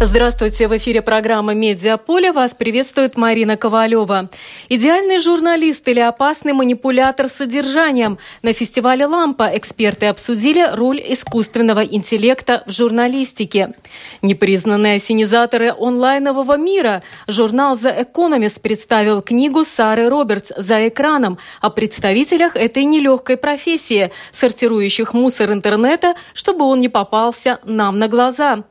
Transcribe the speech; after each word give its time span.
Здравствуйте, 0.00 0.68
в 0.68 0.76
эфире 0.76 1.02
программа 1.02 1.54
«Медиаполе». 1.54 2.30
Вас 2.30 2.54
приветствует 2.54 3.16
Марина 3.16 3.56
Ковалева. 3.56 4.30
Идеальный 4.68 5.18
журналист 5.18 5.88
или 5.88 5.98
опасный 5.98 6.52
манипулятор 6.52 7.28
содержанием? 7.28 8.16
На 8.42 8.52
фестивале 8.52 9.06
«Лампа» 9.06 9.50
эксперты 9.54 10.06
обсудили 10.06 10.70
роль 10.72 11.02
искусственного 11.04 11.84
интеллекта 11.84 12.62
в 12.64 12.70
журналистике. 12.70 13.74
Непризнанные 14.22 14.98
осенизаторы 14.98 15.74
онлайнового 15.76 16.56
мира. 16.56 17.02
Журнал 17.26 17.74
«The 17.74 18.06
Economist» 18.06 18.60
представил 18.60 19.20
книгу 19.20 19.64
Сары 19.64 20.08
Робертс 20.08 20.52
«За 20.56 20.86
экраном» 20.86 21.38
о 21.60 21.70
представителях 21.70 22.54
этой 22.54 22.84
нелегкой 22.84 23.36
профессии, 23.36 24.12
сортирующих 24.30 25.12
мусор 25.12 25.50
интернета, 25.50 26.14
чтобы 26.34 26.66
он 26.66 26.78
не 26.78 26.88
попался 26.88 27.58
нам 27.64 27.98
на 27.98 28.06
глаза. 28.06 28.62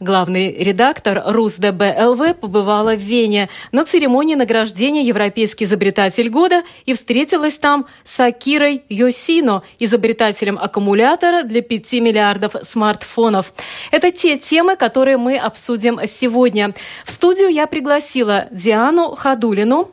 Главный 0.00 0.50
редактор 0.54 1.22
РусДБ 1.26 1.82
ЛВ 2.06 2.36
побывала 2.36 2.94
в 2.94 3.00
Вене 3.00 3.50
на 3.70 3.84
церемонии 3.84 4.34
награждения 4.34 5.02
«Европейский 5.02 5.64
изобретатель 5.64 6.30
года» 6.30 6.62
и 6.86 6.94
встретилась 6.94 7.58
там 7.58 7.84
с 8.02 8.18
Акирой 8.18 8.82
Йосино, 8.88 9.62
изобретателем 9.78 10.58
аккумулятора 10.58 11.42
для 11.42 11.60
5 11.60 11.92
миллиардов 12.00 12.54
смартфонов. 12.62 13.52
Это 13.90 14.10
те 14.10 14.38
темы, 14.38 14.76
которые 14.76 15.18
мы 15.18 15.36
обсудим 15.36 16.00
сегодня. 16.08 16.74
В 17.04 17.10
студию 17.10 17.50
я 17.50 17.66
пригласила 17.66 18.46
Диану 18.50 19.14
Хадулину, 19.14 19.90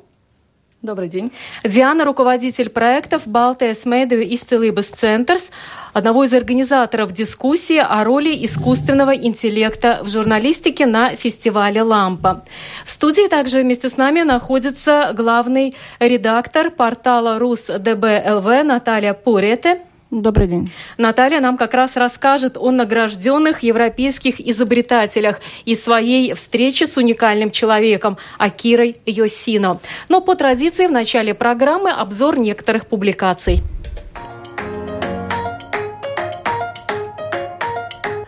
Добрый 0.83 1.09
день. 1.09 1.31
Диана– 1.63 2.05
руководитель 2.05 2.69
проектов 2.69 3.23
«Baltijas 3.25 3.85
Mediju 3.85 4.21
izcilības 4.21 4.85
centrs», 4.85 5.49
одного 5.91 6.23
из 6.23 6.33
организаторов 6.35 7.13
дискуссии 7.13 7.79
о 7.79 8.03
роли 8.03 8.45
искусственного 8.45 9.15
интеллекта 9.15 10.01
в 10.03 10.09
журналистике 10.09 10.85
на 10.85 11.15
фестивале 11.15 11.81
«Лампа». 11.81 12.45
В 12.85 12.91
студии 12.91 13.27
также 13.27 13.63
вместе 13.63 13.89
с 13.89 13.97
нами 13.97 14.21
находится 14.21 15.15
главный 15.17 15.73
редактор 15.99 16.69
портала 16.69 17.39
Rus.DB.LV 17.39 18.45
Наталья 18.63 19.15
Пурете. 19.15 19.81
Добрый 20.09 20.47
день. 20.47 20.71
Наталья 20.97 21.41
нам 21.41 21.57
как 21.57 21.73
раз 21.73 21.97
расскажет 21.97 22.55
о 22.55 22.71
награжденных 22.71 23.61
европейских 23.63 24.39
изобретателях 24.39 25.41
и 25.65 25.75
своей 25.75 26.33
встрече 26.33 26.87
с 26.87 26.95
уникальным 26.95 27.51
человеком 27.51 28.17
Акирой 28.37 28.95
Йосино. 29.05 29.81
Но 30.07 30.21
по 30.21 30.35
традиции 30.35 30.87
в 30.87 30.91
начале 30.91 31.33
программы 31.33 31.91
обзор 31.91 32.39
некоторых 32.39 32.87
публикаций. 32.87 33.59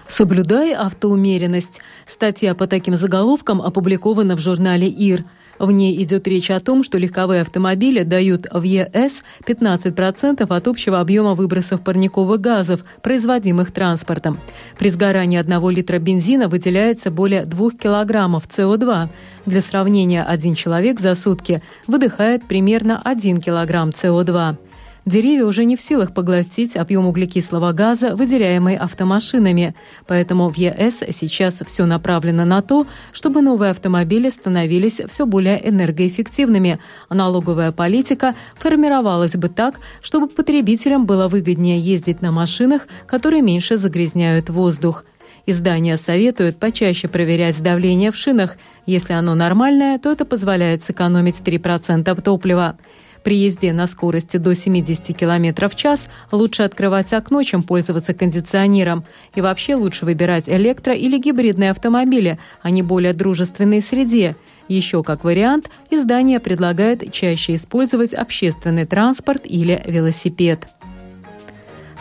Соблюдай 0.10 0.74
автоумеренность. 0.74 1.80
Статья 2.06 2.56
по 2.56 2.68
таким 2.68 2.96
заголовкам 2.96 3.62
опубликована 3.62 4.36
в 4.36 4.42
журнале 4.42 4.90
ИР– 4.90 5.24
в 5.60 5.72
ней 5.72 6.02
идет 6.02 6.28
речь 6.28 6.50
о 6.50 6.60
том, 6.60 6.84
что 6.84 6.98
легковые 6.98 7.42
автомобили 7.42 8.04
дают 8.04 8.48
в 8.52 8.64
ЕС 8.64 9.24
15% 9.46 10.46
от 10.48 10.68
общего 10.68 11.00
объема 11.00 11.36
выбросов 11.36 11.82
парниковых 11.82 12.40
газов, 12.40 12.86
производимых 13.02 13.72
транспортом. 13.72 14.40
При 14.78 14.90
сгорании 14.90 15.38
одного 15.38 15.70
литра 15.70 16.00
бензина 16.00 16.48
выделяется 16.48 17.12
более 17.12 17.46
2 17.46 17.72
килограммов 17.72 18.48
СО2. 18.48 19.10
Для 19.46 19.62
сравнения, 19.62 20.24
один 20.24 20.56
человек 20.56 21.00
за 21.00 21.16
сутки 21.16 21.62
выдыхает 21.88 22.48
примерно 22.48 23.02
1 23.04 23.42
килограмм 23.42 23.90
СО2. 23.90 24.69
Деревья 25.10 25.46
уже 25.46 25.66
не 25.66 25.76
в 25.76 25.82
силах 25.82 26.14
поглотить 26.14 26.78
объем 26.78 27.08
углекислого 27.08 27.72
газа, 27.72 28.16
выделяемый 28.16 28.76
автомашинами. 28.76 29.74
Поэтому 30.06 30.50
в 30.50 30.56
ЕС 30.56 31.00
сейчас 31.20 31.64
все 31.66 31.88
направлено 31.88 32.46
на 32.46 32.62
то, 32.62 32.86
чтобы 33.12 33.42
новые 33.42 33.72
автомобили 33.72 34.30
становились 34.30 35.02
все 35.08 35.26
более 35.26 35.68
энергоэффективными, 35.68 36.78
а 37.08 37.16
налоговая 37.16 37.72
политика 37.72 38.36
формировалась 38.54 39.34
бы 39.34 39.50
так, 39.50 39.80
чтобы 40.00 40.28
потребителям 40.28 41.08
было 41.08 41.28
выгоднее 41.28 41.80
ездить 41.80 42.22
на 42.22 42.32
машинах, 42.32 42.88
которые 43.08 43.42
меньше 43.42 43.78
загрязняют 43.78 44.52
воздух. 44.52 45.06
Издания 45.48 45.98
советуют 45.98 46.58
почаще 46.58 47.08
проверять 47.08 47.60
давление 47.64 48.12
в 48.12 48.16
шинах. 48.16 48.58
Если 48.86 49.14
оно 49.14 49.34
нормальное, 49.34 49.98
то 49.98 50.12
это 50.12 50.24
позволяет 50.24 50.84
сэкономить 50.84 51.38
3% 51.44 52.22
топлива. 52.22 52.78
При 53.24 53.36
езде 53.36 53.74
на 53.74 53.88
скорости 53.88 54.38
до 54.38 54.56
70 54.56 55.16
км 55.18 55.68
в 55.68 55.76
час 55.76 56.08
лучше 56.32 56.64
открывать 56.64 57.14
окно, 57.14 57.44
чем 57.44 57.64
пользоваться 57.64 58.14
кондиционером. 58.14 59.04
И 59.36 59.42
вообще 59.42 59.76
лучше 59.76 60.06
выбирать 60.06 60.48
электро- 60.48 60.96
или 60.96 61.18
гибридные 61.18 61.72
автомобили, 61.72 62.40
а 62.62 62.70
не 62.70 62.82
более 62.82 63.14
дружественной 63.14 63.82
среде. 63.82 64.36
Еще 64.68 65.04
как 65.04 65.24
вариант, 65.24 65.70
издание 65.90 66.40
предлагает 66.40 67.12
чаще 67.12 67.56
использовать 67.56 68.14
общественный 68.14 68.86
транспорт 68.86 69.42
или 69.46 69.82
велосипед. 69.86 70.68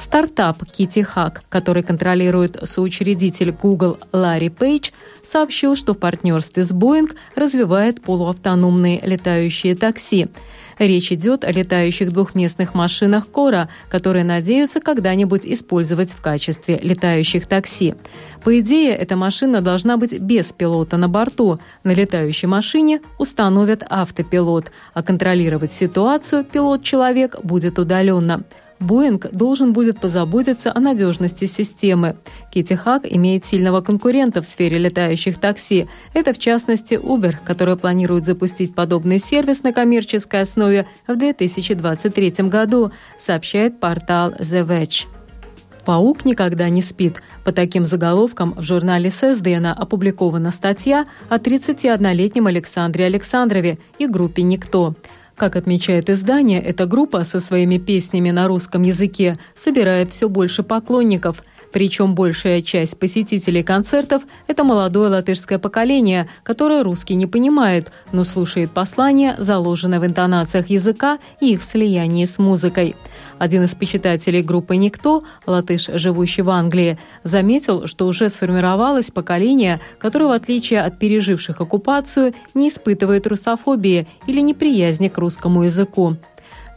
Стартап 0.00 0.62
Kitty 0.62 1.06
Hack, 1.14 1.38
который 1.48 1.82
контролирует 1.82 2.56
соучредитель 2.62 3.50
Google 3.50 3.98
Ларри 4.12 4.48
Пейдж, 4.48 4.90
сообщил, 5.26 5.74
что 5.74 5.92
в 5.92 5.98
партнерстве 5.98 6.62
с 6.64 6.72
Boeing 6.72 7.12
развивает 7.34 8.00
полуавтономные 8.00 9.00
летающие 9.02 9.74
такси. 9.74 10.28
Речь 10.78 11.10
идет 11.10 11.44
о 11.44 11.50
летающих 11.50 12.12
двухместных 12.12 12.74
машинах 12.74 13.28
Кора, 13.28 13.68
которые 13.90 14.24
надеются 14.24 14.80
когда-нибудь 14.80 15.44
использовать 15.44 16.12
в 16.12 16.20
качестве 16.20 16.78
летающих 16.78 17.46
такси. 17.46 17.96
По 18.44 18.60
идее, 18.60 18.94
эта 18.94 19.16
машина 19.16 19.60
должна 19.60 19.96
быть 19.96 20.18
без 20.20 20.46
пилота 20.52 20.96
на 20.96 21.08
борту. 21.08 21.58
На 21.82 21.92
летающей 21.92 22.46
машине 22.46 23.00
установят 23.18 23.82
автопилот, 23.88 24.70
а 24.94 25.02
контролировать 25.02 25.72
ситуацию 25.72 26.44
пилот-человек 26.44 27.42
будет 27.42 27.80
удаленно. 27.80 28.44
Боинг 28.80 29.30
должен 29.32 29.72
будет 29.72 30.00
позаботиться 30.00 30.72
о 30.74 30.80
надежности 30.80 31.46
системы. 31.46 32.16
Кити 32.52 32.74
Хак 32.74 33.10
имеет 33.10 33.44
сильного 33.44 33.80
конкурента 33.80 34.40
в 34.40 34.46
сфере 34.46 34.78
летающих 34.78 35.38
такси. 35.38 35.88
Это, 36.14 36.32
в 36.32 36.38
частности, 36.38 36.94
Uber, 36.94 37.34
который 37.44 37.76
планирует 37.76 38.24
запустить 38.24 38.74
подобный 38.74 39.18
сервис 39.18 39.62
на 39.62 39.72
коммерческой 39.72 40.42
основе 40.42 40.86
в 41.06 41.16
2023 41.16 42.30
году, 42.48 42.92
сообщает 43.18 43.80
портал 43.80 44.30
The 44.32 44.66
Wedge. 44.66 45.06
Паук 45.84 46.26
никогда 46.26 46.68
не 46.68 46.82
спит. 46.82 47.22
По 47.44 47.52
таким 47.52 47.86
заголовкам 47.86 48.52
в 48.54 48.62
журнале 48.62 49.10
ССДН 49.10 49.68
опубликована 49.68 50.52
статья 50.52 51.06
о 51.30 51.38
31-летнем 51.38 52.46
Александре 52.46 53.06
Александрове 53.06 53.78
и 53.98 54.06
группе 54.06 54.42
«Никто». 54.42 54.94
Как 55.38 55.54
отмечает 55.54 56.10
издание, 56.10 56.60
эта 56.60 56.84
группа 56.84 57.22
со 57.22 57.38
своими 57.38 57.78
песнями 57.78 58.30
на 58.30 58.48
русском 58.48 58.82
языке 58.82 59.38
собирает 59.56 60.12
все 60.12 60.28
больше 60.28 60.64
поклонников. 60.64 61.44
Причем 61.70 62.16
большая 62.16 62.60
часть 62.60 62.98
посетителей 62.98 63.62
концертов– 63.62 64.22
это 64.48 64.64
молодое 64.64 65.10
латышское 65.10 65.60
поколение, 65.60 66.28
которое 66.42 66.82
русский 66.82 67.14
не 67.14 67.26
понимает, 67.26 67.92
но 68.10 68.24
слушает 68.24 68.72
послания, 68.72 69.36
заложенные 69.38 70.00
в 70.00 70.06
интонациях 70.06 70.70
языка 70.70 71.20
и 71.40 71.52
их 71.52 71.62
слиянии 71.62 72.24
с 72.24 72.38
музыкой. 72.38 72.96
Один 73.38 73.64
из 73.64 73.74
почитателей 73.74 74.42
группы 74.42 74.76
«Никто», 74.76 75.24
латыш, 75.46 75.88
живущий 75.92 76.42
в 76.42 76.50
Англии, 76.50 76.98
заметил, 77.22 77.86
что 77.86 78.06
уже 78.06 78.28
сформировалось 78.28 79.10
поколение, 79.10 79.80
которое, 79.98 80.26
в 80.26 80.32
отличие 80.32 80.80
от 80.82 80.98
переживших 80.98 81.60
оккупацию, 81.60 82.34
не 82.54 82.68
испытывает 82.68 83.26
русофобии 83.26 84.06
или 84.26 84.40
неприязни 84.40 85.08
к 85.08 85.18
русскому 85.18 85.64
языку. 85.64 86.16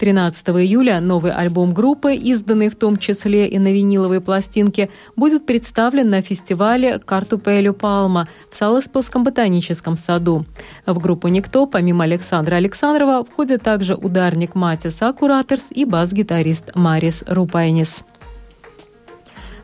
13 0.01 0.47
июля 0.47 0.99
новый 0.99 1.31
альбом 1.31 1.75
группы, 1.75 2.15
изданный 2.15 2.69
в 2.69 2.75
том 2.75 2.97
числе 2.97 3.47
и 3.47 3.59
на 3.59 3.71
виниловой 3.71 4.19
пластинке, 4.19 4.89
будет 5.15 5.45
представлен 5.45 6.09
на 6.09 6.23
фестивале 6.23 6.97
«Картупелю 6.97 7.75
Палма» 7.75 8.27
в 8.49 8.55
Салыспилском 8.55 9.23
ботаническом 9.23 9.97
саду. 9.97 10.43
В 10.87 10.97
группу 10.97 11.27
«Никто» 11.27 11.67
помимо 11.67 12.05
Александра 12.05 12.55
Александрова 12.55 13.23
входят 13.23 13.61
также 13.61 13.93
ударник 13.93 14.55
Матис 14.55 14.99
Акураторс 15.03 15.65
и 15.69 15.85
бас-гитарист 15.85 16.71
Марис 16.73 17.23
Рупайнис. 17.27 18.03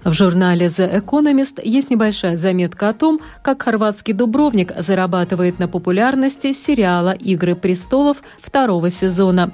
В 0.03 0.13
журнале 0.13 0.67
The 0.67 1.03
Economist 1.03 1.59
есть 1.63 1.89
небольшая 1.89 2.37
заметка 2.37 2.89
о 2.89 2.93
том, 2.93 3.19
как 3.41 3.63
хорватский 3.63 4.13
Дубровник 4.13 4.71
зарабатывает 4.77 5.59
на 5.59 5.67
популярности 5.67 6.53
сериала 6.53 7.11
«Игры 7.11 7.55
престолов» 7.55 8.21
второго 8.39 8.91
сезона. 8.91 9.51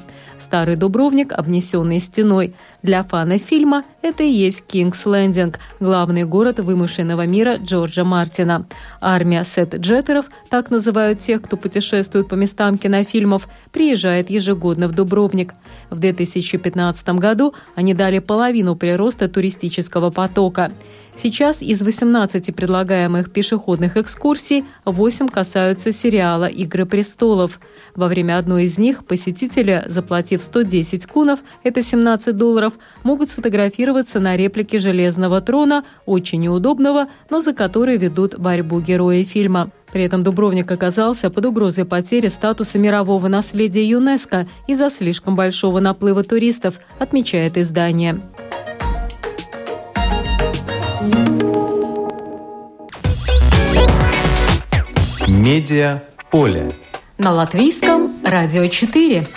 Старый 0.53 0.75
Дубровник, 0.75 1.33
обнесенный 1.33 2.00
стеной. 2.00 2.53
Для 2.83 3.01
фана 3.01 3.39
фильма 3.39 3.83
это 4.03 4.21
и 4.21 4.29
есть 4.29 4.63
Кингс 4.67 5.03
Лендинг, 5.07 5.57
главный 5.79 6.25
город 6.25 6.59
вымышленного 6.59 7.25
мира 7.25 7.57
Джорджа 7.57 8.03
Мартина. 8.03 8.67
Армия 9.01 9.45
сет-джеттеров, 9.45 10.27
так 10.51 10.69
называют 10.69 11.21
тех, 11.21 11.41
кто 11.41 11.57
путешествует 11.57 12.29
по 12.29 12.35
местам 12.35 12.77
кинофильмов, 12.77 13.47
приезжает 13.71 14.29
ежегодно 14.29 14.88
в 14.88 14.91
Дубровник. 14.94 15.55
В 15.89 15.97
2015 15.97 17.09
году 17.17 17.56
они 17.73 17.95
дали 17.95 18.19
половину 18.19 18.75
прироста 18.75 19.27
туристического 19.27 20.11
потока. 20.11 20.71
Сейчас 21.21 21.62
из 21.62 21.81
18 21.81 22.54
предлагаемых 22.56 23.31
пешеходных 23.31 23.98
экскурсий 23.98 24.65
8 24.86 25.27
касаются 25.27 25.94
сериала 25.94 26.45
«Игры 26.45 26.86
престолов». 26.86 27.60
Во 27.95 28.07
время 28.07 28.38
одной 28.38 28.65
из 28.65 28.77
них 28.77 29.06
посетители, 29.06 29.83
заплатив 29.86 30.42
110 30.42 31.06
кунов, 31.06 31.39
это 31.63 31.81
17 31.81 32.36
долларов, 32.36 32.74
могут 33.04 33.30
сфотографироваться 33.30 34.19
на 34.19 34.36
реплике 34.36 34.80
«Железного 34.80 35.39
трона», 35.39 35.86
очень 36.06 36.42
неудобного, 36.42 37.07
но 37.30 37.42
за 37.42 37.54
который 37.54 37.98
ведут 37.98 38.38
борьбу 38.38 38.81
герои 38.81 39.24
фильма. 39.24 39.71
При 39.94 40.04
этом 40.04 40.24
Дубровник 40.24 40.71
оказался 40.71 41.30
под 41.30 41.45
угрозой 41.45 41.86
потери 41.86 42.27
статуса 42.27 42.80
мирового 42.80 43.27
наследия 43.27 43.88
ЮНЕСКО 43.88 44.48
из-за 44.68 44.89
слишком 44.89 45.36
большого 45.36 45.80
наплыва 45.80 46.24
туристов, 46.24 46.80
отмечает 46.98 47.57
издание. 47.57 48.19
Медиа 55.27 56.01
поле. 56.31 56.71
На 57.17 57.31
латвийском 57.31 58.13
радио 58.23 58.67
4. 58.67 59.27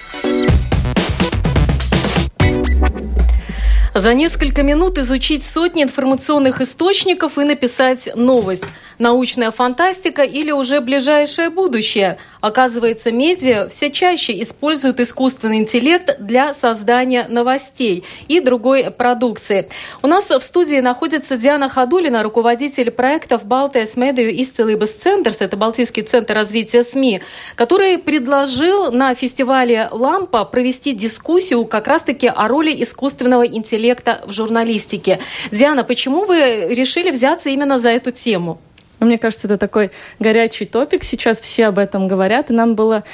За 3.94 4.14
несколько 4.14 4.62
минут 4.62 4.98
изучить 4.98 5.44
сотни 5.44 5.82
информационных 5.82 6.60
источников 6.60 7.38
и 7.38 7.44
написать 7.44 8.08
новость. 8.14 8.64
Научная 8.98 9.50
фантастика 9.50 10.22
или 10.22 10.50
уже 10.50 10.80
ближайшее 10.80 11.50
будущее– 11.50 12.18
Оказывается, 12.46 13.10
медиа 13.10 13.66
все 13.68 13.90
чаще 13.90 14.40
используют 14.40 15.00
искусственный 15.00 15.58
интеллект 15.58 16.16
для 16.20 16.54
создания 16.54 17.26
новостей 17.28 18.04
и 18.28 18.38
другой 18.38 18.92
продукции. 18.92 19.68
У 20.00 20.06
нас 20.06 20.30
в 20.30 20.40
студии 20.40 20.78
находится 20.78 21.36
Диана 21.36 21.68
Ходулина, 21.68 22.22
руководитель 22.22 22.92
проектов 22.92 23.44
«Балтес 23.44 23.96
Медиа 23.96 24.30
Исцелибас 24.30 24.90
Центрс», 24.90 25.38
это 25.40 25.56
Балтийский 25.56 26.04
центр 26.04 26.34
развития 26.34 26.84
СМИ, 26.84 27.20
который 27.56 27.98
предложил 27.98 28.92
на 28.92 29.16
фестивале 29.16 29.88
«Лампа» 29.90 30.44
провести 30.44 30.92
дискуссию 30.92 31.64
как 31.64 31.88
раз-таки 31.88 32.28
о 32.28 32.46
роли 32.46 32.72
искусственного 32.80 33.44
интеллекта 33.44 34.22
в 34.24 34.32
журналистике. 34.32 35.18
Диана, 35.50 35.82
почему 35.82 36.26
вы 36.26 36.68
решили 36.70 37.10
взяться 37.10 37.50
именно 37.50 37.80
за 37.80 37.88
эту 37.88 38.12
тему? 38.12 38.60
Мне 39.06 39.18
кажется, 39.18 39.46
это 39.46 39.58
такой 39.58 39.90
горячий 40.18 40.64
топик. 40.64 41.04
Сейчас 41.04 41.40
все 41.40 41.66
об 41.66 41.78
этом 41.78 42.08
говорят, 42.08 42.50
и 42.50 42.54
нам 42.54 42.74
было 42.74 43.04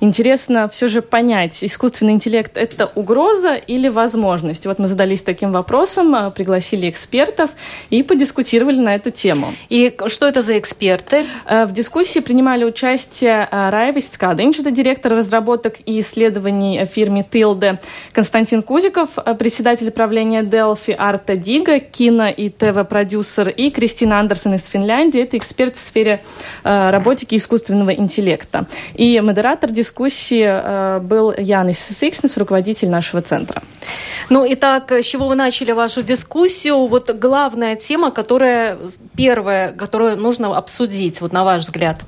интересно 0.00 0.68
все 0.68 0.88
же 0.88 1.02
понять, 1.02 1.62
искусственный 1.62 2.12
интеллект– 2.12 2.52
это 2.56 2.90
угроза 2.94 3.54
или 3.54 3.88
возможность? 3.88 4.66
Вот 4.66 4.78
мы 4.78 4.86
задались 4.86 5.22
таким 5.22 5.52
вопросом, 5.52 6.14
а, 6.14 6.30
пригласили 6.30 6.88
экспертов 6.88 7.50
и 7.90 8.02
подискутировали 8.02 8.78
на 8.78 8.94
эту 8.94 9.10
тему. 9.10 9.52
И 9.68 9.96
что 10.06 10.26
это 10.26 10.42
за 10.42 10.58
эксперты? 10.58 11.26
Э, 11.46 11.66
в 11.66 11.72
дискуссии 11.72 12.20
принимали 12.20 12.64
участие 12.64 13.48
а, 13.50 13.70
Райвис 13.70 14.10
Скаденч, 14.10 14.58
это 14.58 14.70
директор 14.70 15.12
разработок 15.12 15.76
и 15.84 16.00
исследований 16.00 16.84
фирме 16.84 17.24
Тилде, 17.28 17.80
Константин 18.12 18.62
Кузиков, 18.62 19.10
э, 19.16 19.34
председатель 19.34 19.90
правления 19.90 20.42
Delphi, 20.42 20.94
Арта 20.96 21.36
Дига, 21.36 21.80
кино 21.80 22.28
и 22.28 22.48
ТВ-продюсер, 22.48 23.48
и 23.48 23.70
Кристина 23.70 24.18
Андерсон 24.20 24.54
из 24.54 24.66
Финляндии, 24.66 25.22
это 25.22 25.36
эксперт 25.42 25.76
в 25.76 25.80
сфере 25.80 26.22
э, 26.64 26.90
роботики 26.90 27.34
и 27.34 27.38
искусственного 27.38 27.90
интеллекта. 27.94 28.66
И 28.94 29.20
модератор 29.20 29.70
дискуссии 29.70 30.46
э, 30.46 31.00
был 31.00 31.34
Янис 31.36 31.84
Сикснес, 31.90 32.36
руководитель 32.36 32.88
нашего 32.88 33.22
центра. 33.22 33.62
Ну, 34.30 34.46
итак, 34.48 34.92
с 34.92 35.04
чего 35.04 35.26
вы 35.26 35.34
начали 35.34 35.72
вашу 35.72 36.02
дискуссию? 36.02 36.86
Вот 36.86 37.10
главная 37.10 37.74
тема, 37.74 38.12
которая 38.12 38.78
первая, 39.16 39.72
которую 39.72 40.16
нужно 40.16 40.56
обсудить, 40.56 41.20
вот 41.20 41.32
на 41.32 41.44
ваш 41.44 41.62
взгляд. 41.62 42.00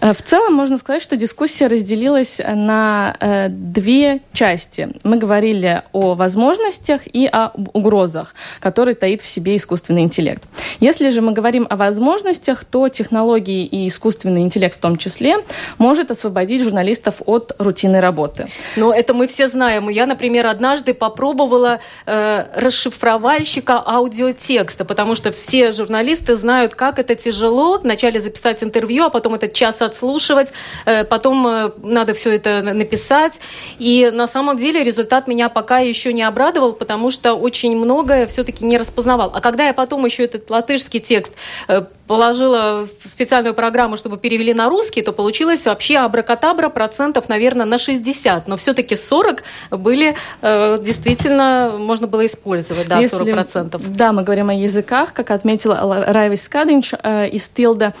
Э, 0.00 0.12
в 0.12 0.22
целом 0.22 0.54
можно 0.54 0.76
сказать, 0.76 1.02
что 1.02 1.16
дискуссия 1.16 1.66
разделилась 1.68 2.40
на 2.46 3.16
две 3.48 4.20
части. 4.32 4.90
Мы 5.02 5.16
говорили 5.16 5.82
о 5.92 6.14
возможностях 6.14 7.02
и 7.06 7.26
о 7.26 7.50
угрозах, 7.72 8.34
которые 8.60 8.94
таит 8.94 9.22
в 9.22 9.26
себе 9.26 9.56
искусственный 9.56 10.02
интеллект. 10.02 10.42
Если 10.80 11.10
же 11.10 11.20
мы 11.20 11.32
говорим 11.32 11.66
о 11.70 11.76
возможностях, 11.76 12.63
то 12.70 12.88
технологии 12.88 13.64
и 13.64 13.88
искусственный 13.88 14.42
интеллект 14.42 14.76
в 14.76 14.80
том 14.80 14.96
числе 14.96 15.38
может 15.78 16.10
освободить 16.10 16.62
журналистов 16.62 17.22
от 17.26 17.52
рутинной 17.58 18.00
работы. 18.00 18.48
Но 18.76 18.92
это 18.92 19.14
мы 19.14 19.26
все 19.26 19.48
знаем. 19.48 19.88
Я, 19.88 20.06
например, 20.06 20.46
однажды 20.46 20.94
попробовала 20.94 21.80
э, 22.06 22.44
расшифровальщика 22.54 23.82
аудиотекста, 23.84 24.84
потому 24.84 25.14
что 25.14 25.30
все 25.32 25.72
журналисты 25.72 26.36
знают, 26.36 26.74
как 26.74 26.98
это 26.98 27.14
тяжело 27.14 27.78
вначале 27.78 28.20
записать 28.20 28.62
интервью, 28.62 29.04
а 29.04 29.10
потом 29.10 29.34
этот 29.34 29.52
час 29.52 29.82
отслушивать, 29.82 30.52
э, 30.86 31.04
потом 31.04 31.46
э, 31.46 31.70
надо 31.82 32.14
все 32.14 32.34
это 32.34 32.62
написать. 32.62 33.40
И 33.78 34.10
на 34.12 34.26
самом 34.26 34.56
деле 34.56 34.82
результат 34.82 35.26
меня 35.28 35.48
пока 35.48 35.78
еще 35.78 36.12
не 36.12 36.22
обрадовал, 36.22 36.72
потому 36.72 37.10
что 37.10 37.34
очень 37.34 37.76
многое 37.76 38.26
все-таки 38.26 38.64
не 38.64 38.78
распознавал. 38.78 39.30
А 39.34 39.40
когда 39.40 39.66
я 39.66 39.72
потом 39.74 40.04
еще 40.04 40.24
этот 40.24 40.50
латышский 40.50 41.00
текст 41.00 41.32
э, 41.68 41.82
положила 42.06 42.86
в 42.86 43.08
специальную 43.08 43.54
программу, 43.54 43.96
чтобы 43.96 44.18
перевели 44.18 44.52
на 44.52 44.68
русский, 44.68 45.02
то 45.02 45.12
получилось 45.12 45.64
вообще 45.64 45.98
абракатабра 45.98 46.68
процентов, 46.68 47.28
наверное, 47.28 47.64
на 47.64 47.78
60. 47.78 48.46
Но 48.46 48.56
все-таки 48.56 48.94
40 48.94 49.42
были 49.70 50.14
э, 50.42 50.78
действительно, 50.82 51.74
можно 51.78 52.06
было 52.06 52.26
использовать, 52.26 52.88
да, 52.88 52.98
Если, 52.98 53.16
40 53.16 53.32
процентов. 53.32 53.96
Да, 53.96 54.12
мы 54.12 54.22
говорим 54.22 54.50
о 54.50 54.54
языках, 54.54 55.12
как 55.14 55.30
отметила 55.30 56.04
Райвис 56.06 56.44
Скадинч 56.44 56.92
э, 57.02 57.28
из 57.28 57.48
Тилда. 57.48 57.94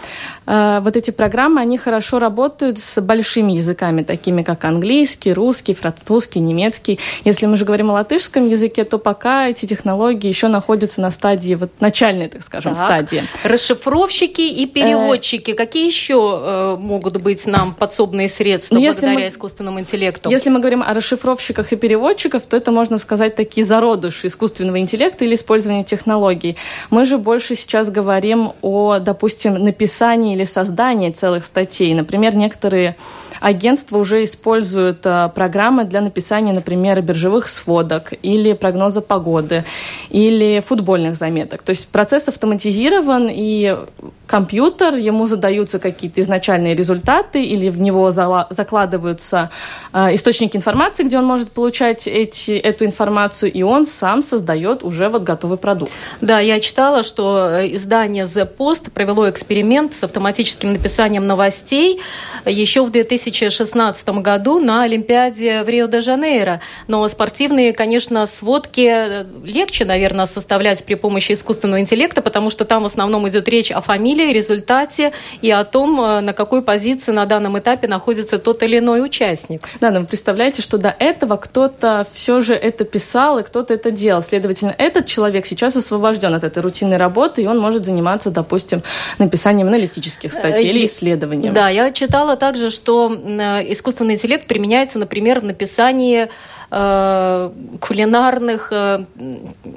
Э, 0.46 0.80
вот 0.82 0.96
эти 0.96 1.10
программы, 1.10 1.62
они 1.62 1.78
хорошо 1.78 2.18
работают 2.18 2.78
с 2.80 3.00
большими 3.00 3.52
языками, 3.52 4.02
такими 4.02 4.42
как 4.42 4.64
английский, 4.66 5.32
русский, 5.32 5.72
французский, 5.72 6.40
немецкий. 6.40 7.00
Если 7.24 7.46
мы 7.46 7.56
же 7.56 7.64
говорим 7.64 7.90
о 7.90 7.94
латышском 7.94 8.48
языке, 8.48 8.84
то 8.84 8.98
пока 8.98 9.48
эти 9.48 9.64
технологии 9.64 10.28
еще 10.28 10.48
находятся 10.48 11.00
на 11.00 11.10
стадии, 11.10 11.54
вот 11.54 11.70
начальной, 11.80 12.28
так 12.28 12.42
скажем, 12.42 12.74
так. 12.74 12.84
стадии. 12.84 13.22
Расшифровка 13.44 13.93
расшифровщики 13.94 14.42
и 14.42 14.66
переводчики. 14.66 15.52
Э, 15.52 15.54
Какие 15.54 15.86
еще 15.86 16.40
э, 16.42 16.76
могут 16.78 17.16
быть 17.18 17.46
нам 17.46 17.74
подсобные 17.74 18.28
средства 18.28 18.74
ну, 18.74 18.82
благодаря 18.82 19.14
мы, 19.14 19.28
искусственному 19.28 19.80
интеллекту? 19.80 20.30
Если 20.30 20.50
мы 20.50 20.60
говорим 20.60 20.82
о 20.82 20.92
расшифровщиках 20.94 21.72
и 21.72 21.76
переводчиках, 21.76 22.44
то 22.44 22.56
это 22.56 22.70
можно 22.70 22.98
сказать 22.98 23.36
такие 23.36 23.64
зародыши 23.64 24.26
искусственного 24.26 24.78
интеллекта 24.78 25.24
или 25.24 25.34
использования 25.34 25.84
технологий. 25.84 26.56
Мы 26.90 27.04
же 27.04 27.18
больше 27.18 27.56
сейчас 27.56 27.90
говорим 27.90 28.52
о, 28.62 28.98
допустим, 28.98 29.54
написании 29.54 30.34
или 30.34 30.44
создании 30.44 31.10
целых 31.10 31.44
статей. 31.44 31.94
Например, 31.94 32.34
некоторые 32.34 32.96
агентства 33.40 33.98
уже 33.98 34.24
используют 34.24 35.00
э, 35.04 35.30
программы 35.34 35.84
для 35.84 36.00
написания, 36.00 36.52
например, 36.52 37.00
биржевых 37.02 37.48
сводок 37.48 38.12
или 38.22 38.52
прогноза 38.52 39.00
погоды 39.00 39.64
или 40.10 40.62
футбольных 40.66 41.16
заметок. 41.16 41.62
То 41.62 41.70
есть 41.70 41.88
процесс 41.88 42.28
автоматизирован, 42.28 43.28
и 43.30 43.83
компьютер, 44.26 44.94
ему 44.94 45.26
задаются 45.26 45.78
какие-то 45.78 46.20
изначальные 46.20 46.74
результаты 46.74 47.44
или 47.44 47.68
в 47.68 47.80
него 47.80 48.10
закладываются 48.10 49.50
э, 49.92 50.14
источники 50.14 50.56
информации, 50.56 51.04
где 51.04 51.18
он 51.18 51.26
может 51.26 51.52
получать 51.52 52.06
эти, 52.06 52.52
эту 52.52 52.84
информацию, 52.84 53.52
и 53.52 53.62
он 53.62 53.86
сам 53.86 54.22
создает 54.22 54.82
уже 54.82 55.08
вот 55.08 55.22
готовый 55.22 55.58
продукт. 55.58 55.92
Да, 56.20 56.40
я 56.40 56.60
читала, 56.60 57.02
что 57.02 57.48
э, 57.50 57.74
издание 57.74 58.24
The 58.24 58.48
Post 58.56 58.90
провело 58.90 59.28
эксперимент 59.28 59.94
с 59.94 60.04
автоматическим 60.04 60.72
написанием 60.72 61.26
новостей 61.26 62.00
еще 62.46 62.84
в 62.84 62.90
2016 62.90 64.08
году 64.08 64.58
на 64.58 64.82
Олимпиаде 64.82 65.62
в 65.62 65.68
Рио-де-Жанейро. 65.68 66.60
Но 66.88 67.06
спортивные, 67.08 67.72
конечно, 67.72 68.26
сводки 68.26 68.86
э, 68.86 69.24
легче, 69.44 69.84
наверное, 69.84 70.26
составлять 70.26 70.84
при 70.84 70.94
помощи 70.94 71.32
искусственного 71.32 71.80
интеллекта, 71.80 72.22
потому 72.22 72.50
что 72.50 72.64
там 72.64 72.82
в 72.82 72.86
основном 72.86 73.28
идет 73.28 73.48
речь 73.48 73.70
о 73.74 73.80
фамилии, 73.80 74.32
результате 74.32 75.12
и 75.42 75.50
о 75.50 75.64
том, 75.64 76.00
э, 76.00 76.20
на 76.20 76.32
какой 76.32 76.62
позиции 76.62 77.12
на 77.12 77.26
данном 77.26 77.58
этапе 77.58 77.88
находится 77.88 78.38
тот 78.38 78.62
или 78.62 78.78
иной 78.78 79.04
участник. 79.04 79.68
Да, 79.80 79.90
но 79.90 80.00
вы 80.00 80.06
представляете, 80.06 80.62
что 80.62 80.78
до 80.78 80.94
этого 80.98 81.36
кто-то 81.36 82.06
все 82.12 82.40
же 82.40 82.54
это 82.54 82.84
писал 82.84 83.38
и 83.38 83.42
кто-то 83.42 83.74
это 83.74 83.90
делал. 83.90 84.22
Следовательно, 84.22 84.74
этот 84.76 85.06
человек 85.06 85.46
сейчас 85.46 85.76
освобожден 85.76 86.34
от 86.34 86.44
этой 86.44 86.62
рутинной 86.62 86.96
работы, 86.96 87.42
и 87.42 87.46
он 87.46 87.58
может 87.58 87.84
заниматься, 87.84 88.30
допустим, 88.30 88.82
написанием 89.18 89.68
аналитических 89.68 90.32
статей 90.32 90.70
или 90.70 90.86
исследованием. 90.86 91.52
Да, 91.52 91.68
я 91.68 91.90
читала 91.90 92.36
также, 92.36 92.70
что 92.70 93.12
э, 93.12 93.72
искусственный 93.72 94.14
интеллект 94.14 94.46
применяется, 94.46 94.98
например, 94.98 95.40
в 95.40 95.44
написании 95.44 96.28
э, 96.74 97.50
кулинарных 97.80 98.68
э, 98.72 99.04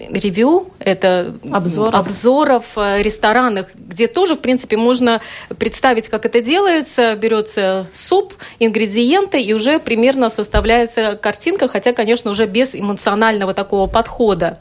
ревью, 0.09 0.67
это 0.79 1.35
обзоров, 1.51 1.93
обзоров 1.93 2.65
э, 2.75 3.03
ресторанах, 3.03 3.67
где 3.75 4.07
тоже, 4.07 4.35
в 4.35 4.39
принципе, 4.39 4.77
можно 4.77 5.21
представить, 5.59 6.09
как 6.09 6.25
это 6.25 6.41
делается. 6.41 7.15
Берется 7.15 7.87
суп, 7.93 8.33
ингредиенты, 8.59 9.39
и 9.39 9.53
уже 9.53 9.79
примерно 9.79 10.29
составляется 10.29 11.15
картинка, 11.21 11.67
хотя, 11.67 11.93
конечно, 11.93 12.31
уже 12.31 12.45
без 12.45 12.73
эмоционального 12.73 13.53
такого 13.53 13.87
подхода. 13.87 14.59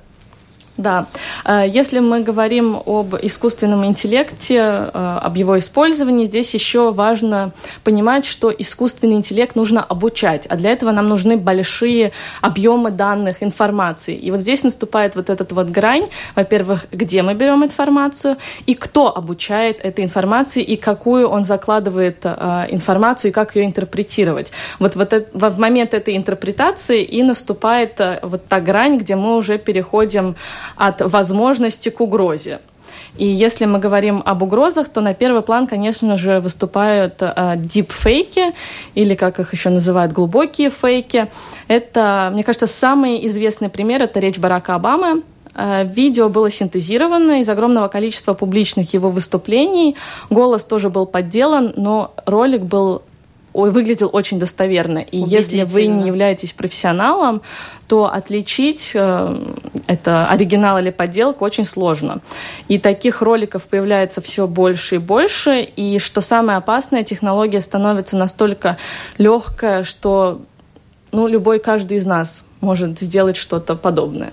Да. 0.76 1.06
Э, 1.45 1.64
если 1.66 2.00
мы 2.00 2.21
говорим 2.21 2.83
об 2.85 3.14
искусственном 3.23 3.85
интеллекте, 3.87 4.56
э, 4.56 5.18
об 5.23 5.37
его 5.37 5.59
использовании, 5.59 6.26
здесь 6.26 6.52
еще 6.54 6.92
важно 6.92 7.52
понимать, 7.85 8.26
что 8.26 8.50
искусственный 8.50 9.16
интеллект 9.16 9.56
нужно 9.56 9.83
обучать, 9.83 10.47
а 10.47 10.56
для 10.56 10.71
этого 10.71 10.92
нам 10.92 11.06
нужны 11.06 11.37
большие 11.37 12.12
объемы 12.42 12.90
данных, 12.90 13.42
информации. 13.42 14.14
И 14.14 14.30
вот 14.30 14.40
здесь 14.40 14.64
наступает 14.64 15.16
вот 15.16 15.30
этот 15.30 15.52
вот 15.52 15.68
грань, 15.68 16.09
во-первых, 16.35 16.87
где 16.92 17.23
мы 17.23 17.35
берем 17.35 17.64
информацию, 17.64 18.37
и 18.66 18.75
кто 18.75 19.16
обучает 19.16 19.80
этой 19.83 20.04
информации, 20.04 20.62
и 20.62 20.76
какую 20.76 21.28
он 21.28 21.45
закладывает 21.45 22.18
э, 22.25 22.66
информацию, 22.71 23.30
и 23.30 23.35
как 23.35 23.56
ее 23.56 23.64
интерпретировать. 23.64 24.52
Вот 24.78 24.97
в, 24.97 25.00
это, 25.00 25.25
в 25.33 25.59
момент 25.59 25.95
этой 25.95 26.16
интерпретации 26.16 27.02
и 27.02 27.23
наступает 27.23 28.00
вот 28.23 28.47
та 28.47 28.61
грань, 28.61 28.99
где 28.99 29.16
мы 29.16 29.37
уже 29.37 29.59
переходим 29.59 30.37
от 30.77 31.01
возможности 31.01 31.89
к 31.89 32.01
угрозе. 32.01 32.61
И 33.17 33.27
если 33.27 33.65
мы 33.65 33.79
говорим 33.79 34.23
об 34.25 34.43
угрозах, 34.43 34.89
то 34.89 35.01
на 35.01 35.15
первый 35.15 35.43
план, 35.43 35.67
конечно 35.67 36.17
же, 36.17 36.41
выступают 36.41 37.15
э, 37.21 37.55
дипфейки, 37.57 38.53
или 38.95 39.15
как 39.15 39.41
их 39.41 39.53
еще 39.53 39.71
называют, 39.71 40.13
глубокие 40.13 40.71
фейки. 40.71 41.29
Это, 41.69 42.31
мне 42.33 42.43
кажется, 42.43 42.67
самый 42.67 43.27
известный 43.27 43.69
пример– 43.69 44.03
это 44.05 44.21
речь 44.21 44.39
Барака 44.39 44.75
Обамы, 44.75 45.23
э, 45.55 45.87
Видео 45.87 46.29
было 46.29 46.51
синтезировано 46.51 47.41
из 47.41 47.49
огромного 47.49 47.89
количества 47.89 48.35
публичных 48.35 48.93
его 48.93 49.09
выступлений. 49.09 49.97
Голос 50.29 50.63
тоже 50.65 50.91
был 50.91 51.07
подделан, 51.07 51.73
но 51.77 52.13
ролик 52.27 52.63
был 52.63 53.03
выглядел 53.65 54.11
очень 54.13 54.39
достоверно. 54.39 54.99
И 54.99 55.19
если 55.19 55.63
вы 55.63 55.87
не 55.87 56.07
являетесь 56.07 56.53
профессионалом, 56.53 57.43
то 57.89 58.13
отличить 58.13 58.93
э, 58.95 59.55
это 59.87 60.29
оригинал 60.29 60.79
или 60.79 60.91
подделку 60.91 61.45
очень 61.45 61.65
сложно. 61.65 62.21
И 62.69 62.79
таких 62.79 63.23
роликов 63.23 63.65
появляется 63.65 64.21
все 64.21 64.47
больше 64.47 64.97
и 64.97 64.99
больше. 64.99 65.61
И 65.61 65.99
что 65.99 66.21
самое 66.21 66.59
опасное, 66.59 67.05
технология 67.05 67.61
становится 67.61 68.17
настолько 68.17 68.77
легкая, 69.19 69.85
что 69.85 70.41
ну, 71.13 71.27
любой 71.29 71.59
каждый 71.59 71.99
из 71.99 72.07
нас 72.07 72.46
может 72.61 72.99
сделать 73.01 73.37
что-то 73.37 73.77
подобное. 73.77 74.31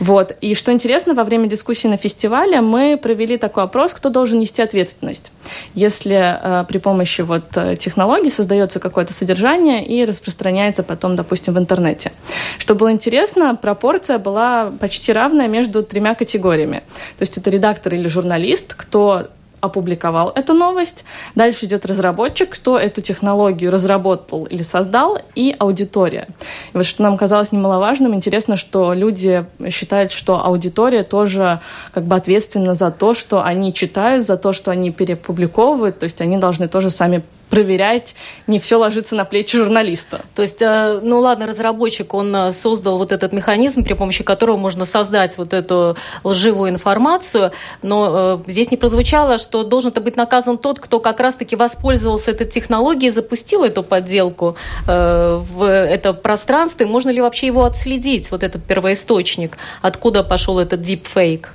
Вот. 0.00 0.36
И 0.40 0.54
что 0.54 0.72
интересно, 0.72 1.14
во 1.14 1.24
время 1.24 1.48
дискуссии 1.48 1.88
на 1.88 1.96
фестивале 1.96 2.60
мы 2.60 2.98
провели 3.00 3.36
такой 3.38 3.64
опрос, 3.64 3.94
кто 3.94 4.10
должен 4.10 4.40
нести 4.40 4.62
ответственность, 4.62 5.32
если 5.74 6.16
э, 6.16 6.64
при 6.68 6.78
помощи 6.78 7.22
вот 7.22 7.56
э, 7.56 7.76
технологий 7.76 8.30
создается 8.30 8.80
какое-то 8.80 9.12
содержание 9.12 9.84
и 9.86 10.04
распространяется 10.04 10.82
потом, 10.82 11.16
допустим, 11.16 11.54
в 11.54 11.58
интернете. 11.58 12.12
Что 12.58 12.74
было 12.74 12.90
интересно, 12.90 13.54
пропорция 13.54 14.18
была 14.18 14.72
почти 14.80 15.12
равная 15.12 15.48
между 15.48 15.82
тремя 15.82 16.14
категориями. 16.14 16.82
То 17.16 17.22
есть 17.22 17.38
это 17.38 17.50
редактор 17.50 17.94
или 17.94 18.08
журналист, 18.08 18.74
кто 18.74 19.28
опубликовал 19.60 20.32
эту 20.34 20.54
новость. 20.54 21.04
Дальше 21.34 21.66
идет 21.66 21.86
разработчик, 21.86 22.50
кто 22.50 22.78
эту 22.78 23.00
технологию 23.00 23.70
разработал 23.70 24.44
или 24.44 24.62
создал, 24.62 25.18
и 25.34 25.54
аудитория. 25.58 26.28
И 26.72 26.76
вот 26.76 26.86
что 26.86 27.02
нам 27.02 27.16
казалось 27.16 27.52
немаловажным, 27.52 28.14
интересно, 28.14 28.56
что 28.56 28.92
люди 28.94 29.44
считают, 29.70 30.12
что 30.12 30.44
аудитория 30.44 31.02
тоже 31.02 31.60
как 31.92 32.04
бы 32.04 32.16
ответственна 32.16 32.74
за 32.74 32.90
то, 32.90 33.14
что 33.14 33.42
они 33.42 33.72
читают, 33.72 34.26
за 34.26 34.36
то, 34.36 34.52
что 34.52 34.70
они 34.70 34.90
перепубликовывают, 34.90 35.98
то 35.98 36.04
есть 36.04 36.20
они 36.20 36.38
должны 36.38 36.68
тоже 36.68 36.90
сами 36.90 37.22
проверять, 37.50 38.14
не 38.46 38.58
все 38.58 38.76
ложится 38.76 39.16
на 39.16 39.24
плечи 39.24 39.58
журналиста. 39.58 40.22
То 40.34 40.42
есть, 40.42 40.62
э, 40.62 41.00
ну 41.02 41.18
ладно, 41.18 41.46
разработчик, 41.46 42.14
он 42.14 42.34
э, 42.34 42.52
создал 42.52 42.96
вот 42.96 43.12
этот 43.12 43.32
механизм, 43.32 43.84
при 43.84 43.94
помощи 43.94 44.24
которого 44.24 44.56
можно 44.56 44.84
создать 44.84 45.36
вот 45.36 45.52
эту 45.52 45.96
лживую 46.24 46.70
информацию, 46.70 47.50
но 47.82 48.40
э, 48.46 48.50
здесь 48.50 48.70
не 48.70 48.76
прозвучало, 48.76 49.38
что 49.38 49.64
должен-то 49.64 50.00
быть 50.00 50.16
наказан 50.16 50.56
тот, 50.56 50.78
кто 50.78 51.00
как 51.00 51.18
раз-таки 51.20 51.56
воспользовался 51.56 52.30
этой 52.30 52.46
технологией, 52.46 53.10
запустил 53.10 53.64
эту 53.64 53.82
подделку 53.82 54.56
в 54.86 55.64
это 55.64 56.12
пространство, 56.12 56.84
и 56.84 56.86
можно 56.86 57.10
ли 57.10 57.20
вообще 57.20 57.46
его 57.46 57.64
отследить, 57.64 58.30
вот 58.30 58.42
этот 58.44 58.62
первоисточник, 58.62 59.58
откуда 59.82 60.22
пошел 60.22 60.58
этот 60.58 60.80
deepfake? 60.80 61.46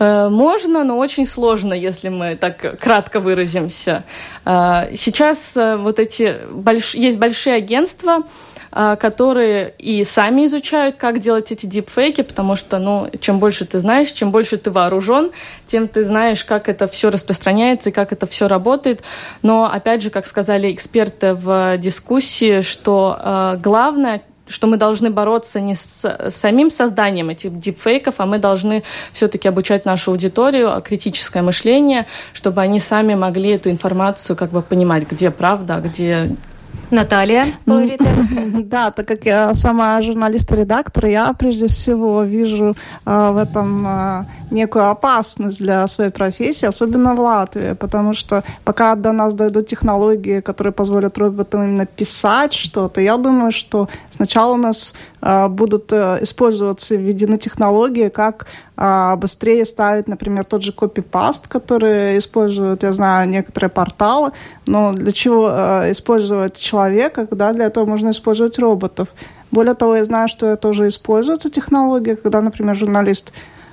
Э, 0.00 0.28
можно, 0.30 0.82
но 0.82 0.96
очень 0.96 1.26
сложно, 1.26 1.74
если 1.74 2.08
мы 2.08 2.34
так 2.34 2.80
кратко 2.80 3.20
выразимся. 3.20 4.02
Э, 4.46 4.96
сейчас 4.96 5.56
э, 5.56 5.76
вот 5.76 5.98
эти 5.98 6.38
больш... 6.50 6.94
есть 6.94 7.18
большие 7.18 7.56
агентства, 7.56 8.24
которые 8.72 9.74
и 9.78 10.04
сами 10.04 10.46
изучают, 10.46 10.94
как 10.96 11.18
делать 11.18 11.50
эти 11.50 11.66
дипфейки, 11.66 12.22
потому 12.22 12.54
что, 12.54 12.78
ну, 12.78 13.10
чем 13.18 13.40
больше 13.40 13.64
ты 13.64 13.80
знаешь, 13.80 14.12
чем 14.12 14.30
больше 14.30 14.58
ты 14.58 14.70
вооружен, 14.70 15.32
тем 15.66 15.88
ты 15.88 16.04
знаешь, 16.04 16.44
как 16.44 16.68
это 16.68 16.86
все 16.86 17.10
распространяется 17.10 17.88
и 17.90 17.92
как 17.92 18.12
это 18.12 18.28
все 18.28 18.46
работает. 18.46 19.02
Но, 19.42 19.64
опять 19.64 20.02
же, 20.02 20.10
как 20.10 20.24
сказали 20.24 20.70
эксперты 20.70 21.34
в 21.34 21.78
дискуссии, 21.78 22.60
что 22.60 23.58
главное, 23.60 24.22
что 24.50 24.66
мы 24.66 24.76
должны 24.76 25.10
бороться 25.10 25.60
не 25.60 25.74
с 25.74 26.28
самим 26.28 26.70
созданием 26.70 27.30
этих 27.30 27.58
дипфейков, 27.58 28.16
а 28.18 28.26
мы 28.26 28.38
должны 28.38 28.82
все-таки 29.12 29.48
обучать 29.48 29.84
нашу 29.84 30.10
аудиторию, 30.10 30.74
а 30.74 30.80
критическое 30.80 31.42
мышление, 31.42 32.06
чтобы 32.32 32.60
они 32.60 32.80
сами 32.80 33.14
могли 33.14 33.50
эту 33.50 33.70
информацию 33.70 34.36
как 34.36 34.50
бы 34.50 34.60
понимать, 34.60 35.10
где 35.10 35.30
правда, 35.30 35.76
а 35.76 35.80
где 35.80 36.36
Наталья 36.90 37.46
говорит. 37.66 38.00
Да, 38.70 38.90
так 38.90 39.06
как 39.06 39.24
я 39.24 39.54
сама 39.54 40.00
журналист-редактор, 40.02 41.06
я 41.06 41.32
прежде 41.32 41.66
всего 41.66 42.22
вижу 42.22 42.76
а, 43.04 43.32
в 43.32 43.38
этом 43.38 43.84
а, 43.86 44.26
некую 44.50 44.88
опасность 44.88 45.58
для 45.58 45.86
своей 45.88 46.10
профессии, 46.10 46.66
особенно 46.66 47.14
в 47.14 47.20
Латвии, 47.20 47.72
потому 47.72 48.14
что 48.14 48.44
пока 48.64 48.94
до 48.94 49.12
нас 49.12 49.34
дойдут 49.34 49.66
технологии, 49.66 50.40
которые 50.40 50.72
позволят 50.72 51.18
роботам 51.18 51.64
именно 51.64 51.86
писать 51.86 52.52
что-то, 52.52 53.00
я 53.00 53.16
думаю, 53.16 53.52
что 53.52 53.88
сначала 54.10 54.54
у 54.54 54.58
нас 54.58 54.94
а, 55.20 55.48
будут 55.48 55.92
а, 55.92 56.18
использоваться 56.20 56.94
введены 56.94 57.38
технологии, 57.38 58.08
как 58.08 58.46
быстрее 59.16 59.66
ставить, 59.66 60.08
например, 60.08 60.44
тот 60.44 60.62
же 60.62 60.72
копипаст, 60.72 61.48
который 61.48 62.18
используют, 62.18 62.82
я 62.82 62.94
знаю, 62.94 63.28
некоторые 63.28 63.68
порталы, 63.68 64.32
но 64.64 64.92
для 64.92 65.12
чего 65.12 65.50
а, 65.52 65.90
использовать 65.90 66.56
человека, 66.56 66.79
когда 67.10 67.52
для 67.52 67.66
этого 67.66 67.86
можно 67.86 68.10
использовать 68.10 68.58
роботов. 68.58 69.08
Более 69.50 69.74
того, 69.74 69.96
я 69.96 70.04
знаю, 70.04 70.28
что 70.28 70.46
это 70.46 70.68
уже 70.68 70.88
используется 70.88 71.50
технология, 71.50 72.16
когда, 72.16 72.40
например, 72.40 72.76
журналист 72.76 73.32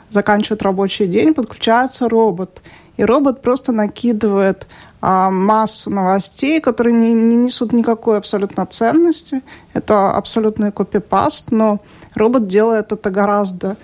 заканчивает 0.10 0.64
рабочий 0.64 1.08
день, 1.08 1.34
подключается 1.34 2.10
робот. 2.10 2.62
И 2.98 3.06
робот 3.06 3.42
просто 3.42 3.72
накидывает 3.72 4.68
а, 5.02 5.30
массу 5.30 5.90
новостей, 5.92 6.60
которые 6.60 6.94
не, 6.94 7.14
не 7.14 7.36
несут 7.36 7.74
никакой 7.74 8.18
абсолютно 8.18 8.66
ценности. 8.66 9.42
Это 9.74 10.12
абсолютный 10.12 10.72
копипаст, 10.72 11.52
но 11.52 11.80
робот 12.16 12.48
делает 12.48 12.92
это 12.92 13.12
гораздо 13.12 13.78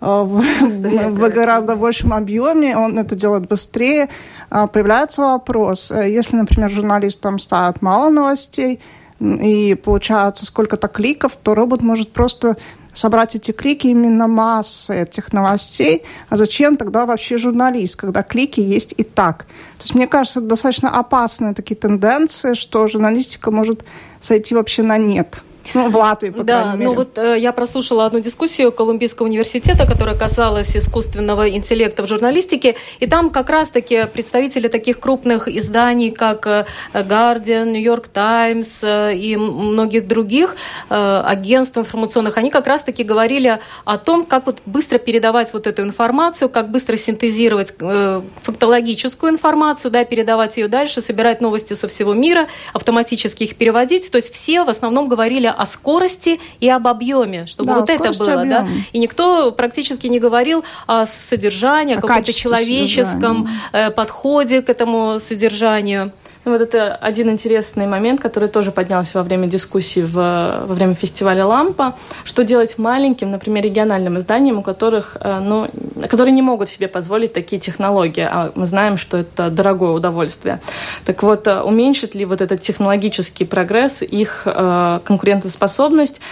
в, 0.00 0.42
в 0.62 1.28
гораздо 1.28 1.76
большем 1.76 2.14
объеме, 2.14 2.76
он 2.76 2.98
это 2.98 3.14
делает 3.14 3.48
быстрее. 3.48 4.08
А, 4.48 4.66
появляется 4.66 5.22
вопрос, 5.22 5.90
э, 5.90 6.10
если, 6.10 6.36
например, 6.36 6.70
журналист 6.70 7.20
там 7.20 7.38
ставит 7.38 7.82
мало 7.82 8.10
новостей, 8.10 8.80
и 9.20 9.74
получается 9.74 10.46
сколько-то 10.46 10.88
кликов, 10.88 11.36
то 11.42 11.54
робот 11.54 11.82
может 11.82 12.10
просто 12.12 12.56
собрать 12.94 13.36
эти 13.36 13.50
клики 13.52 13.88
именно 13.88 14.26
массы 14.26 15.02
этих 15.02 15.32
новостей. 15.32 16.04
А 16.28 16.36
зачем 16.36 16.76
тогда 16.76 17.06
вообще 17.06 17.38
журналист, 17.38 17.96
когда 17.96 18.22
клики 18.22 18.60
есть 18.60 18.94
и 18.96 19.04
так? 19.04 19.44
То 19.78 19.82
есть 19.82 19.94
мне 19.94 20.06
кажется, 20.06 20.40
это 20.40 20.48
достаточно 20.48 20.90
опасные 20.90 21.54
такие 21.54 21.76
тенденции, 21.76 22.54
что 22.54 22.88
журналистика 22.88 23.50
может 23.50 23.84
сойти 24.20 24.54
вообще 24.54 24.82
на 24.82 24.96
нет. 24.96 25.44
Ну, 25.74 25.88
в 25.88 25.96
Латвии, 25.96 26.30
по 26.30 26.42
Да, 26.42 26.74
ну 26.76 26.94
вот 26.94 27.16
э, 27.18 27.38
я 27.38 27.52
прослушала 27.52 28.06
одну 28.06 28.20
дискуссию 28.20 28.72
Колумбийского 28.72 29.26
университета, 29.26 29.86
которая 29.86 30.16
касалась 30.16 30.76
искусственного 30.76 31.48
интеллекта 31.48 32.02
в 32.02 32.06
журналистике, 32.06 32.76
и 32.98 33.06
там 33.06 33.30
как 33.30 33.50
раз-таки 33.50 34.06
представители 34.06 34.68
таких 34.68 35.00
крупных 35.00 35.48
изданий, 35.48 36.10
как 36.10 36.46
э, 36.46 36.66
Guardian, 36.92 37.70
New 37.70 37.82
York 37.82 38.08
Times 38.08 38.80
э, 38.82 39.14
и 39.14 39.36
многих 39.36 40.06
других 40.06 40.56
э, 40.88 41.22
агентств 41.24 41.78
информационных, 41.78 42.36
они 42.38 42.50
как 42.50 42.66
раз-таки 42.66 43.04
говорили 43.04 43.60
о 43.84 43.98
том, 43.98 44.26
как 44.26 44.46
вот 44.46 44.58
быстро 44.66 44.98
передавать 44.98 45.52
вот 45.52 45.66
эту 45.66 45.82
информацию, 45.82 46.48
как 46.48 46.70
быстро 46.70 46.96
синтезировать 46.96 47.74
э, 47.80 48.22
фактологическую 48.42 49.32
информацию, 49.32 49.90
да, 49.90 50.04
передавать 50.04 50.56
ее 50.56 50.68
дальше, 50.68 51.00
собирать 51.00 51.40
новости 51.40 51.74
со 51.74 51.88
всего 51.88 52.14
мира, 52.14 52.46
автоматически 52.72 53.44
их 53.44 53.56
переводить. 53.56 54.10
То 54.10 54.16
есть 54.16 54.32
все 54.32 54.64
в 54.64 54.68
основном 54.68 55.08
говорили 55.08 55.46
о 55.60 55.66
скорости 55.66 56.40
и 56.60 56.68
об 56.70 56.88
объеме, 56.88 57.44
чтобы 57.44 57.68
да, 57.68 57.80
вот 57.80 57.90
это 57.90 58.12
было, 58.18 58.44
да. 58.46 58.66
И 58.92 58.98
никто 58.98 59.52
практически 59.52 60.06
не 60.06 60.18
говорил 60.18 60.64
о 60.86 61.04
содержании, 61.04 61.96
о, 61.96 61.98
о 61.98 62.00
каком-то 62.00 62.32
человеческом 62.32 63.48
э, 63.72 63.90
подходе 63.90 64.62
к 64.62 64.70
этому 64.70 65.18
содержанию. 65.20 66.12
Ну, 66.46 66.52
вот 66.52 66.62
это 66.62 66.94
один 66.94 67.28
интересный 67.30 67.86
момент, 67.86 68.18
который 68.22 68.48
тоже 68.48 68.72
поднялся 68.72 69.18
во 69.18 69.24
время 69.24 69.46
дискуссии 69.46 70.00
в, 70.00 70.14
во 70.14 70.74
время 70.74 70.94
фестиваля 70.94 71.44
«Лампа». 71.44 71.96
Что 72.24 72.44
делать 72.44 72.78
маленьким, 72.78 73.30
например, 73.30 73.64
региональным 73.64 74.18
изданиям, 74.18 74.58
у 74.58 74.62
которых, 74.62 75.18
э, 75.20 75.38
ну, 75.38 75.68
которые 76.08 76.32
не 76.32 76.40
могут 76.40 76.70
себе 76.70 76.88
позволить 76.88 77.34
такие 77.34 77.60
технологии, 77.60 78.26
а 78.26 78.52
мы 78.54 78.64
знаем, 78.64 78.96
что 78.96 79.18
это 79.18 79.50
дорогое 79.50 79.90
удовольствие. 79.90 80.60
Так 81.04 81.22
вот, 81.22 81.46
э, 81.46 81.60
уменьшит 81.60 82.14
ли 82.14 82.24
вот 82.24 82.40
этот 82.40 82.62
технологический 82.62 83.44
прогресс 83.44 84.00
их 84.00 84.42
э, 84.46 85.00
конкурентоспособность? 85.04 86.22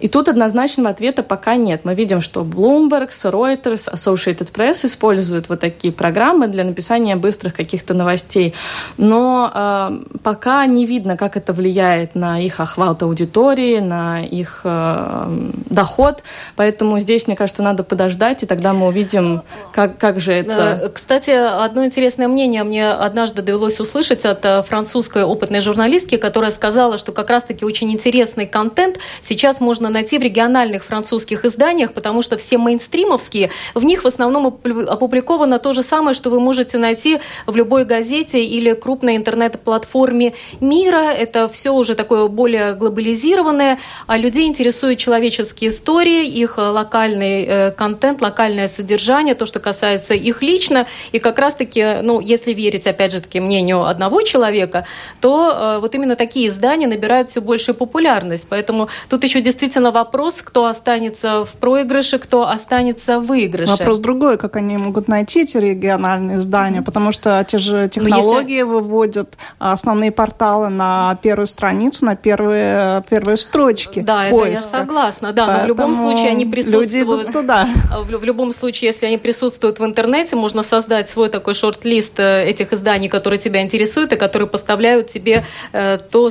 И 0.00 0.08
тут 0.08 0.28
однозначного 0.28 0.90
ответа 0.90 1.22
пока 1.22 1.56
нет. 1.56 1.82
Мы 1.84 1.94
видим, 1.94 2.22
что 2.22 2.40
Bloomberg, 2.40 3.10
Reuters, 3.10 3.92
Associated 3.92 4.50
Press 4.52 4.86
используют 4.86 5.50
вот 5.50 5.60
такие 5.60 5.92
программы 5.92 6.46
для 6.46 6.64
написания 6.64 7.16
быстрых 7.16 7.54
каких-то 7.54 7.92
новостей. 7.92 8.54
Но 8.96 9.52
э, 9.58 9.98
пока 10.22 10.66
не 10.66 10.86
видно, 10.86 11.16
как 11.16 11.36
это 11.36 11.52
влияет 11.52 12.14
на 12.14 12.40
их 12.40 12.60
охват 12.60 13.02
аудитории, 13.02 13.80
на 13.80 14.24
их 14.24 14.60
э, 14.64 15.50
доход. 15.70 16.22
Поэтому 16.56 16.98
здесь, 17.00 17.26
мне 17.26 17.36
кажется, 17.36 17.62
надо 17.62 17.82
подождать, 17.82 18.42
и 18.42 18.46
тогда 18.46 18.72
мы 18.72 18.86
увидим, 18.86 19.42
как, 19.72 19.98
как 19.98 20.20
же 20.20 20.32
это... 20.32 20.80
Э, 20.82 20.88
кстати, 20.88 21.30
одно 21.30 21.84
интересное 21.84 22.28
мнение 22.28 22.62
мне 22.64 22.88
однажды 22.90 23.42
довелось 23.42 23.80
услышать 23.80 24.24
от 24.24 24.44
э, 24.44 24.62
французской 24.62 25.24
опытной 25.24 25.60
журналистки, 25.60 26.16
которая 26.16 26.50
сказала, 26.50 26.98
что 26.98 27.12
как 27.12 27.30
раз-таки 27.30 27.64
очень 27.64 27.90
интересный 27.92 28.46
контент 28.46 28.98
сейчас 29.22 29.60
можно 29.60 29.88
найти 29.88 30.18
в 30.18 30.22
региональных 30.22 30.84
французских 30.84 31.44
изданиях, 31.44 31.92
потому 31.92 32.22
что 32.22 32.36
все 32.36 32.58
мейнстримовские, 32.58 33.50
в 33.74 33.84
них 33.84 34.04
в 34.04 34.06
основном 34.06 34.46
опубликовано 34.46 35.58
то 35.58 35.72
же 35.72 35.82
самое, 35.82 36.14
что 36.14 36.30
вы 36.30 36.40
можете 36.40 36.78
найти 36.78 37.20
в 37.46 37.56
любой 37.56 37.84
газете 37.84 38.44
или 38.44 38.72
крупной 38.74 39.16
интернет-платформе 39.48 40.34
мира. 40.60 41.12
Это 41.12 41.48
все 41.48 41.70
уже 41.70 41.94
такое 41.94 42.28
более 42.28 42.74
глобализированное, 42.74 43.78
а 44.06 44.16
людей 44.16 44.46
интересуют 44.46 44.98
человеческие 44.98 45.70
истории, 45.70 46.26
их 46.26 46.58
локальный 46.58 47.44
э, 47.44 47.70
контент, 47.70 48.20
локальное 48.20 48.68
содержание, 48.68 49.34
то, 49.34 49.46
что 49.46 49.60
касается 49.60 50.14
их 50.14 50.42
лично. 50.42 50.86
И 51.12 51.18
как 51.18 51.38
раз-таки, 51.38 52.02
ну, 52.02 52.20
если 52.20 52.52
верить, 52.52 52.86
опять 52.86 53.12
же 53.12 53.20
таки, 53.20 53.40
мнению 53.40 53.84
одного 53.84 54.22
человека, 54.22 54.84
то 55.20 55.50
э, 55.50 55.80
вот 55.80 55.94
именно 55.94 56.16
такие 56.16 56.48
издания 56.48 56.86
набирают 56.86 57.30
все 57.30 57.40
большую 57.40 57.74
популярность. 57.74 58.46
Поэтому 58.48 58.88
тут 59.08 59.24
еще 59.24 59.40
действительно 59.40 59.90
вопрос, 59.90 60.42
кто 60.42 60.66
останется 60.66 61.44
в 61.44 61.52
проигрыше, 61.52 62.18
кто 62.18 62.48
останется 62.48 63.20
в 63.20 63.28
выигрыше. 63.28 63.72
Вопрос 63.72 63.98
другой, 63.98 64.38
как 64.38 64.56
они 64.56 64.76
могут 64.76 65.08
найти 65.08 65.42
эти 65.42 65.58
региональные 65.58 66.38
издания, 66.38 66.82
потому 66.82 67.12
что 67.12 67.44
те 67.48 67.58
же 67.58 67.88
технологии 67.88 68.50
если... 68.50 68.62
выводят 68.62 69.37
основные 69.58 70.12
порталы 70.12 70.68
на 70.68 71.18
первую 71.22 71.46
страницу, 71.46 72.04
на 72.04 72.16
первые, 72.16 73.02
первые 73.08 73.36
строчки. 73.36 74.00
Да, 74.00 74.26
поиска. 74.30 74.68
это 74.68 74.76
я 74.76 74.80
согласна, 74.80 75.32
да, 75.32 75.46
Поэтому 75.46 75.58
но 75.58 75.64
в 75.64 75.68
любом 75.68 75.94
случае 75.94 76.30
они 76.30 76.46
присутствуют. 76.46 76.92
Люди 76.92 77.04
идут 77.04 77.32
туда. 77.32 77.68
В, 77.98 78.18
в 78.18 78.24
любом 78.24 78.52
случае, 78.52 78.88
если 78.88 79.06
они 79.06 79.18
присутствуют 79.18 79.78
в 79.78 79.84
интернете, 79.84 80.36
можно 80.36 80.62
создать 80.62 81.10
свой 81.10 81.28
такой 81.28 81.54
шорт-лист 81.54 82.18
э, 82.18 82.44
этих 82.44 82.72
изданий, 82.72 83.08
которые 83.08 83.38
тебя 83.38 83.62
интересуют 83.62 84.12
и 84.12 84.16
которые 84.16 84.48
поставляют 84.48 85.08
тебе 85.08 85.44
э, 85.72 85.98
то 86.10 86.30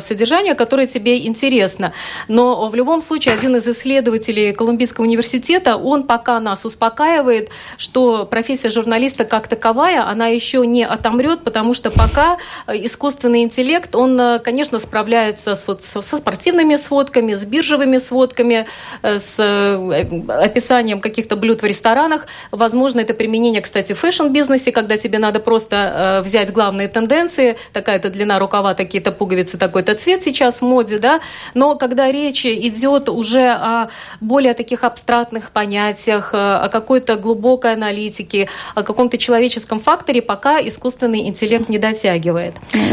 содержание, 0.00 0.54
которое 0.54 0.86
тебе 0.86 1.26
интересно. 1.26 1.92
Но 2.28 2.68
в 2.68 2.74
любом 2.74 3.02
случае, 3.02 3.34
один 3.34 3.56
из 3.56 3.66
исследователей 3.66 4.52
Колумбийского 4.52 5.04
университета, 5.04 5.76
он 5.76 6.04
пока 6.04 6.40
нас 6.40 6.64
успокаивает, 6.64 7.50
что 7.76 8.26
профессия 8.26 8.70
журналиста 8.70 9.24
как 9.24 9.48
таковая, 9.48 10.06
она 10.08 10.26
еще 10.26 10.66
не 10.66 10.84
отомрет, 10.84 11.42
потому 11.42 11.74
что 11.74 11.90
пока 11.90 12.35
искусственный 12.68 13.42
интеллект, 13.42 13.94
он, 13.94 14.20
э, 14.20 14.38
конечно, 14.38 14.78
справляется 14.78 15.54
с, 15.54 15.66
вот, 15.66 15.82
со 15.82 16.02
спортивными 16.02 16.76
сводками, 16.76 17.34
с 17.34 17.44
биржевыми 17.44 17.98
сводками, 17.98 18.66
э, 19.02 19.18
с 19.18 19.36
э, 19.38 20.02
описанием 20.28 21.00
каких-то 21.00 21.36
блюд 21.36 21.62
в 21.62 21.64
ресторанах. 21.64 22.26
Возможно, 22.50 23.00
это 23.00 23.14
применение, 23.14 23.62
кстати, 23.62 23.92
в 23.92 23.98
fashion 23.98 24.30
-бизнесе, 24.30 24.72
когда 24.72 24.96
тебе 24.96 25.18
надо 25.18 25.40
просто 25.40 26.22
взять 26.24 26.52
главные 26.52 26.88
тенденции, 26.88 27.56
такая-то 27.72 28.10
длина 28.10 28.38
рукава, 28.38 28.74
такие-то 28.74 29.12
пуговицы, 29.12 29.58
такой-то 29.58 29.94
цвет 29.94 30.22
сейчас 30.22 30.60
в 30.60 30.62
моде, 30.62 30.98
да, 30.98 31.20
но 31.54 31.76
когда 31.76 32.10
речь 32.10 32.46
идет 32.46 33.08
уже 33.08 33.48
о 33.48 33.88
более 34.20 34.54
таких 34.54 34.84
абстрактных 34.84 35.50
понятиях, 35.50 36.30
о 36.32 36.68
какой-то 36.68 37.16
глубокой 37.16 37.72
аналитике, 37.72 38.48
о 38.74 38.82
каком-то 38.82 39.18
человеческом 39.18 39.80
факторе, 39.80 40.22
пока 40.22 40.60
искусственный 40.60 41.26
интеллект 41.28 41.68
не 41.68 41.78
дотягивает. 41.78 42.25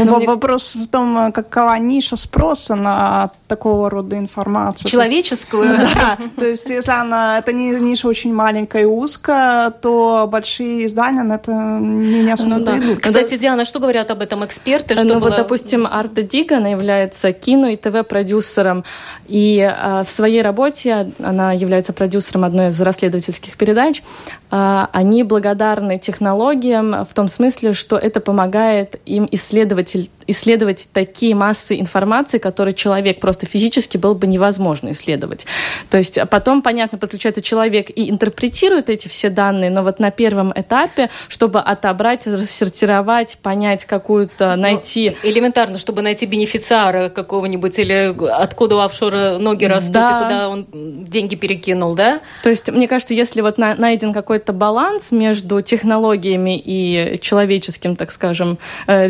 Но 0.04 0.20
Вопрос 0.20 0.74
мне... 0.74 0.84
в 0.84 0.88
том, 0.88 1.32
какова 1.32 1.76
ниша 1.78 2.16
спроса 2.16 2.74
на 2.74 3.30
такого 3.46 3.90
рода 3.90 4.16
информацию. 4.18 4.90
Человеческую? 4.90 5.74
Да, 5.94 6.18
то 6.36 6.44
есть 6.44 6.68
если 6.70 6.90
она, 6.90 7.38
это 7.38 7.52
не 7.52 7.78
ниша 7.78 8.08
очень 8.08 8.32
маленькая 8.34 8.82
и 8.82 8.84
узкая, 8.84 9.70
то 9.70 10.28
большие 10.30 10.86
издания 10.86 11.22
на 11.22 11.34
это 11.34 11.52
не, 11.52 12.24
не 12.24 12.32
особо 12.32 12.56
ну, 12.56 12.64
да. 12.64 12.78
идут. 12.78 13.00
Кстати, 13.00 13.36
Диана, 13.36 13.64
что 13.64 13.78
говорят 13.78 14.10
об 14.10 14.22
этом 14.22 14.44
эксперты? 14.44 14.94
Что 14.94 15.04
ну 15.04 15.20
вот, 15.20 15.36
допустим, 15.36 15.86
Арта 15.86 16.22
Диган 16.22 16.66
является 16.66 17.32
кино 17.32 17.68
и 17.68 17.76
ТВ-продюсером, 17.76 18.84
и 19.26 19.60
а, 19.60 20.04
в 20.04 20.10
своей 20.10 20.42
работе 20.42 21.12
она 21.22 21.52
является 21.52 21.92
продюсером 21.92 22.44
одной 22.44 22.68
из 22.68 22.80
расследовательских 22.80 23.56
передач. 23.56 24.02
А, 24.50 24.88
они 24.92 25.22
благодарны 25.22 25.98
технологиям 25.98 27.04
в 27.04 27.14
том 27.14 27.28
смысле, 27.28 27.72
что 27.72 27.96
это 27.96 28.20
помогает 28.20 29.00
им 29.06 29.23
исследовать, 29.30 29.96
исследовать 30.26 30.88
такие 30.92 31.34
массы 31.34 31.78
информации, 31.78 32.38
которые 32.38 32.74
человек 32.74 33.20
просто 33.20 33.46
физически 33.46 33.96
был 33.96 34.14
бы 34.14 34.26
невозможно 34.26 34.90
исследовать. 34.90 35.46
То 35.90 35.98
есть 35.98 36.18
а 36.18 36.26
потом, 36.26 36.62
понятно, 36.62 36.98
подключается 36.98 37.42
человек 37.42 37.90
и 37.90 38.10
интерпретирует 38.10 38.90
эти 38.90 39.08
все 39.08 39.30
данные, 39.30 39.70
но 39.70 39.82
вот 39.82 39.98
на 39.98 40.10
первом 40.10 40.52
этапе, 40.54 41.10
чтобы 41.28 41.60
отобрать, 41.60 42.26
рассортировать, 42.26 43.38
понять 43.42 43.84
какую-то, 43.84 44.56
ну, 44.56 44.62
найти... 44.62 45.16
Ну, 45.22 45.30
элементарно, 45.30 45.78
чтобы 45.78 46.02
найти 46.02 46.26
бенефициара 46.26 47.08
какого-нибудь 47.08 47.78
или 47.78 48.14
откуда 48.30 48.76
у 48.76 48.78
офшора 48.78 49.38
ноги 49.38 49.64
растут 49.64 49.92
да. 49.92 50.20
и 50.20 50.22
куда 50.22 50.48
он 50.48 50.66
деньги 51.04 51.34
перекинул, 51.34 51.94
да? 51.94 52.20
То 52.42 52.50
есть, 52.50 52.70
мне 52.70 52.88
кажется, 52.88 53.14
если 53.14 53.40
вот 53.40 53.58
на, 53.58 53.74
найден 53.74 54.12
какой-то 54.12 54.52
баланс 54.52 55.12
между 55.12 55.60
технологиями 55.62 56.60
и 56.62 57.18
человеческим, 57.20 57.96
так 57.96 58.10
скажем, 58.10 58.58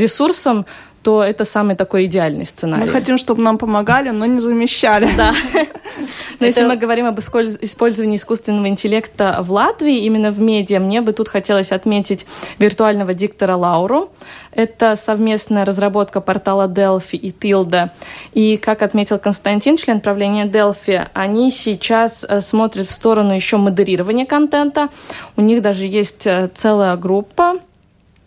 ресурсом, 0.05 0.67
то 1.05 1.23
это 1.23 1.45
самый 1.45 1.77
такой 1.77 2.07
идеальный 2.07 2.47
сценарий. 2.47 2.87
Мы 2.87 2.89
хотим, 2.89 3.19
чтобы 3.19 3.43
нам 3.43 3.59
помогали, 3.59 4.09
но 4.09 4.25
не 4.25 4.41
замещали. 4.41 5.09
Да. 5.17 5.35
Но 6.41 6.47
если 6.47 6.65
мы 6.65 6.77
говорим 6.77 7.07
об 7.07 7.21
использовании 7.21 8.17
искусственного 8.17 8.69
интеллекта 8.69 9.39
в 9.43 9.53
Латвии, 9.53 9.99
именно 9.99 10.31
в 10.31 10.41
медиа, 10.41 10.81
мне 10.81 11.03
бы 11.03 11.13
тут 11.13 11.29
хотелось 11.29 11.73
отметить 11.73 12.27
виртуального 12.59 13.13
диктора 13.13 13.55
Лауру. 13.57 14.11
Это 14.51 14.97
совместная 14.97 15.65
разработка 15.65 16.21
портала 16.21 16.69
Delphi 16.69 17.17
и 17.17 17.31
Tilda. 17.31 17.91
И, 18.33 18.57
как 18.57 18.83
отметил 18.83 19.19
Константин, 19.19 19.77
член 19.77 20.01
правления 20.01 20.47
Delphi, 20.47 21.09
они 21.13 21.51
сейчас 21.51 22.25
э, 22.27 22.41
смотрят 22.41 22.87
в 22.87 22.91
сторону 22.91 23.35
еще 23.35 23.59
модерирования 23.59 24.27
контента. 24.27 24.89
У 25.37 25.43
них 25.43 25.61
даже 25.61 25.87
есть 25.87 26.27
э, 26.27 26.49
целая 26.55 26.97
группа, 26.97 27.61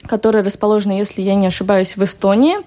которая 0.08 0.44
расположена, 0.44 0.98
если 0.98 1.22
я 1.22 1.36
не 1.36 1.48
ошибаюсь, 1.48 1.98
в 1.98 2.04
Эстонии. 2.04 2.58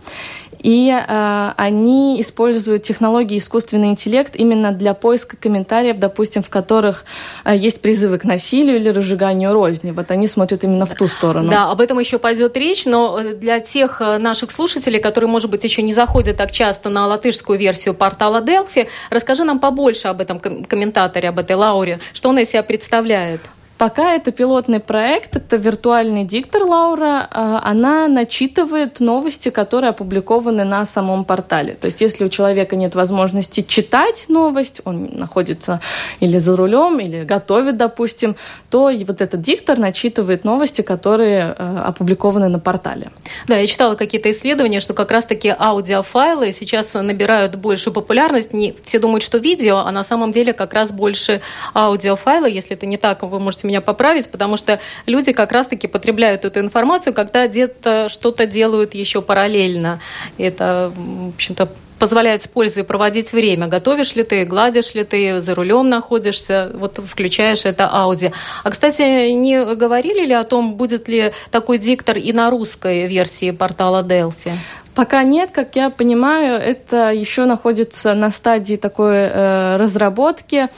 И 0.62 0.90
э, 0.90 1.52
они 1.56 2.20
используют 2.20 2.82
технологии 2.82 3.38
искусственный 3.38 3.88
интеллект 3.88 4.36
именно 4.36 4.72
для 4.72 4.92
поиска 4.92 5.36
комментариев, 5.36 5.98
допустим, 5.98 6.42
в 6.42 6.50
которых 6.50 7.04
э, 7.44 7.56
есть 7.56 7.80
призывы 7.80 8.18
к 8.18 8.24
насилию 8.24 8.76
или 8.76 8.90
разжиганию 8.90 9.54
розни. 9.54 9.90
Вот 9.90 10.10
они 10.10 10.26
смотрят 10.26 10.62
именно 10.64 10.84
в 10.84 10.94
ту 10.94 11.06
сторону. 11.06 11.50
Да, 11.50 11.70
об 11.70 11.80
этом 11.80 11.98
еще 11.98 12.18
пойдет 12.18 12.56
речь, 12.56 12.84
но 12.84 13.18
э, 13.18 13.34
для 13.34 13.60
тех 13.60 14.02
э, 14.02 14.18
наших 14.18 14.50
слушателей, 14.50 15.00
которые, 15.00 15.30
может 15.30 15.50
быть, 15.50 15.64
еще 15.64 15.80
не 15.82 15.94
заходят 15.94 16.36
так 16.36 16.52
часто 16.52 16.90
на 16.90 17.06
латышскую 17.06 17.58
версию 17.58 17.94
портала 17.94 18.42
Delphi, 18.42 18.88
расскажи 19.08 19.44
нам 19.44 19.60
побольше 19.60 20.08
об 20.08 20.20
этом 20.20 20.38
комментаторе, 20.40 21.30
об 21.30 21.38
этой 21.38 21.56
Лауре, 21.56 22.00
что 22.12 22.28
он 22.28 22.38
из 22.38 22.50
себя 22.50 22.62
представляет. 22.62 23.40
Пока 23.80 24.14
это 24.14 24.30
пилотный 24.30 24.78
проект, 24.78 25.36
это 25.36 25.56
виртуальный 25.56 26.24
диктор 26.24 26.64
Лаура. 26.64 27.26
А, 27.30 27.62
она 27.64 28.08
начитывает 28.08 29.00
новости, 29.00 29.48
которые 29.48 29.88
опубликованы 29.88 30.64
на 30.64 30.84
самом 30.84 31.24
портале. 31.24 31.72
То 31.72 31.86
есть, 31.86 32.02
если 32.02 32.26
у 32.26 32.28
человека 32.28 32.76
нет 32.76 32.94
возможности 32.94 33.62
читать 33.62 34.26
новость, 34.28 34.82
он 34.84 35.08
находится 35.14 35.80
или 36.20 36.36
за 36.36 36.56
рулем, 36.56 37.00
или 37.00 37.24
готовит, 37.24 37.78
допустим, 37.78 38.36
то 38.68 38.90
вот 39.06 39.22
этот 39.22 39.40
диктор 39.40 39.78
начитывает 39.78 40.44
новости, 40.44 40.82
которые 40.82 41.54
э, 41.56 41.78
опубликованы 41.86 42.48
на 42.48 42.58
портале. 42.58 43.10
Да, 43.46 43.56
я 43.56 43.66
читала 43.66 43.94
какие-то 43.94 44.30
исследования, 44.30 44.80
что 44.80 44.92
как 44.92 45.10
раз-таки 45.10 45.54
аудиофайлы 45.58 46.52
сейчас 46.52 46.92
набирают 46.92 47.56
большую 47.56 47.94
популярность. 47.94 48.52
Не 48.52 48.74
все 48.84 48.98
думают, 48.98 49.24
что 49.24 49.38
видео, 49.38 49.78
а 49.78 49.90
на 49.90 50.04
самом 50.04 50.32
деле 50.32 50.52
как 50.52 50.74
раз 50.74 50.92
больше 50.92 51.40
аудиофайлы. 51.72 52.50
Если 52.50 52.76
это 52.76 52.84
не 52.84 52.98
так, 52.98 53.22
вы 53.22 53.40
можете 53.40 53.69
меня 53.70 53.80
поправить, 53.80 54.30
потому 54.30 54.56
что 54.56 54.80
люди 55.06 55.32
как 55.32 55.52
раз-таки 55.52 55.86
потребляют 55.86 56.44
эту 56.44 56.60
информацию, 56.60 57.14
когда 57.14 57.46
где-то 57.46 58.08
что-то 58.08 58.46
делают 58.46 58.94
еще 58.94 59.22
параллельно. 59.22 60.00
Это, 60.38 60.92
в 60.94 61.28
общем-то, 61.34 61.68
позволяет 62.00 62.42
с 62.42 62.48
пользой 62.48 62.82
проводить 62.82 63.32
время. 63.32 63.66
Готовишь 63.66 64.16
ли 64.16 64.24
ты, 64.24 64.44
гладишь 64.44 64.94
ли 64.94 65.04
ты, 65.04 65.40
за 65.40 65.54
рулем 65.54 65.88
находишься, 65.88 66.70
вот 66.74 66.98
включаешь 67.06 67.66
это 67.66 67.92
аудио. 67.92 68.32
А, 68.64 68.70
кстати, 68.70 69.30
не 69.30 69.62
говорили 69.74 70.24
ли 70.26 70.32
о 70.32 70.44
том, 70.44 70.74
будет 70.74 71.08
ли 71.08 71.32
такой 71.50 71.78
диктор 71.78 72.16
и 72.16 72.32
на 72.32 72.50
русской 72.50 73.06
версии 73.06 73.50
портала 73.50 74.02
Delphi? 74.02 74.52
Пока 74.94 75.22
нет, 75.22 75.50
как 75.52 75.76
я 75.76 75.90
понимаю, 75.90 76.60
это 76.60 77.12
еще 77.12 77.44
находится 77.44 78.14
на 78.14 78.30
стадии 78.30 78.76
такой 78.76 79.16
э, 79.16 79.76
разработки. 79.76 80.68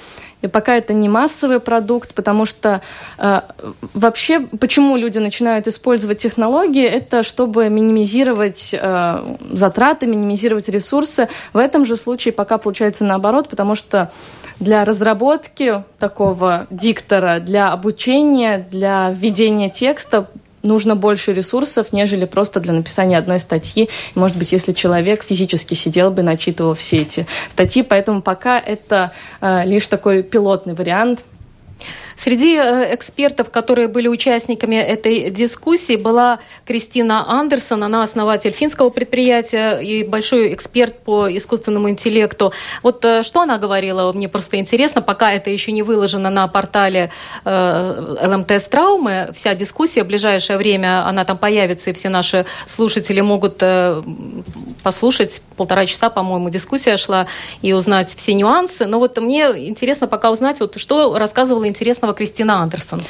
И 0.42 0.48
пока 0.48 0.76
это 0.76 0.92
не 0.92 1.08
массовый 1.08 1.60
продукт, 1.60 2.14
потому 2.14 2.46
что 2.46 2.82
э, 3.16 3.40
вообще, 3.94 4.40
почему 4.40 4.96
люди 4.96 5.18
начинают 5.18 5.68
использовать 5.68 6.18
технологии, 6.18 6.84
это 6.84 7.22
чтобы 7.22 7.68
минимизировать 7.68 8.70
э, 8.72 9.36
затраты, 9.52 10.06
минимизировать 10.06 10.68
ресурсы. 10.68 11.28
В 11.52 11.58
этом 11.58 11.86
же 11.86 11.96
случае 11.96 12.32
пока 12.32 12.58
получается 12.58 13.04
наоборот, 13.04 13.48
потому 13.48 13.76
что 13.76 14.10
для 14.58 14.84
разработки 14.84 15.84
такого 15.98 16.66
диктора, 16.70 17.38
для 17.38 17.72
обучения, 17.72 18.66
для 18.70 19.10
введения 19.10 19.70
текста 19.70 20.28
нужно 20.62 20.96
больше 20.96 21.32
ресурсов, 21.32 21.92
нежели 21.92 22.24
просто 22.24 22.60
для 22.60 22.72
написания 22.72 23.18
одной 23.18 23.38
статьи. 23.38 23.88
Может 24.14 24.36
быть, 24.36 24.52
если 24.52 24.72
человек 24.72 25.24
физически 25.24 25.74
сидел 25.74 26.10
бы, 26.10 26.22
начитывал 26.22 26.74
все 26.74 26.98
эти 26.98 27.26
статьи. 27.50 27.82
Поэтому 27.82 28.22
пока 28.22 28.58
это 28.58 29.12
э, 29.40 29.64
лишь 29.64 29.86
такой 29.86 30.22
пилотный 30.22 30.74
вариант– 30.74 31.20
Среди 32.16 32.56
э, 32.56 32.94
экспертов, 32.94 33.50
которые 33.50 33.88
были 33.88 34.08
участниками 34.08 34.76
этой 34.76 35.30
дискуссии, 35.30 35.96
была 35.96 36.38
Кристина 36.64 37.28
Андерсон, 37.28 37.84
она 37.84 38.02
основатель 38.02 38.52
финского 38.52 38.90
предприятия 38.90 39.80
и 39.80 40.04
большой 40.04 40.54
эксперт 40.54 40.98
по 40.98 41.34
искусственному 41.34 41.90
интеллекту. 41.90 42.52
Вот 42.82 43.04
э, 43.04 43.22
что 43.22 43.40
она 43.40 43.58
говорила, 43.58 44.12
мне 44.12 44.28
просто 44.28 44.58
интересно, 44.58 45.02
пока 45.02 45.32
это 45.32 45.50
еще 45.50 45.72
не 45.72 45.82
выложено 45.82 46.30
на 46.30 46.48
портале 46.48 47.10
э, 47.44 48.16
ЛМТ 48.22 48.52
Траумы, 48.70 49.30
вся 49.34 49.54
дискуссия 49.54 50.04
в 50.04 50.06
ближайшее 50.06 50.56
время, 50.56 51.06
она 51.06 51.24
там 51.24 51.36
появится, 51.36 51.90
и 51.90 51.92
все 51.92 52.08
наши 52.08 52.46
слушатели 52.66 53.20
могут 53.20 53.62
послушать. 54.82 55.42
Полтора 55.56 55.86
часа, 55.86 56.08
по-моему, 56.10 56.48
дискуссия 56.48 56.96
шла, 56.96 57.26
и 57.60 57.72
узнать 57.72 58.14
все 58.14 58.34
нюансы. 58.34 58.86
Но 58.86 58.98
вот 58.98 59.18
мне 59.18 59.44
интересно 59.68 60.06
пока 60.06 60.30
узнать, 60.30 60.60
вот 60.60 60.78
что 60.78 61.16
рассказывала 61.18 61.66
интересного 61.66 62.01
рассказывала 62.02 62.14
Кристина 62.14 62.62
Андерсон. 62.62 63.02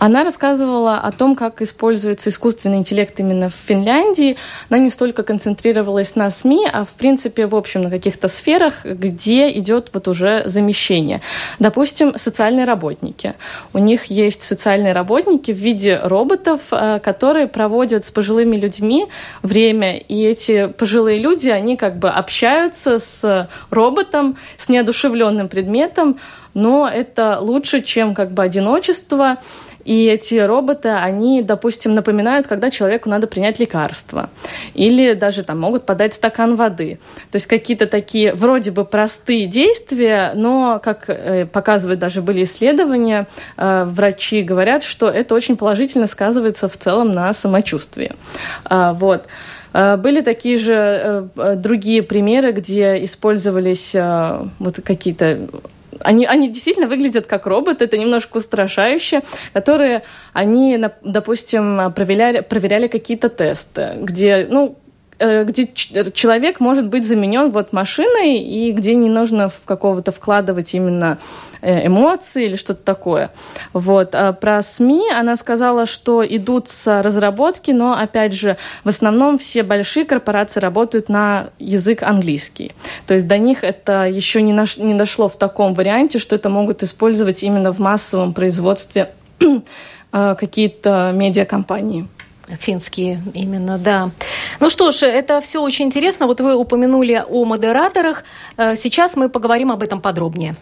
Она 0.00 0.24
рассказывала 0.24 0.96
о 0.96 1.12
том, 1.12 1.36
как 1.36 1.60
используется 1.60 2.30
искусственный 2.30 2.78
интеллект 2.78 3.20
именно 3.20 3.48
в 3.48 3.54
Финляндии. 3.54 4.36
Она 4.70 4.78
не 4.78 4.88
столько 4.88 5.22
концентрировалась 5.22 6.16
на 6.16 6.30
СМИ, 6.30 6.66
а 6.72 6.84
в 6.84 6.94
принципе, 6.94 7.46
в 7.46 7.54
общем, 7.54 7.82
на 7.82 7.90
каких-то 7.90 8.28
сферах, 8.28 8.84
где 8.84 9.50
идет 9.58 9.90
вот 9.92 10.08
уже 10.08 10.42
замещение. 10.46 11.20
Допустим, 11.58 12.16
социальные 12.16 12.64
работники. 12.64 13.34
У 13.74 13.78
них 13.78 14.06
есть 14.06 14.42
социальные 14.42 14.94
работники 14.94 15.52
в 15.52 15.58
виде 15.58 16.00
роботов, 16.02 16.60
э, 16.72 16.98
которые 17.00 17.46
проводят 17.46 18.06
с 18.06 18.10
пожилыми 18.10 18.56
людьми 18.56 19.06
время, 19.42 19.98
и 19.98 20.24
эти 20.24 20.66
пожилые 20.66 21.18
люди, 21.18 21.50
они 21.50 21.76
как 21.76 21.98
бы 21.98 22.08
общаются 22.08 22.98
с 22.98 23.48
роботом, 23.70 24.36
с 24.56 24.70
неодушевленным 24.70 25.48
предметом, 25.48 26.16
но 26.54 26.88
это 26.88 27.38
лучше, 27.40 27.82
чем 27.82 28.14
как 28.14 28.32
бы 28.32 28.42
одиночество. 28.42 29.38
И 29.84 30.04
эти 30.06 30.34
роботы, 30.34 30.90
они, 30.90 31.42
допустим, 31.42 31.94
напоминают, 31.94 32.46
когда 32.46 32.70
человеку 32.70 33.08
надо 33.08 33.26
принять 33.26 33.58
лекарство. 33.58 34.28
Или 34.74 35.14
даже 35.14 35.42
там 35.42 35.58
могут 35.58 35.86
подать 35.86 36.14
стакан 36.14 36.54
воды. 36.54 36.98
То 37.30 37.36
есть 37.36 37.46
какие-то 37.46 37.86
такие 37.86 38.34
вроде 38.34 38.72
бы 38.72 38.84
простые 38.84 39.46
действия, 39.46 40.32
но, 40.34 40.80
как 40.82 41.08
э, 41.08 41.46
показывают 41.46 41.98
даже 41.98 42.20
были 42.20 42.42
исследования, 42.42 43.26
э, 43.56 43.84
врачи 43.86 44.42
говорят, 44.42 44.82
что 44.82 45.08
это 45.08 45.34
очень 45.34 45.56
положительно 45.56 46.06
сказывается 46.06 46.68
в 46.68 46.76
целом 46.76 47.12
на 47.12 47.32
самочувствии. 47.32 48.12
А, 48.64 48.92
вот. 48.92 49.26
Э, 49.72 49.96
были 49.96 50.20
такие 50.20 50.58
же 50.58 51.30
другие 51.56 52.02
примеры, 52.02 52.52
где 52.52 53.02
использовались 53.02 53.94
вот 54.58 54.80
какие-то 54.84 55.48
они, 56.02 56.26
они 56.26 56.48
действительно 56.48 56.86
выглядят 56.86 57.26
как 57.26 57.46
роботы, 57.46 57.84
это 57.84 57.96
немножко 57.96 58.38
устрашающе, 58.38 59.22
которые 59.52 60.02
они, 60.32 60.78
допустим, 61.02 61.92
проверяли, 61.92 62.40
проверяли 62.40 62.88
какие-то 62.88 63.28
тесты, 63.28 63.92
где, 63.96 64.46
ну, 64.48 64.78
где 65.20 65.68
человек 66.12 66.60
может 66.60 66.88
быть 66.88 67.04
заменен 67.04 67.50
вот 67.50 67.72
машиной 67.72 68.38
и 68.38 68.72
где 68.72 68.94
не 68.94 69.10
нужно 69.10 69.48
в 69.48 69.60
какого-то 69.66 70.12
вкладывать 70.12 70.74
именно 70.74 71.18
э, 71.60 71.86
эмоции 71.86 72.46
или 72.46 72.56
что-то 72.56 72.82
такое. 72.82 73.30
Вот. 73.72 74.14
А 74.14 74.32
про 74.32 74.62
СМИ 74.62 75.10
она 75.10 75.36
сказала, 75.36 75.84
что 75.84 76.26
идут 76.26 76.68
с 76.68 77.02
разработки, 77.02 77.70
но, 77.70 77.92
опять 77.92 78.32
же, 78.32 78.56
в 78.84 78.88
основном 78.88 79.38
все 79.38 79.62
большие 79.62 80.06
корпорации 80.06 80.60
работают 80.60 81.08
на 81.08 81.50
язык 81.58 82.02
английский. 82.02 82.72
То 83.06 83.14
есть 83.14 83.28
до 83.28 83.36
них 83.36 83.62
это 83.62 84.06
еще 84.08 84.40
не, 84.40 84.52
наш, 84.52 84.78
не 84.78 84.94
дошло 84.94 85.28
в 85.28 85.36
таком 85.36 85.74
варианте, 85.74 86.18
что 86.18 86.36
это 86.36 86.48
могут 86.48 86.82
использовать 86.82 87.42
именно 87.42 87.72
в 87.72 87.78
массовом 87.78 88.32
производстве 88.32 89.10
э, 89.40 90.34
какие-то 90.38 91.12
медиакомпании. 91.14 92.08
Финские, 92.58 93.22
именно, 93.34 93.78
да. 93.78 94.10
Ну 94.58 94.70
что 94.70 94.90
ж, 94.90 95.02
это 95.04 95.40
все 95.40 95.60
очень 95.60 95.86
интересно. 95.86 96.26
Вот 96.26 96.40
вы 96.40 96.54
упомянули 96.54 97.22
о 97.28 97.44
модераторах. 97.44 98.24
Э, 98.56 98.76
сейчас 98.76 99.16
мы 99.16 99.28
поговорим 99.28 99.70
об 99.70 99.82
этом 99.82 100.00
подробнее. 100.00 100.56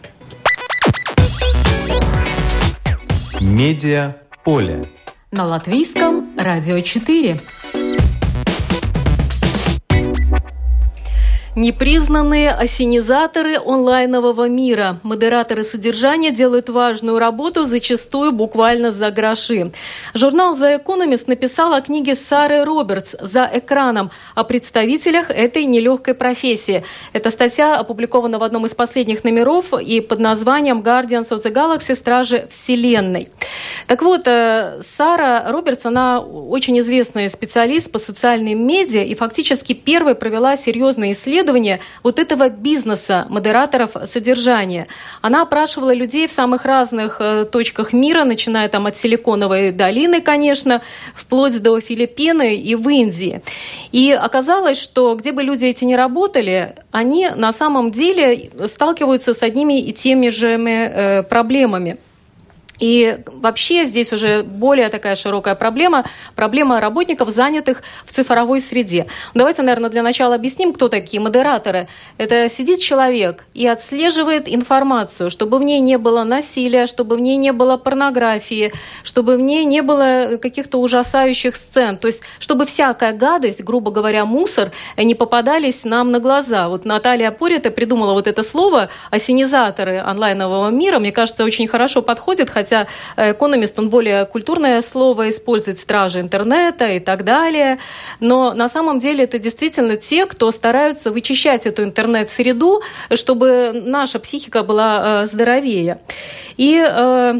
Медиа 3.39 4.17
поле. 4.43 4.85
На 5.31 5.45
латвийском 5.45 6.29
радио 6.37 6.79
4. 6.79 7.39
Непризнанные 11.59 12.51
осенизаторы 12.51 13.57
онлайнового 13.57 14.47
мира. 14.47 15.01
Модераторы 15.03 15.65
содержания 15.65 16.31
делают 16.31 16.69
важную 16.69 17.19
работу, 17.19 17.65
зачастую 17.65 18.31
буквально 18.31 18.91
за 18.91 19.11
гроши. 19.11 19.73
Журнал 20.13 20.55
The 20.55 20.81
Economist 20.81 21.25
написал 21.27 21.73
о 21.73 21.81
книге 21.81 22.15
Сары 22.15 22.63
Робертс 22.63 23.13
«За 23.19 23.49
экраном» 23.53 24.09
о 24.35 24.45
представителях 24.45 25.29
этой 25.29 25.65
нелегкой 25.65 26.13
профессии. 26.13 26.85
Эта 27.11 27.29
статья 27.29 27.75
опубликована 27.75 28.39
в 28.39 28.43
одном 28.43 28.65
из 28.65 28.73
последних 28.73 29.25
номеров 29.25 29.73
и 29.73 29.99
под 29.99 30.19
названием 30.19 30.79
«Guardians 30.79 31.27
of 31.31 31.43
the 31.43 31.51
Galaxy. 31.51 31.93
Стражи 31.93 32.47
Вселенной». 32.49 33.27
Так 33.85 34.01
вот, 34.01 34.21
э, 34.27 34.79
Сара 34.81 35.51
Робертс, 35.51 35.85
она 35.85 36.21
очень 36.21 36.79
известный 36.79 37.29
специалист 37.29 37.91
по 37.91 37.99
социальным 37.99 38.65
медиа 38.65 39.03
и 39.03 39.13
фактически 39.13 39.73
первой 39.73 40.15
провела 40.15 40.55
серьезные 40.55 41.11
исследования 41.11 41.48
исследование 41.49 41.79
вот 42.03 42.19
этого 42.19 42.49
бизнеса 42.49 43.25
модераторов 43.29 43.91
содержания. 44.05 44.87
Она 45.21 45.41
опрашивала 45.41 45.93
людей 45.93 46.27
в 46.27 46.31
самых 46.31 46.65
разных 46.65 47.17
э, 47.19 47.45
точках 47.45 47.93
мира, 47.93 48.23
начиная 48.23 48.69
там 48.69 48.85
от 48.85 48.97
Силиконовой 48.97 49.71
долины, 49.71 50.21
конечно, 50.21 50.81
вплоть 51.15 51.61
до 51.61 51.79
Филиппины 51.79 52.55
и 52.55 52.75
в 52.75 52.87
Индии. 52.89 53.41
И 53.91 54.11
оказалось, 54.11 54.79
что 54.79 55.15
где 55.15 55.31
бы 55.31 55.43
люди 55.43 55.65
эти 55.65 55.85
не 55.85 55.95
работали, 55.95 56.75
они 56.91 57.29
на 57.35 57.51
самом 57.51 57.91
деле 57.91 58.49
сталкиваются 58.67 59.33
с 59.33 59.43
одними 59.43 59.81
и 59.81 59.91
теми 59.91 60.29
же 60.29 60.49
э, 60.49 61.23
проблемами. 61.23 61.97
И 62.79 63.19
вообще 63.27 63.83
здесь 63.83 64.13
уже 64.13 64.41
более 64.43 64.89
такая 64.89 65.15
широкая 65.15 65.55
проблема, 65.55 66.05
проблема 66.35 66.79
работников, 66.79 67.29
занятых 67.29 67.83
в 68.05 68.13
цифровой 68.13 68.61
среде. 68.61 69.07
Давайте, 69.33 69.61
наверное, 69.61 69.89
для 69.89 70.01
начала 70.01 70.35
объясним, 70.35 70.73
кто 70.73 70.87
такие 70.87 71.21
модераторы. 71.21 71.87
Это 72.17 72.49
сидит 72.49 72.79
человек 72.79 73.45
и 73.53 73.67
отслеживает 73.67 74.47
информацию, 74.47 75.29
чтобы 75.29 75.59
в 75.59 75.63
ней 75.63 75.79
не 75.79 75.97
было 75.97 76.23
насилия, 76.23 76.87
чтобы 76.87 77.17
в 77.17 77.19
ней 77.19 77.35
не 77.35 77.51
было 77.51 77.75
порнографии, 77.77 78.71
чтобы 79.03 79.35
в 79.35 79.41
ней 79.41 79.65
не 79.65 79.81
было 79.81 80.37
каких-то 80.41 80.77
ужасающих 80.79 81.55
сцен. 81.55 81.97
То 81.97 82.07
есть, 82.07 82.21
чтобы 82.39 82.65
всякая 82.65 83.11
гадость, 83.11 83.61
грубо 83.61 83.91
говоря, 83.91 84.25
мусор, 84.25 84.71
не 84.97 85.15
попадались 85.15 85.83
нам 85.83 86.11
на 86.11 86.19
глаза. 86.19 86.69
Вот 86.69 86.85
Наталья 86.85 87.31
Порита 87.31 87.71
придумала 87.71 88.13
вот 88.13 88.27
это 88.27 88.41
слово 88.41 88.89
«осенизаторы 89.11 89.97
онлайнового 89.99 90.69
мира». 90.69 90.99
Мне 90.99 91.11
кажется, 91.11 91.43
очень 91.43 91.67
хорошо 91.67 92.01
подходит, 92.01 92.49
хотя 92.49 92.68
хотя 92.69 92.87
экономист, 93.17 93.79
он 93.79 93.89
более 93.89 94.25
культурное 94.25 94.81
слово 94.81 95.29
использует, 95.29 95.79
стражи 95.79 96.19
интернета 96.19 96.87
и 96.91 96.99
так 96.99 97.23
далее. 97.23 97.79
Но 98.19 98.53
на 98.53 98.69
самом 98.69 98.99
деле 98.99 99.23
это 99.23 99.39
действительно 99.39 99.97
те, 99.97 100.25
кто 100.25 100.51
стараются 100.51 101.11
вычищать 101.11 101.65
эту 101.65 101.83
интернет-среду, 101.83 102.81
чтобы 103.15 103.71
наша 103.73 104.19
психика 104.19 104.63
была 104.63 105.23
э, 105.23 105.25
здоровее. 105.25 105.99
И 106.57 106.83
э, 106.85 107.39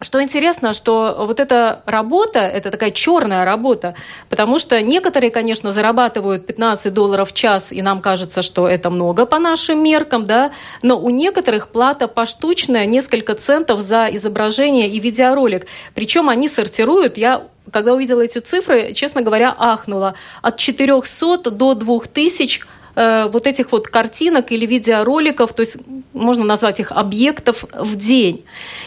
что 0.00 0.22
интересно, 0.22 0.72
что 0.72 1.24
вот 1.26 1.40
эта 1.40 1.82
работа, 1.84 2.40
это 2.40 2.70
такая 2.70 2.90
черная 2.90 3.44
работа, 3.44 3.94
потому 4.28 4.58
что 4.58 4.80
некоторые, 4.80 5.30
конечно, 5.30 5.72
зарабатывают 5.72 6.46
15 6.46 6.92
долларов 6.92 7.30
в 7.30 7.34
час, 7.34 7.70
и 7.70 7.82
нам 7.82 8.00
кажется, 8.00 8.42
что 8.42 8.66
это 8.66 8.90
много 8.90 9.26
по 9.26 9.38
нашим 9.38 9.82
меркам, 9.82 10.24
да, 10.24 10.52
но 10.82 10.98
у 10.98 11.10
некоторых 11.10 11.68
плата 11.68 12.08
поштучная, 12.08 12.86
несколько 12.86 13.34
центов 13.34 13.82
за 13.82 14.06
изображение 14.06 14.88
и 14.88 14.98
видеоролик. 14.98 15.66
Причем 15.94 16.28
они 16.28 16.48
сортируют, 16.48 17.16
я 17.16 17.46
когда 17.70 17.94
увидела 17.94 18.22
эти 18.22 18.38
цифры, 18.38 18.94
честно 18.94 19.22
говоря, 19.22 19.54
ахнула, 19.56 20.14
от 20.42 20.56
400 20.56 21.50
до 21.50 21.74
2000 21.74 22.62
Э, 22.96 23.28
вот 23.28 23.46
этих 23.46 23.72
вот 23.72 23.86
картинок 23.86 24.50
или 24.52 24.66
видеороликов, 24.66 25.52
то 25.52 25.60
есть 25.60 25.76
можно 26.12 26.44
назвать 26.44 26.80
их 26.80 26.92
объектов 26.92 27.64
в 27.72 27.96
день. 27.96 28.44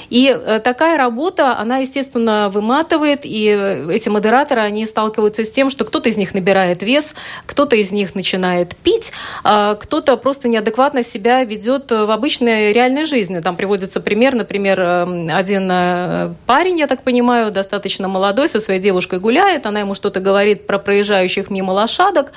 И 0.09 0.27
э, 0.27 0.59
такая 0.63 0.97
работа, 0.97 1.57
она, 1.57 1.77
естественно, 1.77 2.49
выматывает, 2.49 3.21
и 3.23 3.47
э, 3.47 3.91
эти 3.91 4.09
модераторы, 4.09 4.61
они 4.61 4.85
сталкиваются 4.85 5.43
с 5.43 5.51
тем, 5.51 5.69
что 5.69 5.85
кто-то 5.85 6.09
из 6.09 6.17
них 6.17 6.33
набирает 6.33 6.81
вес, 6.81 7.15
кто-то 7.45 7.75
из 7.75 7.91
них 7.91 8.13
начинает 8.13 8.75
пить, 8.75 9.13
а 9.43 9.75
кто-то 9.75 10.17
просто 10.17 10.47
неадекватно 10.47 11.03
себя 11.03 11.43
ведет 11.43 11.91
в 11.91 12.11
обычной 12.11 12.73
реальной 12.73 13.05
жизни. 13.05 13.39
Там 13.39 13.55
приводится 13.55 14.01
пример, 14.01 14.35
например, 14.35 14.79
один 15.31 16.35
парень, 16.45 16.79
я 16.79 16.87
так 16.87 17.03
понимаю, 17.03 17.51
достаточно 17.51 18.07
молодой, 18.07 18.47
со 18.47 18.59
своей 18.59 18.79
девушкой 18.79 19.19
гуляет, 19.19 19.65
она 19.65 19.79
ему 19.79 19.95
что-то 19.95 20.19
говорит 20.19 20.67
про 20.67 20.77
проезжающих 20.77 21.49
мимо 21.49 21.71
лошадок, 21.71 22.31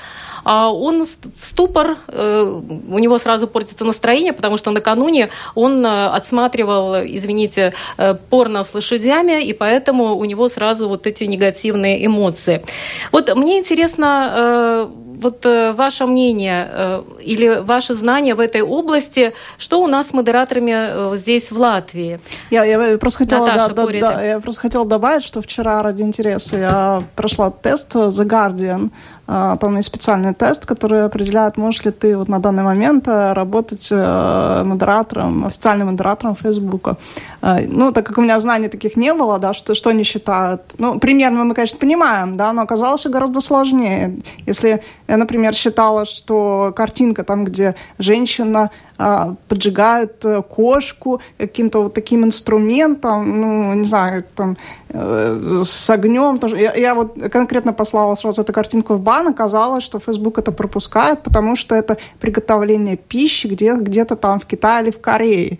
он 0.47 1.05
в 1.05 1.45
ступор, 1.45 1.99
э, 2.07 2.61
у 2.89 2.99
него 2.99 3.19
сразу 3.19 3.49
портится 3.49 3.85
настроение, 3.85 4.33
потому 4.33 4.57
что 4.57 4.71
накануне 4.71 5.29
он 5.57 5.85
э, 5.85 6.07
отсматривал, 6.07 6.95
извините, 7.05 7.75
э, 7.99 8.15
порно 8.31 8.63
с 8.63 8.73
лошадями, 8.73 9.45
и 9.45 9.53
поэтому 9.53 10.17
у 10.17 10.25
него 10.25 10.49
сразу 10.49 10.89
вот 10.89 11.09
эти 11.09 11.25
негативные 11.25 12.07
эмоции. 12.07 12.63
Вот 13.11 13.35
мне 13.35 13.59
интересно, 13.59 14.89
вот 15.23 15.47
ваше 15.47 16.07
мнение 16.07 17.03
или 17.23 17.63
ваше 17.63 17.95
знание 17.95 18.35
в 18.35 18.41
этой 18.41 18.61
области, 18.61 19.33
что 19.59 19.83
у 19.83 19.87
нас 19.87 20.09
с 20.09 20.13
модераторами 20.13 21.17
здесь 21.17 21.51
в 21.51 21.59
Латвии? 21.59 22.21
Я, 22.51 22.65
я 22.65 22.99
просто 22.99 23.21
хотела, 23.21 23.47
Наташа, 23.47 23.75
да, 23.75 23.87
да, 23.87 24.01
да, 24.01 24.23
я 24.23 24.41
просто 24.41 24.61
хотела 24.61 24.85
добавить, 24.85 25.25
что 25.25 25.41
вчера 25.41 25.83
ради 25.83 26.03
интереса 26.03 26.57
я 26.59 27.03
прошла 27.17 27.51
тест 27.51 27.97
The 27.97 28.25
Guardian 28.27 28.91
а, 28.91 29.16
там 29.27 29.77
есть 29.77 29.89
специальный 29.89 30.35
тест, 30.35 30.67
который 30.67 31.05
определяет, 31.05 31.57
можешь 31.57 31.85
ли 31.85 31.91
ты 31.91 32.17
вот 32.17 32.29
на 32.29 32.39
данный 32.39 32.63
момент 32.63 33.09
э, 33.09 33.33
работать 33.33 33.89
э, 33.91 34.63
модератором, 34.65 35.47
официальным 35.47 35.89
модератором 35.89 36.37
Фейсбука. 36.37 36.97
Э, 37.43 37.67
ну, 37.67 37.93
так 37.93 38.07
как 38.07 38.19
у 38.19 38.23
меня 38.23 38.39
знаний 38.39 38.69
таких 38.69 38.97
не 38.97 39.13
было, 39.15 39.39
да, 39.39 39.53
что, 39.53 39.75
что 39.75 39.91
они 39.91 40.05
считают. 40.05 40.61
Ну, 40.79 41.01
примерно 41.01 41.45
мы, 41.45 41.55
конечно, 41.55 41.79
понимаем, 41.79 42.37
да, 42.37 42.53
но 42.53 42.63
оказалось, 42.63 43.01
что 43.01 43.11
гораздо 43.11 43.41
сложнее. 43.41 44.21
Если 44.47 44.81
я, 45.09 45.17
например, 45.17 45.55
считала, 45.55 46.05
что 46.05 46.73
картинка 46.77 47.25
там, 47.25 47.45
где 47.45 47.75
женщина 47.99 48.71
а, 48.99 49.35
поджигает 49.49 50.25
кошку 50.49 51.21
каким-то 51.39 51.83
вот 51.83 51.95
таким 51.95 52.25
инструментом, 52.25 53.41
ну, 53.41 53.75
не 53.75 53.85
знаю, 53.85 54.25
там, 54.35 54.57
э, 54.89 55.63
с 55.65 55.91
огнем. 55.91 56.39
Тоже. 56.39 56.57
Я, 56.57 56.75
я 56.75 56.95
вот 56.95 57.17
конкретно 57.31 57.73
послала 57.73 58.15
сразу 58.15 58.43
эту 58.43 58.53
картинку 58.53 58.95
в 58.95 59.01
бан, 59.01 59.29
оказалось, 59.29 59.85
что 59.85 59.99
Facebook 59.99 60.39
это 60.39 60.53
пропускает, 60.53 61.23
потому 61.23 61.57
что 61.57 61.75
это 61.75 61.99
приготовление 62.21 62.97
пищи 62.97 63.49
где, 63.49 63.75
где-то 63.77 64.17
там 64.17 64.41
в 64.41 64.47
Китае 64.47 64.85
или 64.85 64.91
в 64.91 65.01
Корее. 65.01 65.59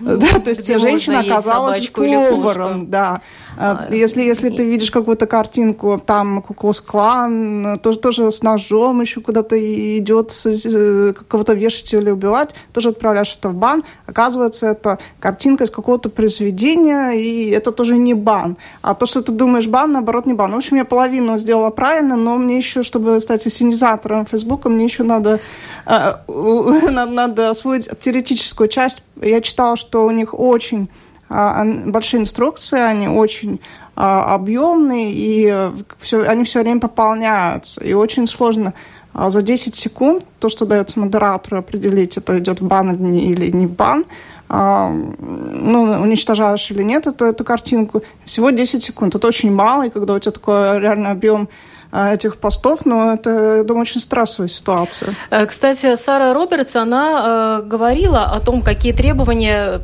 Ну, 0.00 0.16
да, 0.18 0.38
то 0.38 0.50
есть 0.50 0.66
женщина 0.66 1.20
оказалась 1.20 1.88
поваром, 1.90 2.90
да. 2.90 3.20
А, 3.58 3.88
если, 3.90 4.22
если 4.22 4.50
ты 4.50 4.64
видишь 4.64 4.90
какую-то 4.90 5.26
картинку, 5.26 6.02
там 6.04 6.42
Куклус 6.42 6.80
Клан, 6.80 7.78
тоже, 7.82 7.98
тоже 7.98 8.30
с 8.30 8.42
ножом 8.42 9.00
еще 9.00 9.20
куда-то 9.20 9.56
идет, 9.98 10.32
э, 10.44 11.14
кого-то 11.28 11.54
вешать 11.54 11.92
или 11.94 12.10
убивать, 12.10 12.50
тоже 12.72 12.90
отправляешь 12.90 13.36
это 13.38 13.48
в 13.48 13.54
бан. 13.54 13.84
Оказывается, 14.06 14.66
это 14.66 14.98
картинка 15.20 15.64
из 15.64 15.70
какого-то 15.70 16.10
произведения, 16.10 17.12
и 17.12 17.50
это 17.50 17.72
тоже 17.72 17.96
не 17.96 18.14
бан. 18.14 18.56
А 18.82 18.94
то, 18.94 19.06
что 19.06 19.22
ты 19.22 19.32
думаешь 19.32 19.66
бан, 19.66 19.92
наоборот, 19.92 20.26
не 20.26 20.34
бан. 20.34 20.52
В 20.52 20.56
общем, 20.56 20.76
я 20.76 20.84
половину 20.84 21.38
сделала 21.38 21.70
правильно, 21.70 22.16
но 22.16 22.36
мне 22.36 22.58
еще, 22.58 22.82
чтобы 22.82 23.20
стать 23.20 23.46
ассенизатором 23.46 24.26
Фейсбука, 24.26 24.68
мне 24.68 24.84
еще 24.84 25.02
надо, 25.02 25.40
э, 25.86 26.12
надо, 26.90 27.50
освоить 27.50 27.88
теоретическую 28.00 28.68
часть. 28.68 29.02
Я 29.20 29.40
читала, 29.40 29.76
что 29.76 30.04
у 30.04 30.10
них 30.10 30.38
очень 30.38 30.84
а, 30.84 31.05
большие 31.28 32.20
инструкции, 32.20 32.78
они 32.78 33.08
очень 33.08 33.60
а, 33.98 34.34
объемные, 34.34 35.10
и 35.10 35.48
э, 35.50 35.72
все, 35.98 36.22
они 36.24 36.44
все 36.44 36.60
время 36.60 36.80
пополняются. 36.80 37.82
И 37.82 37.94
очень 37.94 38.26
сложно 38.26 38.74
а, 39.14 39.30
за 39.30 39.40
10 39.40 39.74
секунд 39.74 40.26
то, 40.38 40.50
что 40.50 40.66
дается 40.66 41.00
модератору, 41.00 41.58
определить, 41.58 42.18
это 42.18 42.38
идет 42.38 42.60
в 42.60 42.66
бан 42.66 43.14
или 43.16 43.50
не 43.50 43.66
в 43.66 43.72
бан, 43.72 44.04
ну, 44.48 46.00
уничтожаешь 46.02 46.70
или 46.70 46.84
нет 46.84 47.08
эту, 47.08 47.24
эту 47.24 47.42
картинку. 47.42 48.02
Всего 48.26 48.50
10 48.50 48.80
секунд. 48.80 49.16
Это 49.16 49.26
очень 49.26 49.50
мало, 49.50 49.86
и 49.86 49.90
когда 49.90 50.14
у 50.14 50.18
тебя 50.20 50.30
такой 50.30 50.78
реальный 50.78 51.10
объем 51.10 51.48
этих 51.92 52.36
постов, 52.36 52.84
но 52.84 53.14
это, 53.14 53.56
я 53.56 53.64
думаю, 53.64 53.82
очень 53.82 54.00
стрессовая 54.00 54.48
ситуация. 54.48 55.14
Э, 55.30 55.46
кстати, 55.46 55.96
Сара 55.96 56.34
Робертс, 56.34 56.76
она 56.76 57.60
э, 57.62 57.66
говорила 57.66 58.24
о 58.24 58.38
том, 58.40 58.62
какие 58.62 58.92
требования 58.92 59.80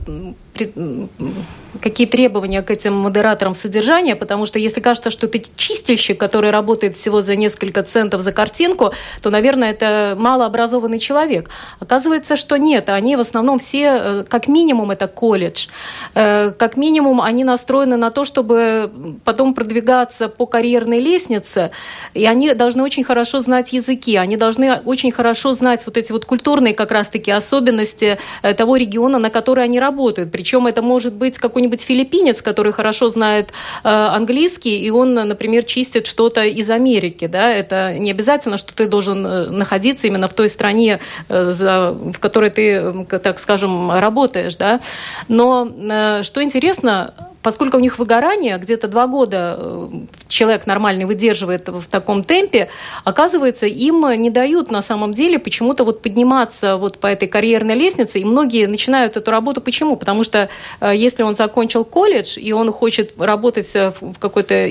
какие 1.80 2.06
требования 2.06 2.62
к 2.62 2.70
этим 2.70 2.94
модераторам 2.94 3.54
содержания, 3.54 4.14
потому 4.14 4.46
что 4.46 4.58
если 4.58 4.80
кажется, 4.80 5.10
что 5.10 5.26
это 5.26 5.40
чистильщик, 5.56 6.18
который 6.18 6.50
работает 6.50 6.96
всего 6.96 7.20
за 7.20 7.34
несколько 7.36 7.82
центов 7.82 8.20
за 8.20 8.32
картинку, 8.32 8.92
то, 9.22 9.30
наверное, 9.30 9.70
это 9.70 10.14
малообразованный 10.18 10.98
человек. 10.98 11.50
Оказывается, 11.80 12.36
что 12.36 12.56
нет, 12.56 12.88
они 12.90 13.16
в 13.16 13.20
основном 13.20 13.58
все, 13.58 13.84
э, 13.84 14.24
как 14.28 14.48
минимум, 14.48 14.90
это 14.90 15.08
колледж. 15.08 15.68
Э, 16.14 16.50
как 16.50 16.76
минимум, 16.76 17.22
они 17.22 17.44
настроены 17.44 17.96
на 17.96 18.10
то, 18.10 18.24
чтобы 18.24 18.90
потом 19.24 19.54
продвигаться 19.54 20.28
по 20.28 20.46
карьерной 20.46 21.00
лестнице, 21.00 21.70
и 22.14 22.26
они 22.26 22.54
должны 22.54 22.82
очень 22.82 23.04
хорошо 23.04 23.40
знать 23.40 23.72
языки, 23.72 24.16
они 24.16 24.36
должны 24.36 24.80
очень 24.84 25.10
хорошо 25.10 25.52
знать 25.52 25.86
вот 25.86 25.96
эти 25.96 26.12
вот 26.12 26.26
культурные 26.26 26.74
как 26.74 26.90
раз-таки 26.90 27.30
особенности 27.30 28.18
э, 28.42 28.54
того 28.54 28.76
региона, 28.76 29.18
на 29.18 29.30
который 29.30 29.64
они 29.64 29.80
работают. 29.80 30.30
Причем 30.42 30.66
это 30.66 30.82
может 30.82 31.12
быть 31.12 31.38
какой 31.38 31.62
какой-нибудь 31.62 31.82
филиппинец, 31.82 32.42
который 32.42 32.72
хорошо 32.72 33.08
знает 33.08 33.52
э, 33.84 33.88
английский, 33.88 34.80
и 34.80 34.90
он, 34.90 35.14
например, 35.14 35.62
чистит 35.62 36.06
что-то 36.06 36.44
из 36.44 36.70
Америки. 36.70 37.28
Да? 37.28 37.52
Это 37.52 37.94
не 37.98 38.10
обязательно, 38.10 38.56
что 38.56 38.74
ты 38.74 38.88
должен 38.88 39.24
э, 39.24 39.50
находиться 39.50 40.08
именно 40.08 40.26
в 40.26 40.32
той 40.34 40.48
стране, 40.48 40.98
э, 41.28 41.52
за, 41.52 41.92
в 41.92 42.18
которой 42.18 42.50
ты, 42.50 43.06
так 43.22 43.38
скажем, 43.38 43.92
работаешь. 43.92 44.56
Да? 44.56 44.80
Но 45.28 45.68
э, 45.68 46.22
что 46.24 46.42
интересно, 46.42 47.14
поскольку 47.42 47.76
у 47.76 47.80
них 47.80 47.98
выгорание, 47.98 48.56
где-то 48.58 48.88
два 48.88 49.06
года 49.06 49.56
э, 49.58 49.88
человек 50.28 50.66
нормальный 50.66 51.04
выдерживает 51.04 51.68
в 51.68 51.86
таком 51.86 52.24
темпе, 52.24 52.68
оказывается, 53.04 53.66
им 53.66 54.08
не 54.20 54.30
дают 54.30 54.70
на 54.70 54.82
самом 54.82 55.12
деле 55.12 55.38
почему-то 55.38 55.84
вот 55.84 56.02
подниматься 56.02 56.76
вот 56.76 56.98
по 56.98 57.08
этой 57.08 57.28
карьерной 57.28 57.74
лестнице, 57.74 58.20
и 58.20 58.24
многие 58.24 58.66
начинают 58.66 59.16
эту 59.16 59.30
работу. 59.30 59.60
Почему? 59.60 59.96
Потому 59.96 60.24
что 60.24 60.48
э, 60.80 60.92
если 60.94 61.22
он 61.22 61.34
закончил 61.34 61.84
колледж, 61.84 62.38
и 62.38 62.52
он 62.52 62.72
хочет 62.72 63.12
работать 63.18 63.72
в 63.74 64.18
какой-то 64.18 64.68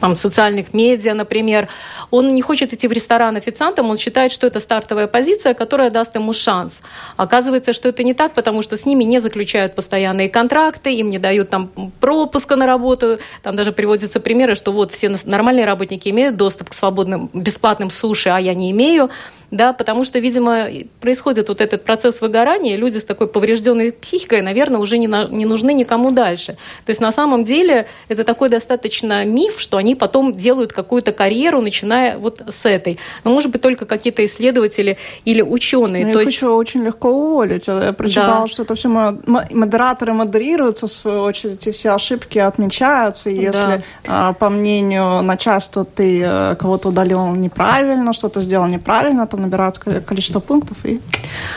там, 0.00 0.16
социальных 0.16 0.72
медиа, 0.72 1.14
например, 1.14 1.68
он 2.10 2.34
не 2.34 2.42
хочет 2.42 2.72
идти 2.72 2.88
в 2.88 2.92
ресторан 2.92 3.36
официантом, 3.36 3.90
он 3.90 3.98
считает, 3.98 4.32
что 4.32 4.46
это 4.46 4.60
стартовая 4.60 5.06
позиция, 5.06 5.54
которая 5.54 5.90
даст 5.90 6.14
ему 6.14 6.32
шанс. 6.32 6.82
Оказывается, 7.16 7.72
что 7.72 7.88
это 7.88 8.02
не 8.04 8.14
так, 8.14 8.32
потому 8.34 8.62
что 8.62 8.76
с 8.76 8.86
ними 8.86 9.04
не 9.04 9.18
заключают 9.18 9.74
постоянные 9.74 10.28
контракты, 10.28 10.75
им 10.84 11.10
не 11.10 11.18
дают 11.18 11.50
там 11.50 11.70
пропуска 12.00 12.56
на 12.56 12.66
работу. 12.66 13.18
Там 13.42 13.56
даже 13.56 13.72
приводятся 13.72 14.20
примеры, 14.20 14.54
что 14.54 14.72
вот 14.72 14.92
все 14.92 15.14
нормальные 15.24 15.64
работники 15.64 16.08
имеют 16.08 16.36
доступ 16.36 16.70
к 16.70 16.74
свободным, 16.74 17.30
бесплатным 17.32 17.90
суши, 17.90 18.28
а 18.28 18.38
я 18.38 18.54
не 18.54 18.70
имею 18.70 19.10
да, 19.50 19.72
потому 19.72 20.04
что, 20.04 20.18
видимо, 20.18 20.68
происходит 21.00 21.48
вот 21.48 21.60
этот 21.60 21.84
процесс 21.84 22.20
выгорания, 22.20 22.76
люди 22.76 22.98
с 22.98 23.04
такой 23.04 23.28
поврежденной 23.28 23.92
психикой, 23.92 24.42
наверное, 24.42 24.80
уже 24.80 24.98
не, 24.98 25.08
на, 25.08 25.28
не 25.28 25.44
нужны 25.44 25.72
никому 25.72 26.10
дальше. 26.10 26.56
То 26.84 26.90
есть 26.90 27.00
на 27.00 27.12
самом 27.12 27.44
деле 27.44 27.86
это 28.08 28.24
такой 28.24 28.48
достаточно 28.48 29.24
миф, 29.24 29.60
что 29.60 29.76
они 29.76 29.94
потом 29.94 30.36
делают 30.36 30.72
какую-то 30.72 31.12
карьеру, 31.12 31.60
начиная 31.60 32.18
вот 32.18 32.42
с 32.48 32.66
этой. 32.66 32.98
Но, 33.24 33.32
может 33.32 33.50
быть, 33.52 33.60
только 33.60 33.86
какие-то 33.86 34.24
исследователи 34.24 34.98
или 35.24 35.42
ученые. 35.42 36.06
Но 36.06 36.12
То 36.12 36.20
их 36.20 36.26
есть... 36.26 36.36
еще 36.36 36.48
очень 36.48 36.84
легко 36.84 37.10
уволить. 37.10 37.66
Я 37.68 37.92
прочитала, 37.92 38.42
да. 38.42 38.48
что 38.48 38.62
это 38.64 38.74
все 38.74 38.88
модераторы 38.88 40.12
модерируются, 40.12 40.86
в 40.86 40.92
свою 40.92 41.22
очередь, 41.22 41.66
и 41.66 41.72
все 41.72 41.90
ошибки 41.90 42.38
отмечаются. 42.38 43.30
И 43.30 43.34
если, 43.34 43.82
да. 44.04 44.32
по 44.32 44.50
мнению 44.50 45.22
начальства, 45.22 45.84
ты 45.84 46.22
э, 46.22 46.56
кого-то 46.56 46.88
удалил 46.88 47.26
неправильно, 47.34 48.12
что-то 48.12 48.40
сделал 48.40 48.66
неправильно, 48.66 49.26
то 49.26 49.35
там 49.36 49.42
набирается 49.42 50.00
количество 50.00 50.40
пунктов, 50.40 50.78
и 50.84 51.00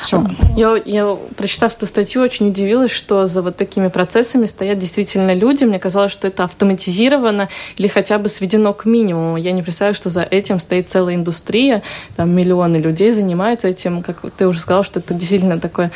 все. 0.03 0.23
Я, 0.55 0.75
я, 0.85 1.17
прочитав 1.35 1.75
эту 1.75 1.87
статью, 1.87 2.21
очень 2.21 2.49
удивилась, 2.49 2.91
что 2.91 3.25
за 3.25 3.41
вот 3.41 3.55
такими 3.55 3.87
процессами 3.87 4.45
стоят 4.45 4.77
действительно 4.77 5.33
люди. 5.33 5.63
Мне 5.63 5.79
казалось, 5.79 6.11
что 6.11 6.27
это 6.27 6.43
автоматизировано 6.43 7.49
или 7.77 7.87
хотя 7.87 8.17
бы 8.17 8.29
сведено 8.29 8.73
к 8.73 8.85
минимуму. 8.85 9.37
Я 9.37 9.51
не 9.53 9.61
представляю, 9.61 9.95
что 9.95 10.09
за 10.09 10.23
этим 10.23 10.59
стоит 10.59 10.89
целая 10.89 11.15
индустрия, 11.15 11.81
там 12.15 12.29
миллионы 12.29 12.77
людей 12.77 13.11
занимаются 13.11 13.69
этим, 13.69 14.03
как 14.03 14.17
ты 14.37 14.47
уже 14.47 14.59
сказал, 14.59 14.83
что 14.83 14.99
это 14.99 15.13
действительно 15.13 15.59
такое 15.59 15.91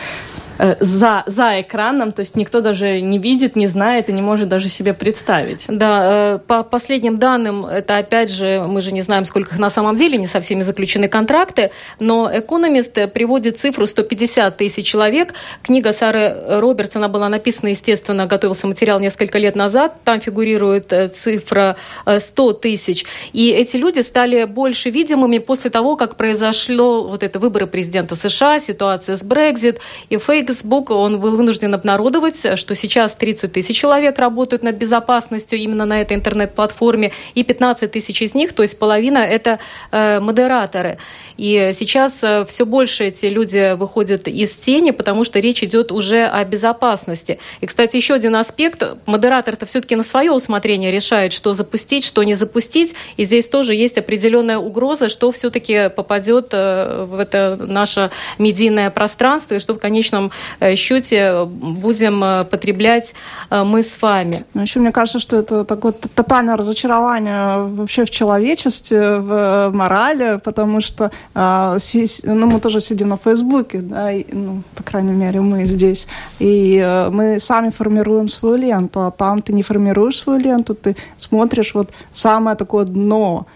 за, 0.58 1.24
за 1.26 1.62
экраном, 1.62 2.12
то 2.12 2.20
есть 2.22 2.36
никто 2.36 2.62
даже 2.62 3.02
не 3.02 3.18
видит, 3.18 3.56
не 3.56 3.68
знает 3.68 4.10
и 4.10 4.14
не 4.14 4.22
может 4.22 4.48
даже 4.50 4.70
себе 4.70 4.94
представить. 4.94 5.66
Да, 5.68 6.36
э, 6.36 6.40
по 6.40 6.64
последним 6.64 7.18
данным, 7.18 7.66
это 7.66 7.98
опять 7.98 8.32
же, 8.32 8.66
мы 8.68 8.82
же 8.82 8.92
не 8.92 9.02
знаем, 9.02 9.26
сколько 9.26 9.56
их 9.56 9.60
на 9.60 9.70
самом 9.70 9.96
деле, 9.96 10.18
не 10.18 10.28
со 10.28 10.40
всеми 10.40 10.62
заключены 10.62 11.08
контракты, 11.08 11.72
но 12.00 12.30
экономист 12.32 12.94
приводит 13.14 13.58
цифру 13.58 13.88
150 13.88 14.58
тысяч 14.58 14.86
человек. 14.86 15.34
Книга 15.64 15.94
Сары 15.94 16.36
Робертс, 16.48 16.96
она 16.96 17.08
была 17.08 17.30
написана, 17.30 17.70
естественно, 17.70 18.26
готовился 18.26 18.68
материал 18.68 19.00
несколько 19.00 19.38
лет 19.38 19.56
назад, 19.56 19.96
там 20.04 20.22
фигурирует 20.22 20.94
э, 20.94 21.10
цифра 21.10 21.76
100 22.06 22.54
тысяч. 22.54 23.06
И 23.34 23.50
эти 23.50 23.78
люди 23.78 24.02
стали 24.02 24.44
больше 24.46 24.90
видимыми 24.90 25.40
после 25.40 25.70
того, 25.70 25.96
как 25.96 26.16
произошло 26.16 27.08
вот 27.08 27.24
это 27.24 27.40
выборы 27.40 27.68
президента 27.68 28.16
США, 28.16 28.60
ситуация 28.60 29.16
с 29.16 29.24
Брекзит 29.24 29.80
и 30.10 30.18
фейк 30.18 30.43
Facebook, 30.46 30.90
он 30.92 31.20
был 31.20 31.36
вынужден 31.36 31.74
обнародовать, 31.74 32.58
что 32.58 32.76
сейчас 32.76 33.16
30 33.16 33.52
тысяч 33.52 33.78
человек 33.78 34.20
работают 34.20 34.64
над 34.64 34.76
безопасностью 34.76 35.60
именно 35.60 35.86
на 35.86 36.02
этой 36.02 36.16
интернет-платформе, 36.16 37.12
и 37.36 37.44
15 37.44 37.92
тысяч 37.92 38.22
из 38.22 38.34
них, 38.34 38.54
то 38.54 38.64
есть 38.64 38.80
половина, 38.80 39.20
это 39.20 39.60
э, 39.92 40.20
модераторы. 40.20 40.98
И 41.38 41.72
сейчас 41.74 42.20
э, 42.22 42.46
все 42.46 42.66
больше 42.66 43.06
эти 43.06 43.26
люди 43.26 43.76
выходят 43.76 44.28
из 44.28 44.52
тени, 44.54 44.92
потому 44.92 45.24
что 45.24 45.40
речь 45.40 45.64
идет 45.64 45.92
уже 45.92 46.26
о 46.26 46.44
безопасности. 46.46 47.40
И, 47.62 47.66
кстати, 47.66 47.96
еще 47.96 48.14
один 48.14 48.36
аспект. 48.36 48.84
Модератор-то 49.06 49.66
все-таки 49.66 49.96
на 49.96 50.04
свое 50.04 50.32
усмотрение 50.32 50.92
решает, 50.92 51.34
что 51.34 51.54
запустить, 51.54 52.06
что 52.06 52.24
не 52.24 52.36
запустить. 52.36 52.94
И 53.18 53.26
здесь 53.26 53.48
тоже 53.48 53.76
есть 53.76 53.98
определенная 53.98 54.58
угроза, 54.58 55.10
что 55.10 55.32
все-таки 55.32 55.90
попадет 55.90 56.50
э, 56.52 57.06
в 57.06 57.20
это 57.20 57.58
наше 57.60 58.12
медийное 58.38 58.90
пространство, 58.90 59.56
и 59.56 59.60
что 59.60 59.74
в 59.74 59.80
конечном 59.80 60.32
счете 60.76 61.46
будем 61.46 62.46
потреблять 62.50 63.14
мы 63.50 63.84
с 63.84 64.02
вами. 64.02 64.46
Ну, 64.54 64.62
еще 64.62 64.80
мне 64.80 64.92
кажется, 64.92 65.20
что 65.20 65.38
это 65.38 65.64
такое 65.64 65.92
тотальное 65.92 66.58
разочарование 66.58 67.68
вообще 67.68 68.06
в 68.06 68.10
человечестве, 68.10 69.18
в 69.18 69.72
морали, 69.74 70.40
потому 70.44 70.82
что 70.82 71.12
а, 71.34 71.78
ну, 72.24 72.48
мы 72.48 72.60
тоже 72.60 72.82
сидим 72.82 73.10
на 73.10 73.18
Фейсбуке, 73.18 73.80
да, 73.82 74.12
и, 74.12 74.26
ну, 74.32 74.64
по 74.76 74.84
крайней 74.84 75.14
мере, 75.14 75.42
мы 75.42 75.64
здесь, 75.66 76.08
и 76.40 76.80
э, 76.84 77.10
мы 77.10 77.40
сами 77.40 77.70
формируем 77.70 78.30
свою 78.30 78.56
ленту, 78.56 79.02
а 79.02 79.12
там 79.12 79.42
ты 79.42 79.54
не 79.54 79.64
формируешь 79.64 80.18
свою 80.18 80.40
ленту, 80.40 80.76
ты 80.76 80.96
смотришь 81.18 81.74
вот 81.74 81.92
самое 82.14 82.56
такое 82.56 82.86
дно, 82.86 83.48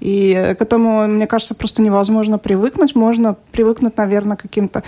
и 0.00 0.54
к 0.58 0.62
этому, 0.62 1.06
мне 1.06 1.26
кажется, 1.26 1.54
просто 1.54 1.80
невозможно 1.80 2.38
привыкнуть. 2.38 2.94
Можно 2.94 3.36
привыкнуть, 3.52 3.96
наверное, 3.96 4.36
каким-то 4.36 4.82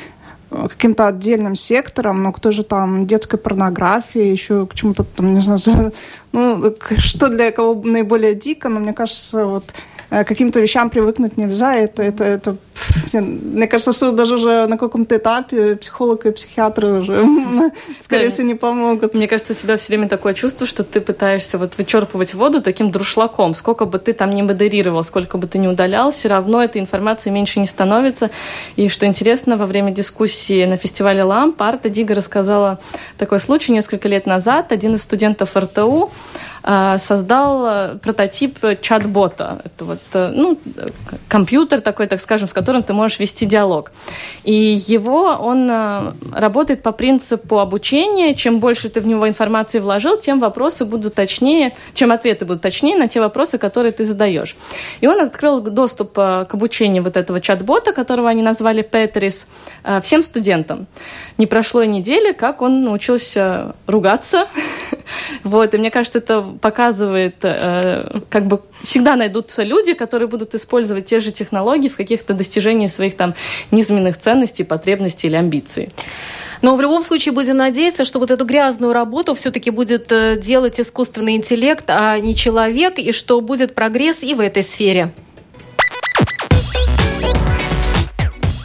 каким-то 0.50 1.06
отдельным 1.06 1.54
сектором, 1.54 2.22
но 2.22 2.32
кто 2.32 2.52
же 2.52 2.62
там 2.62 3.06
детской 3.06 3.38
порнографии, 3.38 4.22
еще 4.22 4.66
к 4.66 4.74
чему-то 4.74 5.04
там, 5.04 5.34
не 5.34 5.40
знаю, 5.40 5.58
за, 5.58 5.92
ну, 6.32 6.74
что 6.98 7.28
для 7.28 7.52
кого 7.52 7.74
наиболее 7.82 8.34
дико, 8.34 8.68
но 8.68 8.80
мне 8.80 8.92
кажется, 8.92 9.46
вот 9.46 9.74
Э, 10.10 10.24
каким-то 10.24 10.60
вещам 10.60 10.88
привыкнуть 10.88 11.36
нельзя. 11.36 11.74
Это, 11.74 12.02
это, 12.02 12.24
это 12.24 12.56
мне 13.12 13.66
кажется, 13.66 13.92
что 13.92 14.12
даже 14.12 14.36
уже 14.36 14.66
на 14.66 14.78
каком-то 14.78 15.16
этапе 15.16 15.76
психолог 15.76 16.24
и 16.26 16.30
психиатры 16.30 17.00
уже, 17.00 17.26
скорее 18.04 18.30
всего, 18.30 18.46
не 18.46 18.54
помогут. 18.54 19.14
Мне 19.14 19.28
кажется, 19.28 19.52
у 19.52 19.56
тебя 19.56 19.76
все 19.76 19.88
время 19.88 20.08
такое 20.08 20.32
чувство, 20.32 20.66
что 20.66 20.82
ты 20.82 21.00
пытаешься 21.00 21.58
вот 21.58 21.76
вычерпывать 21.76 22.34
воду 22.34 22.62
таким 22.62 22.90
друшлаком. 22.90 23.54
Сколько 23.54 23.84
бы 23.84 23.98
ты 23.98 24.14
там 24.14 24.30
не 24.30 24.42
модерировал, 24.42 25.02
сколько 25.02 25.36
бы 25.36 25.46
ты 25.46 25.58
не 25.58 25.68
удалял, 25.68 26.10
все 26.10 26.28
равно 26.28 26.62
этой 26.62 26.80
информации 26.80 27.28
меньше 27.28 27.60
не 27.60 27.66
становится. 27.66 28.30
И 28.76 28.88
что 28.88 29.04
интересно, 29.04 29.56
во 29.56 29.66
время 29.66 29.92
дискуссии 29.92 30.64
на 30.64 30.78
фестивале 30.78 31.22
ЛАМП 31.22 31.60
Арта 31.60 31.90
Дига 31.90 32.14
рассказала 32.14 32.78
такой 33.18 33.40
случай 33.40 33.72
несколько 33.72 34.08
лет 34.08 34.26
назад. 34.26 34.72
Один 34.72 34.94
из 34.94 35.02
студентов 35.02 35.54
РТУ 35.54 36.10
а, 36.62 36.98
создал 36.98 37.66
э, 37.66 37.98
прототип 37.98 38.58
чат-бота. 38.82 39.62
Это 39.64 39.84
вот, 39.84 39.97
э, 40.12 40.32
ну, 40.34 40.58
компьютер 41.28 41.80
такой, 41.80 42.06
так 42.06 42.20
скажем, 42.20 42.48
с 42.48 42.52
которым 42.52 42.82
ты 42.82 42.92
можешь 42.92 43.18
вести 43.18 43.46
диалог. 43.46 43.92
И 44.44 44.54
его, 44.54 45.37
он 45.40 45.68
э, 45.70 46.12
работает 46.32 46.82
по 46.82 46.92
принципу 46.92 47.58
обучения. 47.58 48.34
Чем 48.34 48.61
больше 48.61 48.88
ты 48.88 49.00
в 49.00 49.06
него 49.06 49.28
информации 49.28 49.78
вложил, 49.78 50.18
тем 50.18 50.40
вопросы 50.40 50.84
будут 50.84 51.14
точнее, 51.14 51.76
чем 51.94 52.12
ответы 52.12 52.44
будут 52.44 52.62
точнее 52.62 52.96
на 52.96 53.08
те 53.08 53.20
вопросы, 53.20 53.58
которые 53.58 53.92
ты 53.92 54.04
задаешь. 54.04 54.56
И 55.00 55.06
он 55.06 55.20
открыл 55.20 55.61
доступ 55.61 56.12
к 56.12 56.48
обучению 56.50 57.02
вот 57.02 57.16
этого 57.16 57.40
чат-бота, 57.40 57.92
которого 57.92 58.28
они 58.28 58.42
назвали 58.42 58.82
Петрис, 58.82 59.46
всем 60.02 60.22
студентам. 60.22 60.87
Не 61.37 61.46
прошло 61.46 61.82
и 61.82 61.87
недели, 61.87 62.32
как 62.32 62.62
он 62.62 62.84
научился 62.84 63.74
ругаться. 63.87 64.48
Вот, 65.44 65.74
и 65.74 65.78
мне 65.78 65.90
кажется, 65.90 66.18
это 66.18 66.42
показывает, 66.42 67.36
э, 67.42 68.20
как 68.28 68.46
бы 68.46 68.62
всегда 68.82 69.16
найдутся 69.16 69.62
люди, 69.62 69.94
которые 69.94 70.28
будут 70.28 70.54
использовать 70.54 71.06
те 71.06 71.20
же 71.20 71.32
технологии 71.32 71.88
в 71.88 71.96
каких-то 71.96 72.34
достижениях 72.34 72.90
своих 72.90 73.16
там 73.16 73.34
низменных 73.70 74.18
ценностей, 74.18 74.64
потребностей 74.64 75.28
или 75.28 75.36
амбиций. 75.36 75.90
Но 76.60 76.74
в 76.76 76.80
любом 76.80 77.02
случае 77.02 77.32
будем 77.32 77.56
надеяться, 77.56 78.04
что 78.04 78.18
вот 78.18 78.30
эту 78.30 78.44
грязную 78.44 78.92
работу 78.92 79.34
все-таки 79.34 79.70
будет 79.70 80.10
э, 80.10 80.36
делать 80.38 80.80
искусственный 80.80 81.36
интеллект, 81.36 81.84
а 81.88 82.18
не 82.18 82.34
человек, 82.34 82.98
и 82.98 83.12
что 83.12 83.40
будет 83.40 83.74
прогресс 83.74 84.22
и 84.22 84.34
в 84.34 84.40
этой 84.40 84.62
сфере. 84.62 85.12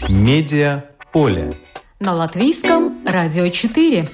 Медиа 0.09 0.83
поле. 1.11 1.53
На 1.99 2.13
латвийском 2.13 2.97
радио 3.05 3.47
4. 3.47 4.07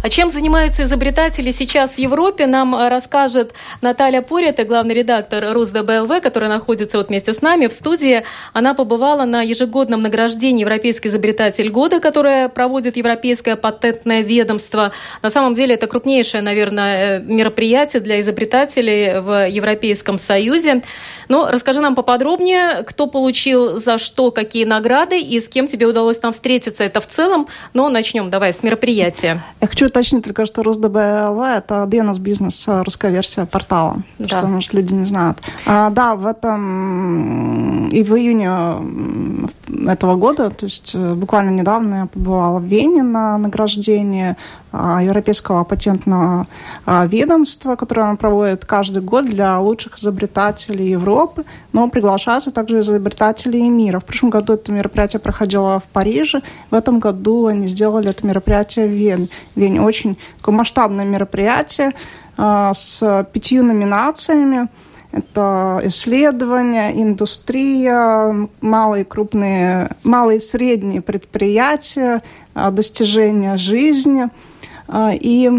А 0.00 0.08
чем 0.10 0.30
занимаются 0.30 0.84
изобретатели 0.84 1.50
сейчас 1.50 1.96
в 1.96 1.98
Европе, 1.98 2.46
нам 2.46 2.72
э, 2.72 2.88
расскажет 2.88 3.52
Наталья 3.80 4.22
Порета, 4.22 4.64
главный 4.64 4.94
редактор 4.94 5.52
РусДБЛВ, 5.52 6.22
которая 6.22 6.48
находится 6.48 6.98
вот 6.98 7.08
вместе 7.08 7.32
с 7.32 7.42
нами 7.42 7.66
в 7.66 7.72
студии. 7.72 8.22
Она 8.52 8.74
побывала 8.74 9.24
на 9.24 9.42
ежегодном 9.42 10.00
награждении 10.00 10.60
«Европейский 10.60 11.08
изобретатель 11.08 11.68
года», 11.68 11.98
которое 11.98 12.48
проводит 12.48 12.96
Европейское 12.96 13.56
патентное 13.56 14.20
ведомство. 14.20 14.92
На 15.20 15.30
самом 15.30 15.54
деле 15.54 15.74
это 15.74 15.88
крупнейшее, 15.88 16.42
наверное, 16.42 17.18
э, 17.18 17.20
мероприятие 17.20 18.00
для 18.00 18.20
изобретателей 18.20 19.18
в 19.18 19.48
Европейском 19.48 20.18
Союзе. 20.18 20.82
Но 21.28 21.44
ну, 21.44 21.52
расскажи 21.52 21.80
нам 21.80 21.94
поподробнее, 21.94 22.84
кто 22.84 23.06
получил 23.06 23.76
за 23.76 23.98
что 23.98 24.30
какие 24.30 24.64
награды 24.64 25.20
и 25.20 25.40
с 25.40 25.48
кем 25.48 25.66
тебе 25.66 25.86
удалось 25.86 26.18
там 26.18 26.32
встретиться. 26.32 26.84
Это 26.84 27.00
в 27.00 27.06
целом. 27.06 27.48
Но 27.74 27.88
начнем 27.88 28.30
давай 28.30 28.52
с 28.52 28.62
мероприятия. 28.62 29.42
Я 29.60 29.66
хочу 29.66 29.87
уточнить 29.88 30.24
только, 30.24 30.46
что 30.46 30.62
РусДБЛВ– 30.62 31.40
это 31.56 31.86
DNS 31.88 32.18
бизнес, 32.18 32.64
русская 32.68 33.10
версия 33.10 33.46
портала, 33.46 34.02
да. 34.18 34.38
что, 34.38 34.46
может, 34.46 34.72
люди 34.74 34.94
не 34.94 35.06
знают. 35.06 35.42
А, 35.66 35.90
да, 35.90 36.14
в 36.14 36.26
этом 36.26 37.88
и 37.88 38.02
в 38.02 38.16
июне 38.16 39.48
этого 39.88 40.16
года, 40.16 40.50
то 40.50 40.64
есть 40.64 40.92
э, 40.94 41.14
буквально 41.14 41.50
недавно 41.50 41.94
я 41.94 42.06
побывала 42.06 42.58
в 42.58 42.64
Вене 42.64 43.02
на 43.02 43.38
награждении 43.38 44.36
а, 44.67 44.67
Европейского 44.72 45.64
патентного 45.64 46.46
а, 46.84 47.06
ведомства, 47.06 47.74
которое 47.74 48.10
он 48.10 48.16
проводит 48.16 48.66
каждый 48.66 49.02
год 49.02 49.24
для 49.24 49.58
лучших 49.58 49.98
изобретателей 49.98 50.90
Европы, 50.90 51.44
но 51.72 51.88
приглашаются 51.88 52.50
также 52.50 52.80
изобретатели 52.80 53.58
мира. 53.60 53.98
В 53.98 54.04
прошлом 54.04 54.30
году 54.30 54.54
это 54.54 54.70
мероприятие 54.70 55.20
проходило 55.20 55.80
в 55.80 55.84
Париже, 55.84 56.42
в 56.70 56.74
этом 56.74 56.98
году 56.98 57.46
они 57.46 57.68
сделали 57.68 58.10
это 58.10 58.26
мероприятие 58.26 58.86
в 58.86 58.90
Вене. 58.90 59.28
Вене 59.56 59.80
очень 59.80 60.18
такое 60.38 60.54
масштабное 60.54 61.04
мероприятие 61.06 61.92
а, 62.36 62.74
с 62.74 63.26
пятью 63.32 63.64
номинациями. 63.64 64.68
Это 65.10 65.80
исследования, 65.84 66.92
индустрия, 66.92 68.46
малые, 68.60 69.06
крупные, 69.06 69.88
малые 70.04 70.36
и 70.36 70.42
средние 70.42 71.00
предприятия, 71.00 72.22
достижения 72.54 73.56
жизни– 73.56 74.28
а, 74.38 74.47
и 74.90 75.50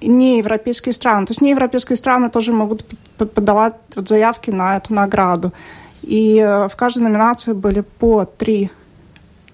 неевропейские 0.00 0.92
страны. 0.92 1.26
То 1.26 1.32
есть 1.32 1.40
неевропейские 1.40 1.96
страны 1.96 2.30
тоже 2.30 2.52
могут 2.52 2.84
подавать 3.16 3.74
заявки 3.94 4.50
на 4.50 4.76
эту 4.76 4.94
награду. 4.94 5.52
И 6.02 6.38
э, 6.38 6.68
в 6.68 6.76
каждой 6.76 7.02
номинации 7.02 7.52
были 7.52 7.80
по 7.80 8.24
три 8.24 8.70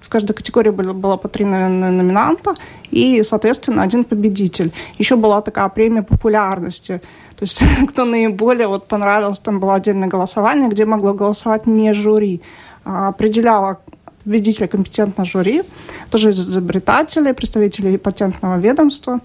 в 0.00 0.08
каждой 0.08 0.34
категории 0.34 0.70
было, 0.70 0.92
было 0.92 1.16
по 1.16 1.28
три 1.28 1.44
номинанта 1.44 2.54
и, 2.90 3.22
соответственно, 3.22 3.82
один 3.82 4.04
победитель. 4.04 4.72
Еще 4.98 5.16
была 5.16 5.40
такая 5.40 5.68
премия 5.68 6.02
популярности. 6.02 7.00
То 7.36 7.44
есть 7.44 7.62
кто 7.88 8.04
наиболее 8.04 8.66
вот 8.66 8.88
понравился, 8.88 9.42
там 9.42 9.60
было 9.60 9.76
отдельное 9.76 10.08
голосование, 10.08 10.68
где 10.68 10.84
могло 10.84 11.14
голосовать 11.14 11.66
не 11.66 11.94
жюри. 11.94 12.42
А 12.84 13.08
определяла 13.08 13.78
победителя 14.24 14.68
компетентного 14.68 15.28
жюри, 15.28 15.62
тоже 16.10 16.30
из 16.30 16.40
изобретателей, 16.40 17.34
представителей 17.34 17.98
патентного 17.98 18.58
ведомства. 18.58 19.20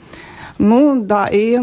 Ну 0.58 1.02
да, 1.02 1.28
и 1.28 1.60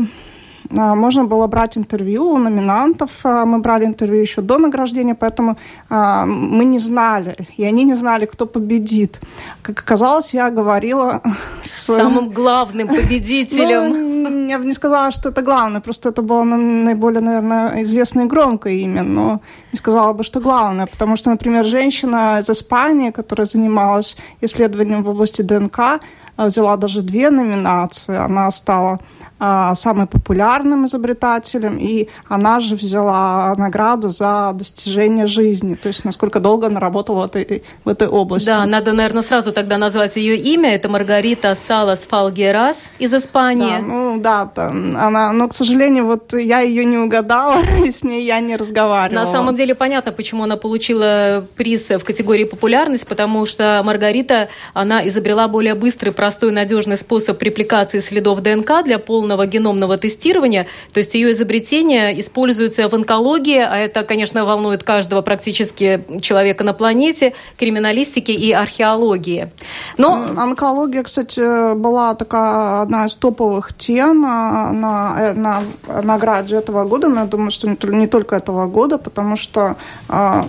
можно 0.70 1.24
было 1.24 1.46
брать 1.46 1.76
интервью 1.76 2.30
у 2.30 2.38
номинантов. 2.38 3.10
А, 3.24 3.44
мы 3.44 3.58
брали 3.58 3.84
интервью 3.84 4.22
еще 4.22 4.40
до 4.40 4.58
награждения, 4.58 5.14
поэтому 5.14 5.56
а, 5.90 6.26
мы 6.26 6.64
не 6.64 6.78
знали, 6.78 7.36
и 7.56 7.64
они 7.64 7.84
не 7.84 7.94
знали, 7.94 8.26
кто 8.26 8.46
победит. 8.46 9.20
Как 9.62 9.78
оказалось, 9.80 10.34
я 10.34 10.50
говорила 10.50 11.20
с... 11.64 11.86
Самым 11.86 12.30
главным 12.30 12.88
победителем. 12.96 14.22
Ну, 14.22 14.48
я 14.48 14.58
бы 14.58 14.64
не 14.64 14.72
сказала, 14.72 15.12
что 15.12 15.28
это 15.28 15.42
главное, 15.42 15.80
просто 15.80 16.08
это 16.08 16.22
было 16.22 16.44
наиболее, 16.44 17.20
наверное, 17.20 17.82
известное 17.82 18.24
и 18.24 18.28
громкое 18.28 18.74
имя, 18.74 19.02
но 19.02 19.40
не 19.72 19.78
сказала 19.78 20.12
бы, 20.12 20.24
что 20.24 20.40
главное, 20.40 20.86
потому 20.86 21.16
что, 21.16 21.30
например, 21.30 21.66
женщина 21.66 22.40
из 22.40 22.50
Испании, 22.50 23.10
которая 23.10 23.46
занималась 23.46 24.16
исследованием 24.40 25.02
в 25.02 25.08
области 25.08 25.42
ДНК, 25.42 26.00
взяла 26.36 26.76
даже 26.76 27.02
две 27.02 27.30
номинации. 27.30 28.16
Она 28.16 28.50
стала 28.50 28.98
а, 29.33 29.33
самым 29.38 30.06
популярным 30.06 30.86
изобретателем, 30.86 31.76
и 31.78 32.08
она 32.28 32.60
же 32.60 32.76
взяла 32.76 33.54
награду 33.56 34.10
за 34.10 34.52
достижение 34.54 35.26
жизни, 35.26 35.74
то 35.74 35.88
есть 35.88 36.04
насколько 36.04 36.40
долго 36.40 36.68
она 36.68 36.80
работала 36.80 37.22
в 37.22 37.34
этой, 37.34 37.62
в 37.84 37.88
этой 37.88 38.08
области. 38.08 38.46
Да, 38.46 38.64
надо, 38.64 38.92
наверное, 38.92 39.22
сразу 39.22 39.52
тогда 39.52 39.76
назвать 39.76 40.16
ее 40.16 40.36
имя. 40.36 40.74
Это 40.74 40.88
Маргарита 40.88 41.56
Салас 41.66 42.00
Фалгерас 42.00 42.84
из 42.98 43.12
Испании. 43.12 43.76
Да, 43.76 43.78
ну 43.78 44.20
да, 44.20 44.46
там, 44.46 44.96
она, 44.96 45.32
но, 45.32 45.48
к 45.48 45.54
сожалению, 45.54 46.06
вот 46.06 46.32
я 46.32 46.60
ее 46.60 46.84
не 46.84 46.98
угадала, 46.98 47.60
и 47.84 47.90
с 47.90 48.02
ней 48.02 48.24
я 48.24 48.40
не 48.40 48.56
разговаривала. 48.56 49.24
На 49.24 49.30
самом 49.30 49.54
деле 49.54 49.74
понятно, 49.74 50.12
почему 50.12 50.44
она 50.44 50.56
получила 50.56 51.44
приз 51.56 51.90
в 51.90 52.04
категории 52.04 52.44
популярность, 52.44 53.06
потому 53.06 53.46
что 53.46 53.82
Маргарита, 53.84 54.48
она 54.72 55.06
изобрела 55.06 55.48
более 55.48 55.74
быстрый, 55.74 56.10
простой, 56.10 56.52
надежный 56.52 56.96
способ 56.96 57.42
репликации 57.42 57.98
следов 57.98 58.40
ДНК 58.40 58.84
для 58.84 58.98
полного 58.98 59.23
полного 59.24 59.46
геномного 59.46 59.96
тестирования. 59.96 60.66
То 60.92 61.00
есть 61.00 61.14
ее 61.14 61.30
изобретение 61.30 62.20
используется 62.20 62.88
в 62.90 62.94
онкологии, 62.94 63.58
а 63.58 63.76
это, 63.76 64.02
конечно, 64.04 64.44
волнует 64.44 64.82
каждого 64.82 65.22
практически 65.22 66.04
человека 66.20 66.62
на 66.62 66.74
планете, 66.74 67.32
криминалистике 67.56 68.34
и 68.34 68.52
археологии. 68.52 69.50
Но... 69.96 70.26
Онкология, 70.36 71.02
кстати, 71.02 71.74
была 71.74 72.14
такая 72.14 72.82
одна 72.82 73.06
из 73.06 73.14
топовых 73.14 73.72
тем 73.78 74.24
а, 74.26 74.72
на, 74.72 75.16
э, 75.18 75.32
на 75.32 75.62
награде 76.02 76.56
этого 76.56 76.84
года, 76.84 77.08
но 77.08 77.20
я 77.20 77.26
думаю, 77.26 77.50
что 77.50 77.68
не 77.68 78.06
только 78.06 78.36
этого 78.36 78.66
года, 78.66 78.98
потому 78.98 79.36
что 79.36 79.76
а, 80.08 80.44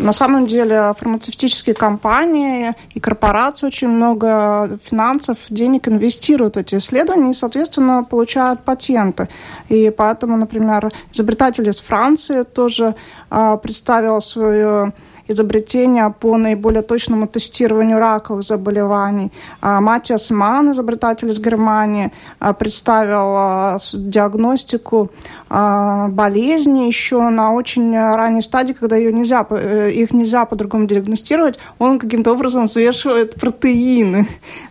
на 0.00 0.12
самом 0.12 0.46
деле 0.46 0.94
фармацевтические 0.98 1.74
компании 1.74 2.74
и 2.94 3.00
корпорации 3.00 3.66
очень 3.66 3.88
много 3.88 4.78
финансов, 4.84 5.36
денег 5.50 5.88
инвестируют 5.88 6.56
в 6.56 6.58
эти 6.58 6.76
исследования, 6.76 7.32
и, 7.32 7.34
соответственно, 7.34 8.05
получают 8.08 8.60
патенты. 8.60 9.28
И 9.68 9.90
поэтому, 9.90 10.36
например, 10.36 10.92
изобретатель 11.12 11.68
из 11.68 11.80
Франции 11.80 12.42
тоже 12.42 12.94
а, 13.30 13.56
представил 13.56 14.20
свое 14.20 14.92
изобретение 15.28 16.14
по 16.20 16.36
наиболее 16.36 16.82
точному 16.82 17.26
тестированию 17.26 17.98
раковых 17.98 18.42
заболеваний. 18.42 19.32
А, 19.60 19.80
Матиас 19.80 20.30
Ман, 20.30 20.72
изобретатель 20.72 21.30
из 21.30 21.40
Германии, 21.40 22.12
а, 22.38 22.52
представил 22.52 23.34
а, 23.36 23.78
диагностику 23.92 25.10
болезни 25.48 26.88
еще 26.88 27.28
на 27.28 27.52
очень 27.52 27.96
ранней 27.96 28.42
стадии, 28.42 28.72
когда 28.72 28.96
ее 28.96 29.12
нельзя, 29.12 29.46
э, 29.48 29.92
их 29.92 30.12
нельзя 30.12 30.44
по-другому 30.44 30.88
диагностировать, 30.88 31.56
он 31.78 32.00
каким-то 32.00 32.32
образом 32.32 32.64
взвешивает 32.66 33.36
протеины. 33.36 34.26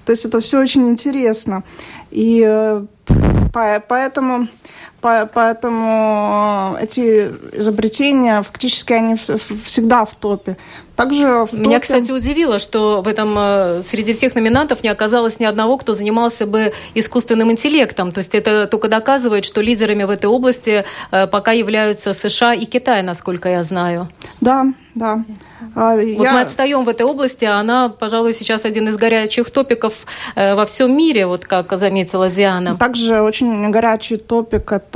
То 0.05 0.11
есть 0.11 0.25
это 0.25 0.41
все 0.41 0.59
очень 0.59 0.89
интересно. 0.89 1.63
И 2.11 2.43
э, 2.45 2.85
Поэтому, 3.87 4.47
поэтому 5.33 6.77
эти 6.81 7.31
изобретения, 7.53 8.41
фактически, 8.41 8.93
они 8.93 9.15
всегда 9.65 10.05
в 10.05 10.15
топе. 10.15 10.57
Также 10.95 11.25
в 11.25 11.47
топе... 11.47 11.57
Меня, 11.57 11.79
кстати, 11.79 12.11
удивило, 12.11 12.59
что 12.59 13.01
в 13.01 13.07
этом 13.07 13.35
э, 13.37 13.81
среди 13.83 14.13
всех 14.13 14.35
номинантов 14.35 14.83
не 14.83 14.89
оказалось 14.89 15.39
ни 15.39 15.45
одного, 15.45 15.77
кто 15.77 15.93
занимался 15.93 16.45
бы 16.45 16.73
искусственным 16.93 17.51
интеллектом. 17.51 18.11
То 18.11 18.19
есть 18.19 18.33
это 18.33 18.67
только 18.67 18.87
доказывает, 18.87 19.45
что 19.45 19.61
лидерами 19.61 20.05
в 20.05 20.09
этой 20.09 20.27
области 20.27 20.85
э, 21.11 21.27
пока 21.27 21.51
являются 21.51 22.13
США 22.13 22.53
и 22.53 22.65
Китай, 22.65 23.01
насколько 23.03 23.49
я 23.49 23.63
знаю. 23.63 24.07
Да, 24.39 24.65
да. 24.95 25.23
А, 25.75 25.95
вот 25.95 26.01
я... 26.01 26.33
мы 26.33 26.41
отстаем 26.41 26.85
в 26.85 26.89
этой 26.89 27.05
области, 27.05 27.43
а 27.43 27.59
она, 27.59 27.89
пожалуй, 27.89 28.33
сейчас 28.33 28.63
один 28.63 28.87
из 28.87 28.95
горячих 28.95 29.49
топиков 29.49 30.05
э, 30.35 30.55
во 30.55 30.65
всем 30.65 30.95
мире, 30.95 31.25
вот 31.25 31.45
как 31.45 31.77
заметила 31.77 32.29
Диана. 32.29 32.77
Также 32.77 33.21
очень 33.21 33.71
горячий 33.71 34.17
топик– 34.17 34.71
это 34.71 34.94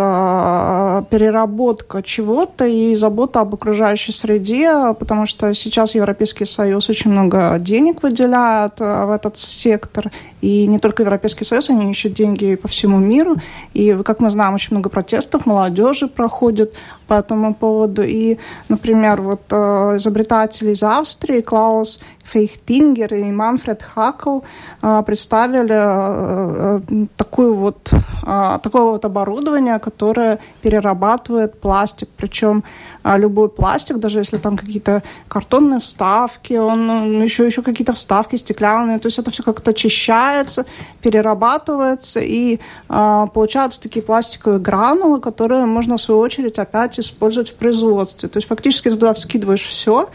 переработка 1.10 2.02
чего-то 2.02 2.66
и 2.66 2.96
забота 2.96 3.42
об 3.42 3.54
окружающей 3.54 4.12
среде, 4.12 4.94
потому 4.98 5.26
что 5.26 5.54
сейчас 5.54 5.96
Европейский 5.96 6.46
Союз 6.46 6.90
очень 6.90 7.12
много 7.12 7.58
денег 7.60 8.04
выделяет 8.04 8.82
э, 8.82 9.06
в 9.06 9.12
этот 9.12 9.38
сектор, 9.38 10.12
и 10.42 10.68
не 10.68 10.80
только 10.80 11.04
Европейский 11.04 11.44
Союз, 11.44 11.70
они 11.70 11.92
ищут 11.92 12.14
деньги 12.14 12.56
по 12.56 12.68
всему 12.68 12.98
миру, 12.98 13.38
и, 13.74 13.98
как 14.04 14.20
мы 14.20 14.30
знаем, 14.30 14.54
очень 14.54 14.70
много 14.72 14.90
протестов 14.90 15.46
молодежи 15.46 16.08
проходит 16.08 16.74
по 17.08 17.16
этому 17.16 17.54
поводу. 17.54 18.04
И, 18.04 18.38
например, 18.70 19.22
вот 19.22 19.42
э, 19.52 19.56
изобретатели 19.98 20.72
из 20.72 20.84
Австрии, 20.84 21.42
Клаус 21.42 22.00
Фейхтингер 22.24 23.14
и 23.16 23.24
Манфред 23.32 23.82
Хакл 23.82 24.42
э, 24.82 25.04
представили 25.06 25.76
э, 25.76 27.06
такую 27.18 27.56
вот, 27.56 27.92
такое 28.64 28.84
вот 28.84 29.06
оборудование, 29.06 29.80
которое 29.80 30.40
перерабатывает 30.62 31.60
пластик. 31.60 32.10
Причем 32.16 32.64
любой 33.04 33.50
пластик, 33.50 33.98
даже 33.98 34.20
если 34.20 34.38
там 34.38 34.58
какие-то 34.58 35.04
картонные 35.28 35.80
вставки, 35.80 36.54
он 36.54 37.22
еще, 37.22 37.46
еще 37.46 37.62
какие-то 37.62 37.94
вставки 37.94 38.36
стеклянные, 38.36 39.00
то 39.00 39.08
есть 39.08 39.20
это 39.20 39.32
все 39.32 39.44
как-то 39.44 39.72
очищается, 39.72 40.66
перерабатывается, 41.02 42.20
и 42.20 42.60
получаются 42.88 43.82
такие 43.82 44.02
пластиковые 44.02 44.60
гранулы, 44.60 45.20
которые 45.20 45.66
можно 45.66 45.98
в 45.98 46.02
свою 46.02 46.20
очередь 46.20 46.60
опять 46.60 47.00
использовать 47.00 47.50
в 47.50 47.56
производстве. 47.56 48.30
То 48.30 48.38
есть 48.38 48.48
фактически 48.48 48.90
туда 48.90 49.14
вскидываешь 49.14 49.66
все, 49.66 50.10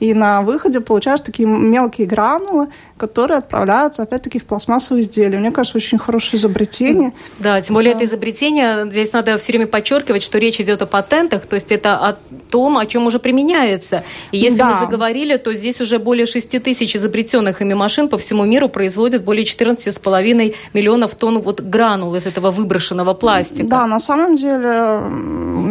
и 0.00 0.12
на 0.14 0.42
выходе 0.42 0.80
получаешь 0.80 1.20
такие 1.20 1.48
мелкие 1.48 2.06
гранулы, 2.06 2.68
которые 2.96 3.38
отправляются, 3.38 4.02
опять-таки, 4.02 4.38
в 4.38 4.44
пластмассовые 4.44 5.02
изделия. 5.02 5.38
Мне 5.38 5.50
кажется, 5.50 5.78
очень 5.78 5.98
хорошее 5.98 6.38
изобретение. 6.38 7.12
Да, 7.38 7.60
тем 7.60 7.74
более 7.74 7.92
да. 7.92 7.98
это 7.98 8.06
изобретение, 8.06 8.90
здесь 8.90 9.12
надо 9.12 9.36
все 9.38 9.52
время 9.52 9.66
подчеркивать, 9.66 10.22
что 10.22 10.38
речь 10.38 10.60
идет 10.60 10.82
о 10.82 10.86
патентах, 10.86 11.46
то 11.46 11.54
есть 11.54 11.72
это 11.72 11.96
о 11.96 12.16
том, 12.50 12.78
о 12.78 12.86
чем 12.86 13.06
уже 13.06 13.18
применяется. 13.18 14.04
И 14.32 14.38
если 14.38 14.58
да. 14.58 14.70
мы 14.70 14.86
заговорили, 14.86 15.36
то 15.36 15.52
здесь 15.52 15.80
уже 15.80 15.98
более 15.98 16.26
6 16.26 16.62
тысяч 16.62 16.96
изобретенных 16.96 17.60
ими 17.60 17.74
машин 17.74 18.08
по 18.08 18.18
всему 18.18 18.44
миру 18.44 18.68
производят 18.68 19.24
более 19.24 19.44
14,5 19.44 20.54
миллионов 20.72 21.14
тонн 21.14 21.40
вот 21.40 21.60
гранул 21.60 22.14
из 22.14 22.26
этого 22.26 22.50
выброшенного 22.50 23.14
пластика. 23.14 23.68
Да, 23.68 23.86
на 23.86 24.00
самом 24.00 24.36
деле, 24.36 25.00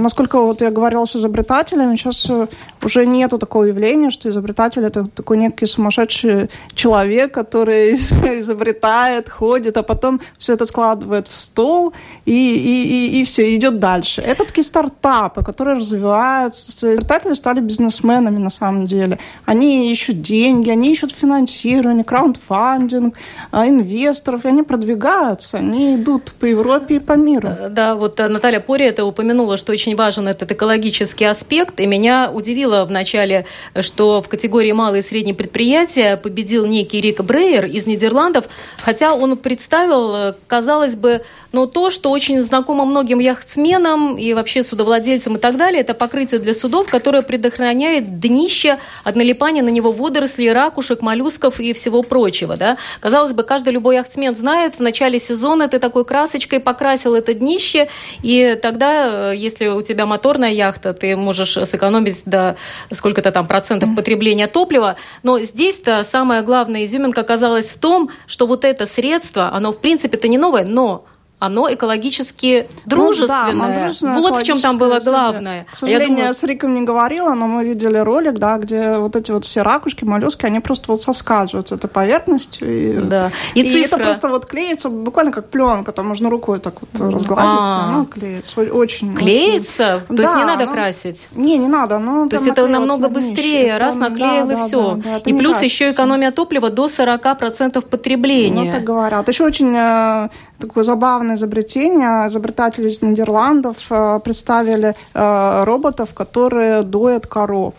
насколько 0.01 0.39
вот 0.39 0.61
я 0.61 0.71
говорила 0.71 1.05
с 1.05 1.15
изобретателями, 1.15 1.95
сейчас 1.95 2.29
э, 2.29 2.47
уже 2.81 3.05
нету 3.05 3.37
такого 3.37 3.63
явления, 3.63 4.11
что 4.15 4.29
изобретатель 4.29 4.83
это 4.83 5.07
такой 5.07 5.37
некий 5.37 5.67
сумасшедший 5.67 6.49
человек, 6.73 7.33
который 7.33 7.95
изобретает, 8.39 9.29
ходит, 9.29 9.77
а 9.77 9.83
потом 9.83 10.21
все 10.37 10.53
это 10.53 10.65
складывает 10.65 11.27
в 11.27 11.35
стол 11.35 11.93
и, 12.25 12.31
и, 12.31 13.17
и, 13.17 13.21
и 13.21 13.23
все, 13.23 13.55
идет 13.55 13.79
дальше. 13.79 14.21
Это 14.21 14.45
такие 14.45 14.63
стартапы, 14.63 15.43
которые 15.43 15.77
развиваются. 15.77 16.71
Изобретатели 16.71 17.33
стали 17.33 17.59
бизнесменами 17.59 18.37
на 18.37 18.49
самом 18.49 18.85
деле. 18.85 19.19
Они 19.45 19.91
ищут 19.91 20.21
деньги, 20.21 20.69
они 20.69 20.91
ищут 20.91 21.11
финансирование, 21.11 22.03
краундфандинг, 22.03 23.15
а, 23.51 23.67
инвесторов, 23.67 24.45
и 24.45 24.47
они 24.47 24.63
продвигаются, 24.63 25.57
они 25.57 25.95
идут 25.95 26.33
по 26.39 26.45
Европе 26.45 26.95
и 26.95 26.99
по 26.99 27.13
миру. 27.13 27.49
Э, 27.49 27.69
да, 27.69 27.95
вот 27.95 28.19
э, 28.19 28.27
Наталья 28.27 28.59
Пори 28.59 28.85
это 28.85 29.05
упомянула, 29.05 29.57
что 29.57 29.71
очень 29.71 29.95
важен 29.95 30.27
этот 30.27 30.51
экологический 30.51 31.25
аспект, 31.25 31.79
и 31.79 31.85
меня 31.85 32.31
удивило 32.33 32.85
вначале, 32.85 33.45
что 33.79 34.04
в 34.21 34.27
категории 34.27 34.71
малые 34.71 35.01
и 35.01 35.05
средние 35.05 35.35
предприятия 35.35 36.17
победил 36.17 36.65
некий 36.65 37.01
Рик 37.01 37.21
Брейер 37.21 37.65
из 37.65 37.85
Нидерландов, 37.85 38.45
хотя 38.77 39.13
он 39.13 39.37
представил, 39.37 40.15
э, 40.15 40.33
казалось 40.47 40.95
бы, 40.95 41.21
но 41.55 41.67
то, 41.67 41.89
что 41.89 42.11
очень 42.11 42.41
знакомо 42.41 42.83
многим 42.83 43.19
яхтсменам 43.19 44.17
и 44.17 44.33
вообще 44.33 44.61
судовладельцам 44.61 45.37
и 45.37 45.39
так 45.39 45.55
далее, 45.55 45.79
это 45.79 45.93
покрытие 45.93 46.41
для 46.41 46.53
судов, 46.53 46.89
которое 46.89 47.21
предохраняет 47.21 48.19
днище 48.19 48.77
от 49.05 49.15
налипания 49.15 49.63
на 49.63 49.69
него 49.69 49.93
водорослей, 49.93 50.51
ракушек, 50.51 51.01
моллюсков 51.01 51.61
и 51.61 51.71
всего 51.71 52.03
прочего. 52.03 52.57
Да? 52.57 52.75
Казалось 52.99 53.31
бы, 53.31 53.43
каждый 53.43 53.69
любой 53.69 53.95
яхтсмен 53.95 54.35
знает, 54.35 54.75
в 54.75 54.79
начале 54.81 55.17
сезона 55.17 55.69
ты 55.69 55.79
такой 55.79 56.03
красочкой 56.03 56.59
покрасил 56.59 57.15
это 57.15 57.33
днище, 57.33 57.87
и 58.21 58.59
тогда, 58.61 59.31
э, 59.31 59.37
если 59.37 59.67
у 59.67 59.81
тебя 59.81 60.05
моторная 60.05 60.51
яхта, 60.51 60.93
ты 60.93 61.15
можешь 61.15 61.53
сэкономить 61.53 62.23
до 62.25 62.57
сколько-то 62.91 63.31
там 63.31 63.47
процентов 63.47 63.95
потребления 63.95 64.47
топлива. 64.47 64.97
Но 65.23 65.39
здесь-то 65.39 66.03
самая 66.03 66.41
главная 66.41 66.83
изюминка 66.83 67.21
оказалась 67.21 67.67
в 67.67 67.79
том, 67.79 68.09
что 68.27 68.45
вот 68.45 68.65
это 68.65 68.85
средство, 68.85 69.53
оно 69.53 69.71
в 69.71 69.79
принципе-то 69.79 70.27
не 70.27 70.37
новое, 70.37 70.65
но 70.65 71.05
оно 71.45 71.73
экологически 71.73 72.67
дружественное. 72.85 73.91
Ну, 74.01 74.07
да, 74.07 74.19
вот 74.19 74.37
в 74.37 74.43
чем 74.43 74.59
там 74.59 74.77
было 74.77 74.99
главное. 74.99 75.65
К 75.71 75.75
сожалению, 75.75 76.01
я, 76.01 76.07
думаю... 76.07 76.27
я 76.27 76.33
с 76.33 76.43
Риком 76.43 76.75
не 76.75 76.81
говорила, 76.81 77.33
но 77.33 77.47
мы 77.47 77.63
видели 77.65 77.97
ролик, 77.97 78.33
да, 78.33 78.57
где 78.57 78.97
вот 78.97 79.15
эти 79.15 79.31
вот 79.31 79.45
все 79.45 79.61
ракушки, 79.61 80.03
моллюски, 80.03 80.45
они 80.45 80.59
просто 80.59 80.91
вот 80.91 81.01
соскальзывают 81.01 81.69
с 81.69 81.71
этой 81.71 81.87
поверхностью. 81.87 82.67
И, 82.67 82.97
да. 83.01 83.31
и, 83.53 83.61
и 83.61 83.63
цифра... 83.63 83.97
это 83.97 84.05
просто 84.05 84.29
вот 84.29 84.45
клеится 84.45 84.89
буквально 84.89 85.31
как 85.31 85.49
пленка, 85.49 85.91
там 85.91 86.07
можно 86.07 86.29
рукой 86.29 86.59
так 86.59 86.75
вот 86.81 86.89
разгладить, 86.99 87.45
а 87.45 87.89
оно 87.89 88.05
клеится. 88.05 88.61
Очень, 88.61 89.13
клеится? 89.13 90.03
Очень... 90.09 90.17
То 90.17 90.23
есть 90.23 90.35
не 90.35 90.45
надо 90.45 90.67
красить? 90.67 91.27
Не, 91.35 91.57
не 91.57 91.67
надо. 91.67 91.99
Ну, 91.99 92.27
То 92.29 92.35
есть 92.35 92.47
это 92.47 92.67
намного 92.67 93.09
быстрее, 93.09 93.77
раз 93.77 93.95
наклеил 93.95 94.49
и 94.49 94.55
все. 94.55 94.99
и 95.25 95.33
плюс 95.33 95.61
еще 95.61 95.91
экономия 95.91 96.31
топлива 96.31 96.69
до 96.69 96.85
40% 96.85 97.81
потребления. 97.81 98.63
Ну, 98.63 98.71
так 98.71 98.83
говорят. 98.83 99.27
Еще 99.27 99.43
очень 99.43 99.73
э, 99.75 100.29
такое 100.59 100.83
забавное 100.83 101.35
изобретение. 101.35 102.27
Изобретатели 102.27 102.89
из 102.89 103.01
Нидерландов 103.01 103.77
э, 103.89 104.19
представили 104.23 104.95
э, 105.13 105.63
роботов, 105.63 106.09
которые 106.13 106.83
доят 106.83 107.27
коров. 107.27 107.73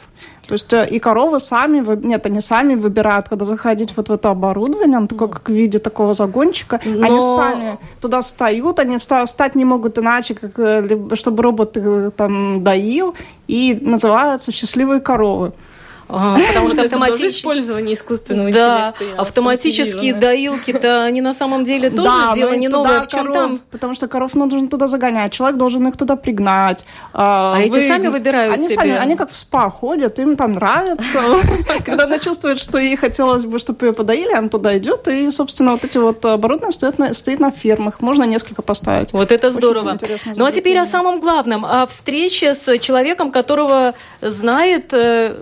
То 0.46 0.54
есть 0.54 0.72
э, 0.72 0.86
и 0.88 0.98
коровы 0.98 1.40
сами, 1.40 1.84
нет, 2.06 2.26
они 2.26 2.40
сами 2.40 2.74
выбирают, 2.74 3.28
когда 3.28 3.44
заходить 3.44 3.96
вот 3.96 4.08
в 4.08 4.12
это 4.12 4.30
оборудование, 4.30 4.98
оно 4.98 5.06
такое, 5.06 5.28
как 5.28 5.48
в 5.48 5.52
виде 5.52 5.78
такого 5.78 6.14
загончика. 6.14 6.80
Но... 6.84 7.06
Они 7.06 7.20
сами 7.20 7.78
туда 8.00 8.20
встают, 8.20 8.78
они 8.78 8.98
встать 8.98 9.54
не 9.54 9.64
могут 9.64 9.98
иначе, 9.98 10.34
как, 10.34 11.18
чтобы 11.18 11.42
робот 11.42 11.76
там 12.16 12.62
доил, 12.62 13.14
и 13.48 13.78
называются 13.80 14.52
счастливые 14.52 15.00
коровы. 15.00 15.52
Потому 16.48 16.70
что 16.70 16.82
автоматически... 16.82 17.40
использование 17.40 17.94
искусственного 17.94 18.50
да, 18.52 18.94
интеллекта. 18.96 19.20
автоматические 19.20 20.14
доилки-то, 20.14 21.02
они 21.04 21.20
на 21.20 21.34
самом 21.34 21.64
деле 21.64 21.90
тоже 21.96 22.08
да, 22.08 22.34
дело 22.34 22.54
не 22.54 22.68
новое. 22.68 23.00
В 23.00 23.08
чем 23.08 23.32
там? 23.32 23.60
Потому 23.70 23.94
что 23.94 24.06
коров 24.08 24.34
нужно 24.34 24.68
туда 24.68 24.88
загонять, 24.88 25.32
человек 25.32 25.58
должен 25.58 25.86
их 25.88 25.96
туда 25.96 26.16
пригнать. 26.16 26.84
А, 27.12 27.54
а 27.56 27.60
эти 27.60 27.88
сами 27.88 28.08
выбирают 28.08 28.54
они 28.54 28.66
себе? 28.66 28.76
Сами, 28.76 28.96
они 28.96 29.16
как 29.16 29.30
в 29.30 29.36
спа 29.36 29.68
ходят, 29.68 30.18
им 30.18 30.36
там 30.36 30.52
нравится. 30.52 31.20
Когда 31.84 32.04
она 32.04 32.18
чувствует, 32.18 32.60
что 32.60 32.78
ей 32.78 32.96
хотелось 32.96 33.44
бы, 33.44 33.58
чтобы 33.58 33.86
ее 33.86 33.92
подоили, 33.92 34.32
она 34.32 34.48
туда 34.48 34.76
идет, 34.78 35.08
и, 35.08 35.30
собственно, 35.30 35.72
вот 35.72 35.84
эти 35.84 35.98
вот 35.98 36.24
оборудования 36.24 36.72
стоят 36.72 36.98
на, 36.98 37.14
стоит 37.14 37.40
на 37.40 37.50
фермах. 37.50 38.00
Можно 38.00 38.24
несколько 38.24 38.62
поставить. 38.62 39.12
Вот 39.12 39.32
это 39.32 39.50
здорово. 39.50 39.98
Ну 40.36 40.44
а 40.44 40.52
теперь 40.52 40.78
о 40.78 40.86
самом 40.86 41.20
главном. 41.20 41.64
О 41.64 41.86
встрече 41.86 42.54
с 42.54 42.78
человеком, 42.78 43.30
которого 43.30 43.94
знает 44.20 44.92
э, 44.92 45.36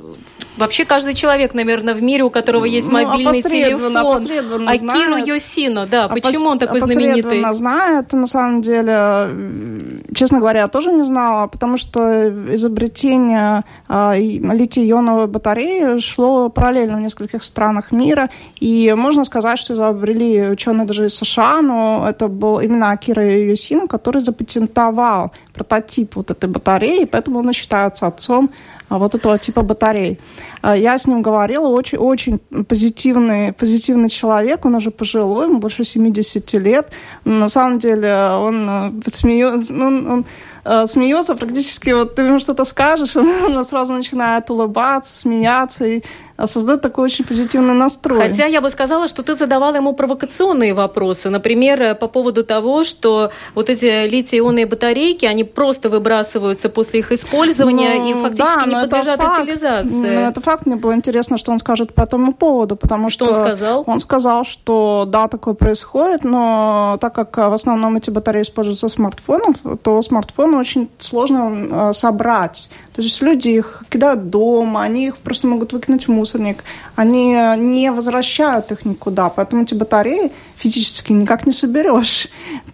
Вообще 0.56 0.84
каждый 0.84 1.14
человек, 1.14 1.52
наверное, 1.54 1.94
в 1.94 2.02
мире, 2.02 2.24
у 2.24 2.30
которого 2.30 2.64
есть 2.64 2.88
ну, 2.88 3.02
мобильный 3.02 3.42
телефон. 3.42 3.96
Опосредованно 3.96 4.70
Акиру 4.70 5.16
Йосино, 5.16 5.86
да. 5.86 6.08
Почему 6.08 6.48
он 6.48 6.58
такой 6.58 6.80
знаменитый? 6.80 7.42
знает, 7.54 8.12
на 8.12 8.26
самом 8.26 8.62
деле, 8.62 10.02
честно 10.14 10.38
говоря, 10.38 10.60
я 10.60 10.68
тоже 10.68 10.90
не 10.92 11.04
знала, 11.04 11.46
потому 11.46 11.76
что 11.76 12.28
изобретение 12.54 13.62
э, 13.88 14.16
литий-ионовой 14.16 15.26
батареи 15.26 16.00
шло 16.00 16.48
параллельно 16.48 16.96
в 16.96 17.00
нескольких 17.00 17.44
странах 17.44 17.92
мира, 17.92 18.28
и 18.58 18.92
можно 18.96 19.24
сказать, 19.24 19.58
что 19.58 19.74
изобрели 19.74 20.48
ученые 20.48 20.86
даже 20.86 21.06
из 21.06 21.14
США, 21.14 21.62
но 21.62 22.06
это 22.08 22.28
был 22.28 22.60
именно 22.60 22.90
Акира 22.90 23.24
Йосино, 23.24 23.86
который 23.86 24.20
запатентовал 24.20 25.32
прототип 25.52 26.16
вот 26.16 26.30
этой 26.30 26.48
батареи, 26.48 27.04
поэтому 27.04 27.38
он 27.38 27.52
считается 27.52 28.06
отцом 28.06 28.50
а 28.83 28.83
вот 28.88 29.14
этого 29.14 29.38
типа 29.38 29.62
батарей. 29.62 30.18
А, 30.62 30.76
я 30.76 30.98
с 30.98 31.06
ним 31.06 31.22
говорила, 31.22 31.68
очень, 31.68 31.98
очень 31.98 32.38
позитивный, 32.38 33.52
позитивный 33.52 34.10
человек, 34.10 34.64
он 34.64 34.74
уже 34.74 34.90
пожилой, 34.90 35.46
ему 35.46 35.58
больше 35.58 35.84
70 35.84 36.52
лет. 36.54 36.90
На 37.24 37.48
самом 37.48 37.78
деле 37.78 38.14
он 38.14 38.68
э, 38.68 39.10
смеется, 39.12 39.74
ну, 39.74 39.86
он, 39.86 40.06
он 40.06 40.24
э, 40.64 40.86
смеется 40.86 41.34
практически, 41.34 41.90
вот 41.90 42.14
ты 42.14 42.22
ему 42.22 42.38
что-то 42.38 42.64
скажешь, 42.64 43.16
он 43.16 43.64
сразу 43.64 43.92
начинает 43.92 44.50
улыбаться, 44.50 45.14
смеяться, 45.14 45.84
и 45.84 46.02
а 46.33 46.33
создает 46.46 46.80
такой 46.80 47.04
очень 47.04 47.24
позитивный 47.24 47.74
настрой. 47.74 48.18
Хотя 48.18 48.46
я 48.46 48.60
бы 48.60 48.70
сказала, 48.70 49.08
что 49.08 49.22
ты 49.22 49.36
задавала 49.36 49.76
ему 49.76 49.92
провокационные 49.92 50.74
вопросы. 50.74 51.30
Например, 51.30 51.82
э, 51.82 51.94
по 51.94 52.08
поводу 52.08 52.44
того, 52.44 52.84
что 52.84 53.30
вот 53.54 53.70
эти 53.70 54.08
литий-ионные 54.08 54.66
батарейки, 54.66 55.26
они 55.26 55.44
просто 55.44 55.88
выбрасываются 55.88 56.68
после 56.68 57.00
их 57.00 57.12
использования 57.12 57.94
ну, 57.94 58.10
и 58.10 58.14
фактически 58.22 58.70
да, 58.70 58.76
не 58.82 58.88
подлежат 58.88 59.20
факт, 59.20 59.42
утилизации. 59.42 60.28
Это 60.28 60.40
факт. 60.40 60.66
Мне 60.66 60.76
было 60.76 60.94
интересно, 60.94 61.38
что 61.38 61.52
он 61.52 61.58
скажет 61.58 61.94
по 61.94 62.02
этому 62.02 62.32
поводу, 62.32 62.76
потому 62.76 63.10
что... 63.10 63.24
Что 63.24 63.34
он 63.34 63.40
сказал? 63.40 63.84
Он 63.86 64.00
сказал, 64.00 64.44
что 64.44 65.04
да, 65.06 65.28
такое 65.28 65.54
происходит, 65.54 66.24
но 66.24 66.98
так 67.00 67.14
как 67.14 67.36
в 67.36 67.52
основном 67.52 67.96
эти 67.96 68.10
батареи 68.10 68.42
используются 68.42 68.88
в 68.88 68.90
смартфонах, 68.90 69.56
то 69.82 70.02
смартфоны 70.02 70.56
очень 70.56 70.88
сложно 70.98 71.90
э, 71.90 71.92
собрать. 71.92 72.68
То 72.94 73.02
есть 73.02 73.20
люди 73.22 73.48
их 73.48 73.82
кидают 73.88 74.30
дома, 74.30 74.82
они 74.82 75.08
их 75.08 75.18
просто 75.18 75.46
могут 75.46 75.72
выкинуть 75.72 76.06
в 76.06 76.10
мусорник, 76.24 76.64
они 76.96 77.36
не 77.58 77.92
возвращают 77.92 78.72
их 78.72 78.86
никуда, 78.86 79.28
поэтому 79.28 79.62
эти 79.62 79.74
батареи 79.74 80.32
физически 80.56 81.12
никак 81.12 81.46
не 81.46 81.52
соберешь. 81.52 82.28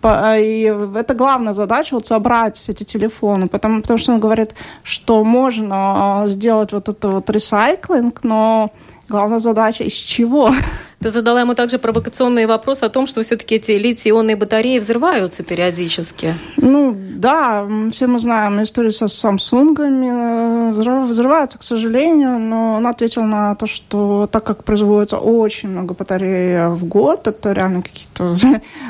И 0.04 0.74
это 0.94 1.14
главная 1.14 1.52
задача, 1.52 1.94
вот 1.94 2.06
собрать 2.06 2.64
эти 2.68 2.84
телефоны, 2.84 3.48
потому, 3.48 3.82
потому 3.82 3.98
что 3.98 4.12
он 4.12 4.20
говорит, 4.20 4.54
что 4.84 5.24
можно 5.24 6.24
сделать 6.26 6.72
вот 6.72 6.88
этот 6.88 7.12
вот 7.12 7.30
ресайклинг, 7.30 8.22
но 8.22 8.70
главная 9.08 9.40
задача 9.40 9.84
из 9.84 9.94
чего? 9.94 10.54
Ты 11.02 11.08
задала 11.08 11.40
ему 11.40 11.54
также 11.54 11.78
провокационный 11.78 12.44
вопрос 12.44 12.82
о 12.82 12.90
том, 12.90 13.06
что 13.06 13.22
все-таки 13.22 13.54
эти 13.54 13.70
литий-ионные 13.70 14.36
батареи 14.36 14.78
взрываются 14.78 15.42
периодически. 15.42 16.34
Ну, 16.58 16.94
да, 16.94 17.66
все 17.90 18.06
мы 18.06 18.18
знаем 18.18 18.62
историю 18.62 18.92
со 18.92 19.08
Самсунгами. 19.08 20.72
Взрываются, 21.08 21.58
к 21.58 21.62
сожалению, 21.62 22.38
но 22.38 22.74
он 22.74 22.86
ответил 22.86 23.22
на 23.22 23.54
то, 23.54 23.66
что 23.66 24.28
так 24.30 24.44
как 24.44 24.62
производится 24.64 25.16
очень 25.16 25.70
много 25.70 25.94
батарей 25.94 26.68
в 26.68 26.84
год, 26.84 27.26
это 27.26 27.52
реально 27.52 27.80
какие-то, 27.80 28.36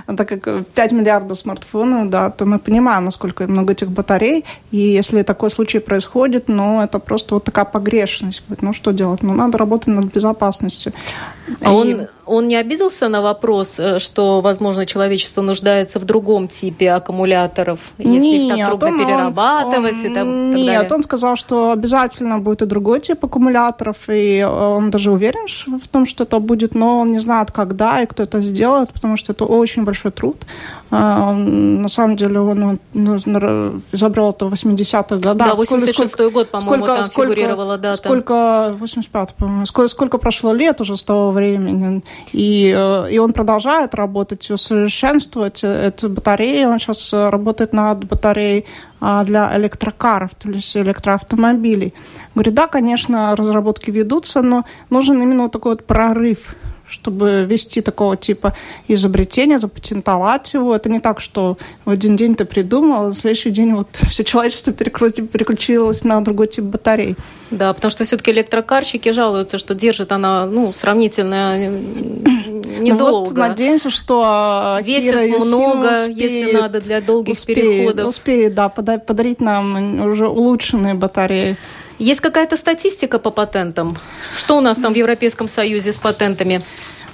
так 0.16 0.28
как 0.28 0.66
5 0.66 0.92
миллиардов 0.92 1.38
смартфонов, 1.38 2.10
да, 2.10 2.30
то 2.30 2.44
мы 2.44 2.58
понимаем, 2.58 3.04
насколько 3.04 3.46
много 3.46 3.72
этих 3.72 3.88
батарей, 3.88 4.44
и 4.72 4.78
если 4.78 5.22
такой 5.22 5.50
случай 5.50 5.78
происходит, 5.78 6.48
ну, 6.48 6.80
это 6.80 6.98
просто 6.98 7.34
вот 7.34 7.44
такая 7.44 7.66
погрешность. 7.66 8.42
Ну, 8.60 8.72
что 8.72 8.90
делать? 8.90 9.22
Ну, 9.22 9.32
надо 9.32 9.58
работать 9.58 9.88
над 9.88 10.06
безопасностью. 10.06 10.92
А 11.62 11.70
и... 11.70 11.72
он 11.72 11.99
Yeah. 12.00 12.19
Он 12.30 12.48
не 12.48 12.56
обиделся 12.56 13.08
на 13.08 13.22
вопрос, 13.22 13.78
э, 13.78 13.98
что, 13.98 14.40
возможно, 14.40 14.86
человечество 14.86 15.42
нуждается 15.42 15.98
в 15.98 16.04
другом 16.04 16.48
типе 16.48 16.92
аккумуляторов, 16.92 17.80
если 17.98 18.18
нет, 18.18 18.58
их 18.58 18.58
так 18.58 18.68
трудно 18.68 18.88
он, 18.88 18.98
перерабатывать 18.98 19.92
он, 19.92 20.06
и 20.06 20.14
так, 20.14 20.26
Нет, 20.26 20.66
далее? 20.66 20.88
он 20.90 21.02
сказал, 21.02 21.36
что 21.36 21.72
обязательно 21.72 22.38
будет 22.38 22.62
и 22.62 22.66
другой 22.66 23.00
тип 23.00 23.24
аккумуляторов, 23.24 23.96
и 24.08 24.42
он 24.42 24.90
даже 24.90 25.10
уверен 25.10 25.46
в 25.78 25.88
том, 25.88 26.06
что 26.06 26.24
это 26.24 26.38
будет, 26.38 26.74
но 26.74 27.00
он 27.00 27.08
не 27.08 27.18
знает, 27.18 27.50
когда 27.50 28.00
и 28.00 28.06
кто 28.06 28.22
это 28.22 28.40
сделает, 28.42 28.92
потому 28.92 29.16
что 29.16 29.32
это 29.32 29.44
очень 29.44 29.84
большой 29.84 30.12
труд. 30.12 30.46
А, 30.92 31.32
на 31.32 31.88
самом 31.88 32.16
деле 32.16 32.40
он 32.40 32.78
изобрел 33.92 34.30
это 34.30 34.46
в 34.46 34.52
80-х 34.52 35.16
годах. 35.16 35.56
Да, 35.56 35.62
86-й 35.62 36.30
год, 36.30 36.50
по-моему, 36.50 36.86
там 36.86 37.04
сколько, 37.04 37.30
фигурировала 37.30 37.78
дата. 37.78 37.96
Сколько, 37.96 38.72
85 38.74 39.34
по-моему, 39.34 39.66
сколько, 39.66 39.88
сколько 39.88 40.18
прошло 40.18 40.52
лет 40.52 40.80
уже 40.80 40.96
с 40.96 41.04
того 41.04 41.30
времени. 41.30 42.02
И, 42.32 42.72
э, 42.76 43.12
и 43.12 43.18
он 43.18 43.32
продолжает 43.32 43.94
работать, 43.94 44.50
усовершенствовать 44.50 45.64
эту 45.64 46.08
батарею. 46.08 46.70
Он 46.70 46.78
сейчас 46.78 47.12
работает 47.12 47.72
над 47.72 48.04
батареей 48.04 48.66
а, 49.00 49.24
для 49.24 49.56
электрокаров, 49.56 50.34
то 50.34 50.50
есть 50.50 50.76
электроавтомобилей. 50.76 51.94
Говорит, 52.34 52.54
да, 52.54 52.66
конечно, 52.66 53.34
разработки 53.34 53.90
ведутся, 53.90 54.42
но 54.42 54.64
нужен 54.90 55.22
именно 55.22 55.44
вот 55.44 55.52
такой 55.52 55.72
вот 55.72 55.86
прорыв 55.86 56.54
чтобы 56.90 57.46
вести 57.48 57.80
такого 57.80 58.16
типа 58.16 58.54
изобретения, 58.88 59.58
запатентовать 59.58 60.52
его. 60.54 60.74
Это 60.74 60.88
не 60.88 61.00
так, 61.00 61.20
что 61.20 61.56
в 61.84 61.90
один 61.90 62.16
день 62.16 62.34
ты 62.34 62.44
придумал, 62.44 63.06
а 63.06 63.08
в 63.08 63.14
следующий 63.14 63.50
день 63.50 63.74
вот 63.74 63.88
все 64.10 64.24
человечество 64.24 64.72
переключилось 64.72 66.04
на 66.04 66.20
другой 66.20 66.48
тип 66.48 66.64
батарей. 66.64 67.16
Да, 67.50 67.72
потому 67.72 67.90
что 67.90 68.04
все-таки 68.04 68.30
электрокарщики 68.30 69.10
жалуются, 69.10 69.58
что 69.58 69.74
держит 69.74 70.12
она 70.12 70.46
ну, 70.46 70.72
сравнительно 70.72 71.68
недолго. 72.80 73.04
Ну, 73.04 73.24
вот 73.24 73.36
надеемся, 73.36 73.90
что 73.90 74.22
а, 74.24 74.80
Весит 74.82 75.12
Кира 75.12 75.38
много, 75.38 76.08
успеет, 76.08 76.16
если 76.16 76.52
надо, 76.52 76.80
для 76.80 77.00
долгих 77.00 77.32
успеет, 77.32 77.58
переходов. 77.58 78.08
Успеет, 78.08 78.54
да, 78.54 78.68
подарить 78.68 79.40
нам 79.40 80.00
уже 80.02 80.28
улучшенные 80.28 80.94
батареи. 80.94 81.56
Есть 82.00 82.20
какая-то 82.22 82.56
статистика 82.56 83.18
по 83.18 83.30
патентам? 83.30 83.94
Что 84.34 84.56
у 84.56 84.60
нас 84.60 84.78
там 84.78 84.94
в 84.94 84.96
Европейском 84.96 85.48
Союзе 85.48 85.92
с 85.92 85.98
патентами? 85.98 86.62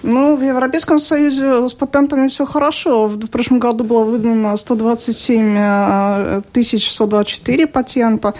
Ну, 0.02 0.36
в 0.36 0.42
Европейском 0.42 1.00
Союзе 1.00 1.68
с 1.68 1.72
патентами 1.72 2.28
все 2.28 2.46
хорошо. 2.46 3.08
В 3.08 3.26
прошлом 3.26 3.58
году 3.58 3.82
было 3.82 4.04
выдано 4.04 4.56
127 4.56 6.42
тысяч 6.52 6.92
124 6.92 7.66
патента. 7.66 8.34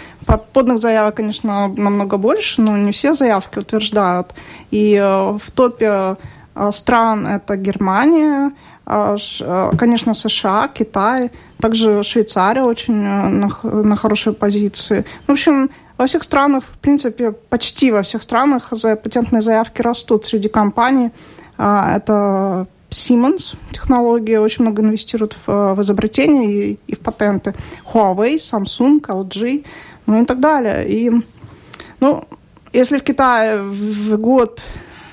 Подных 0.52 0.78
заявок, 0.78 1.16
конечно, 1.16 1.68
намного 1.76 2.16
больше, 2.16 2.62
но 2.62 2.76
не 2.76 2.92
все 2.92 3.14
заявки 3.14 3.58
утверждают. 3.58 4.32
И 4.70 4.94
э, 4.94 5.38
в 5.44 5.50
топе 5.50 6.16
э, 6.54 6.70
стран 6.72 7.26
это 7.26 7.56
Германия, 7.56 8.52
э, 8.86 9.16
конечно, 9.76 10.14
США, 10.14 10.68
Китай, 10.68 11.30
также 11.60 12.04
Швейцария 12.04 12.62
очень 12.62 12.94
на, 12.94 13.50
на 13.62 13.96
хорошей 13.96 14.32
позиции. 14.32 15.04
В 15.26 15.32
общем, 15.32 15.70
во 15.98 16.06
всех 16.06 16.22
странах, 16.22 16.64
в 16.64 16.78
принципе, 16.78 17.32
почти 17.32 17.90
во 17.90 18.02
всех 18.02 18.22
странах 18.22 18.72
патентные 19.02 19.42
заявки 19.42 19.82
растут 19.82 20.26
среди 20.26 20.48
компаний. 20.48 21.10
А, 21.58 21.96
это 21.96 22.66
Siemens 22.90 23.56
технология 23.72 24.40
очень 24.40 24.62
много 24.62 24.82
инвестирует 24.82 25.36
в, 25.46 25.74
в 25.74 25.82
изобретения 25.82 26.52
и, 26.52 26.78
и 26.86 26.94
в 26.94 27.00
патенты. 27.00 27.54
Huawei, 27.92 28.36
Samsung, 28.36 29.00
LG, 29.00 29.64
ну 30.06 30.22
и 30.22 30.24
так 30.24 30.40
далее. 30.40 30.88
И, 30.88 31.12
ну, 32.00 32.24
если 32.72 32.98
в 32.98 33.02
Китае 33.02 33.62
в 33.62 34.16
год 34.16 34.62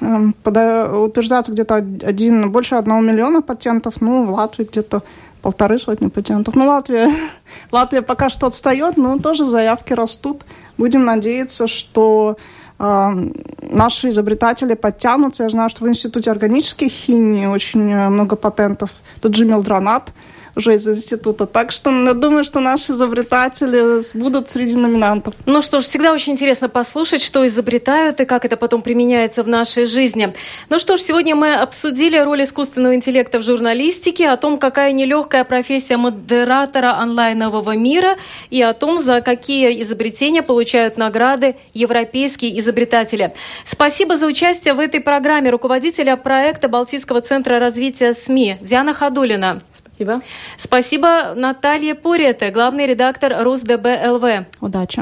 эм, 0.01 0.35
утверждается 0.43 1.51
где-то 1.51 1.75
один, 1.75 2.51
больше 2.51 2.75
одного 2.75 3.01
миллиона 3.01 3.41
патентов, 3.41 4.01
ну, 4.01 4.25
в 4.25 4.31
Латвии 4.31 4.67
где-то 4.69 5.03
полторы 5.43 5.77
сотни 5.77 6.07
патентов. 6.07 6.55
Ну, 6.55 6.65
Латвия, 6.65 7.11
Латвия 7.71 8.01
пока 8.01 8.29
что 8.29 8.47
отстает, 8.47 8.97
но 8.97 9.19
тоже 9.19 9.45
заявки 9.45 9.93
растут. 9.93 10.45
Будем 10.77 11.05
надеяться, 11.05 11.67
что 11.67 12.37
э, 12.79 13.29
наши 13.61 14.09
изобретатели 14.09 14.73
подтянутся. 14.73 15.43
Я 15.43 15.49
знаю, 15.49 15.69
что 15.69 15.83
в 15.83 15.87
Институте 15.87 16.31
органической 16.31 16.89
химии 16.89 17.45
очень 17.45 17.91
э, 17.91 18.09
много 18.09 18.35
патентов. 18.35 18.89
Тут 19.21 19.35
же 19.35 19.45
мелдронат– 19.45 20.11
уже 20.55 20.75
из 20.75 20.87
института. 20.87 21.45
Так 21.45 21.71
что 21.71 21.91
я 21.91 22.13
думаю, 22.13 22.43
что 22.43 22.59
наши 22.59 22.91
изобретатели 22.91 24.01
будут 24.17 24.49
среди 24.49 24.75
номинантов. 24.75 25.33
Ну 25.45 25.61
что 25.61 25.79
ж, 25.79 25.83
всегда 25.83 26.13
очень 26.13 26.33
интересно 26.33 26.69
послушать, 26.69 27.21
что 27.21 27.45
изобретают 27.47 28.19
и 28.19 28.25
как 28.25 28.45
это 28.45 28.57
потом 28.57 28.81
применяется 28.81 29.43
в 29.43 29.47
нашей 29.47 29.85
жизни. 29.85 30.33
Ну 30.69 30.79
что 30.79 30.97
ж, 30.97 31.01
сегодня 31.01 31.35
мы 31.35 31.53
обсудили 31.53 32.17
роль 32.17 32.43
искусственного 32.43 32.95
интеллекта 32.95 33.39
в 33.39 33.43
журналистике, 33.43 34.29
о 34.29 34.37
том, 34.37 34.57
какая 34.57 34.91
нелегкая 34.91 35.43
профессия 35.43 35.97
модератора 35.97 36.99
онлайнового 36.99 37.75
мира 37.75 38.15
и 38.49 38.61
о 38.61 38.73
том, 38.73 38.99
за 38.99 39.21
какие 39.21 39.81
изобретения 39.83 40.43
получают 40.43 40.97
награды 40.97 41.55
европейские 41.73 42.59
изобретатели. 42.59 43.33
Спасибо 43.65 44.17
за 44.17 44.27
участие 44.27 44.73
в 44.73 44.79
этой 44.79 44.99
программе 44.99 45.49
руководителя 45.49 46.15
проекта 46.15 46.67
Балтийского 46.67 47.21
центра 47.21 47.59
развития 47.59 48.13
СМИ 48.13 48.57
Диана 48.61 48.93
Ходулина. 48.93 49.61
Спасибо. 49.93 50.21
Спасибо 50.57 51.33
Наталье 51.35 51.93
Порете, 51.93 52.49
главный 52.49 52.87
редактор 52.87 53.43
РусДБ 53.43 53.85
ЛВ. 54.07 54.45
Удачи. 54.59 55.01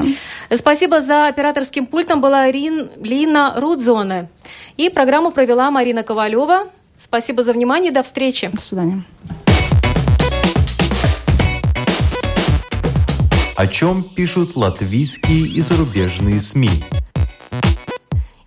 Спасибо 0.54 1.00
за 1.00 1.26
операторским 1.26 1.86
пультом 1.86 2.20
была 2.20 2.50
Рин, 2.50 2.90
Лина 3.00 3.54
Рудзоне. 3.56 4.28
И 4.76 4.90
программу 4.90 5.30
провела 5.30 5.70
Марина 5.70 6.02
Ковалева. 6.02 6.68
Спасибо 6.98 7.42
за 7.42 7.52
внимание. 7.52 7.90
До 7.90 8.02
встречи. 8.02 8.50
До 8.52 8.62
свидания. 8.62 9.04
О 13.56 13.66
чем 13.66 14.14
пишут 14.14 14.56
латвийские 14.56 15.46
и 15.46 15.60
зарубежные 15.60 16.40
СМИ? 16.40 16.84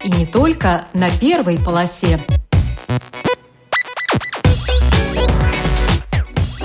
И 0.04 0.10
не 0.12 0.26
только 0.26 0.88
на 0.94 1.10
первой 1.10 1.58
полосе. 1.58 2.24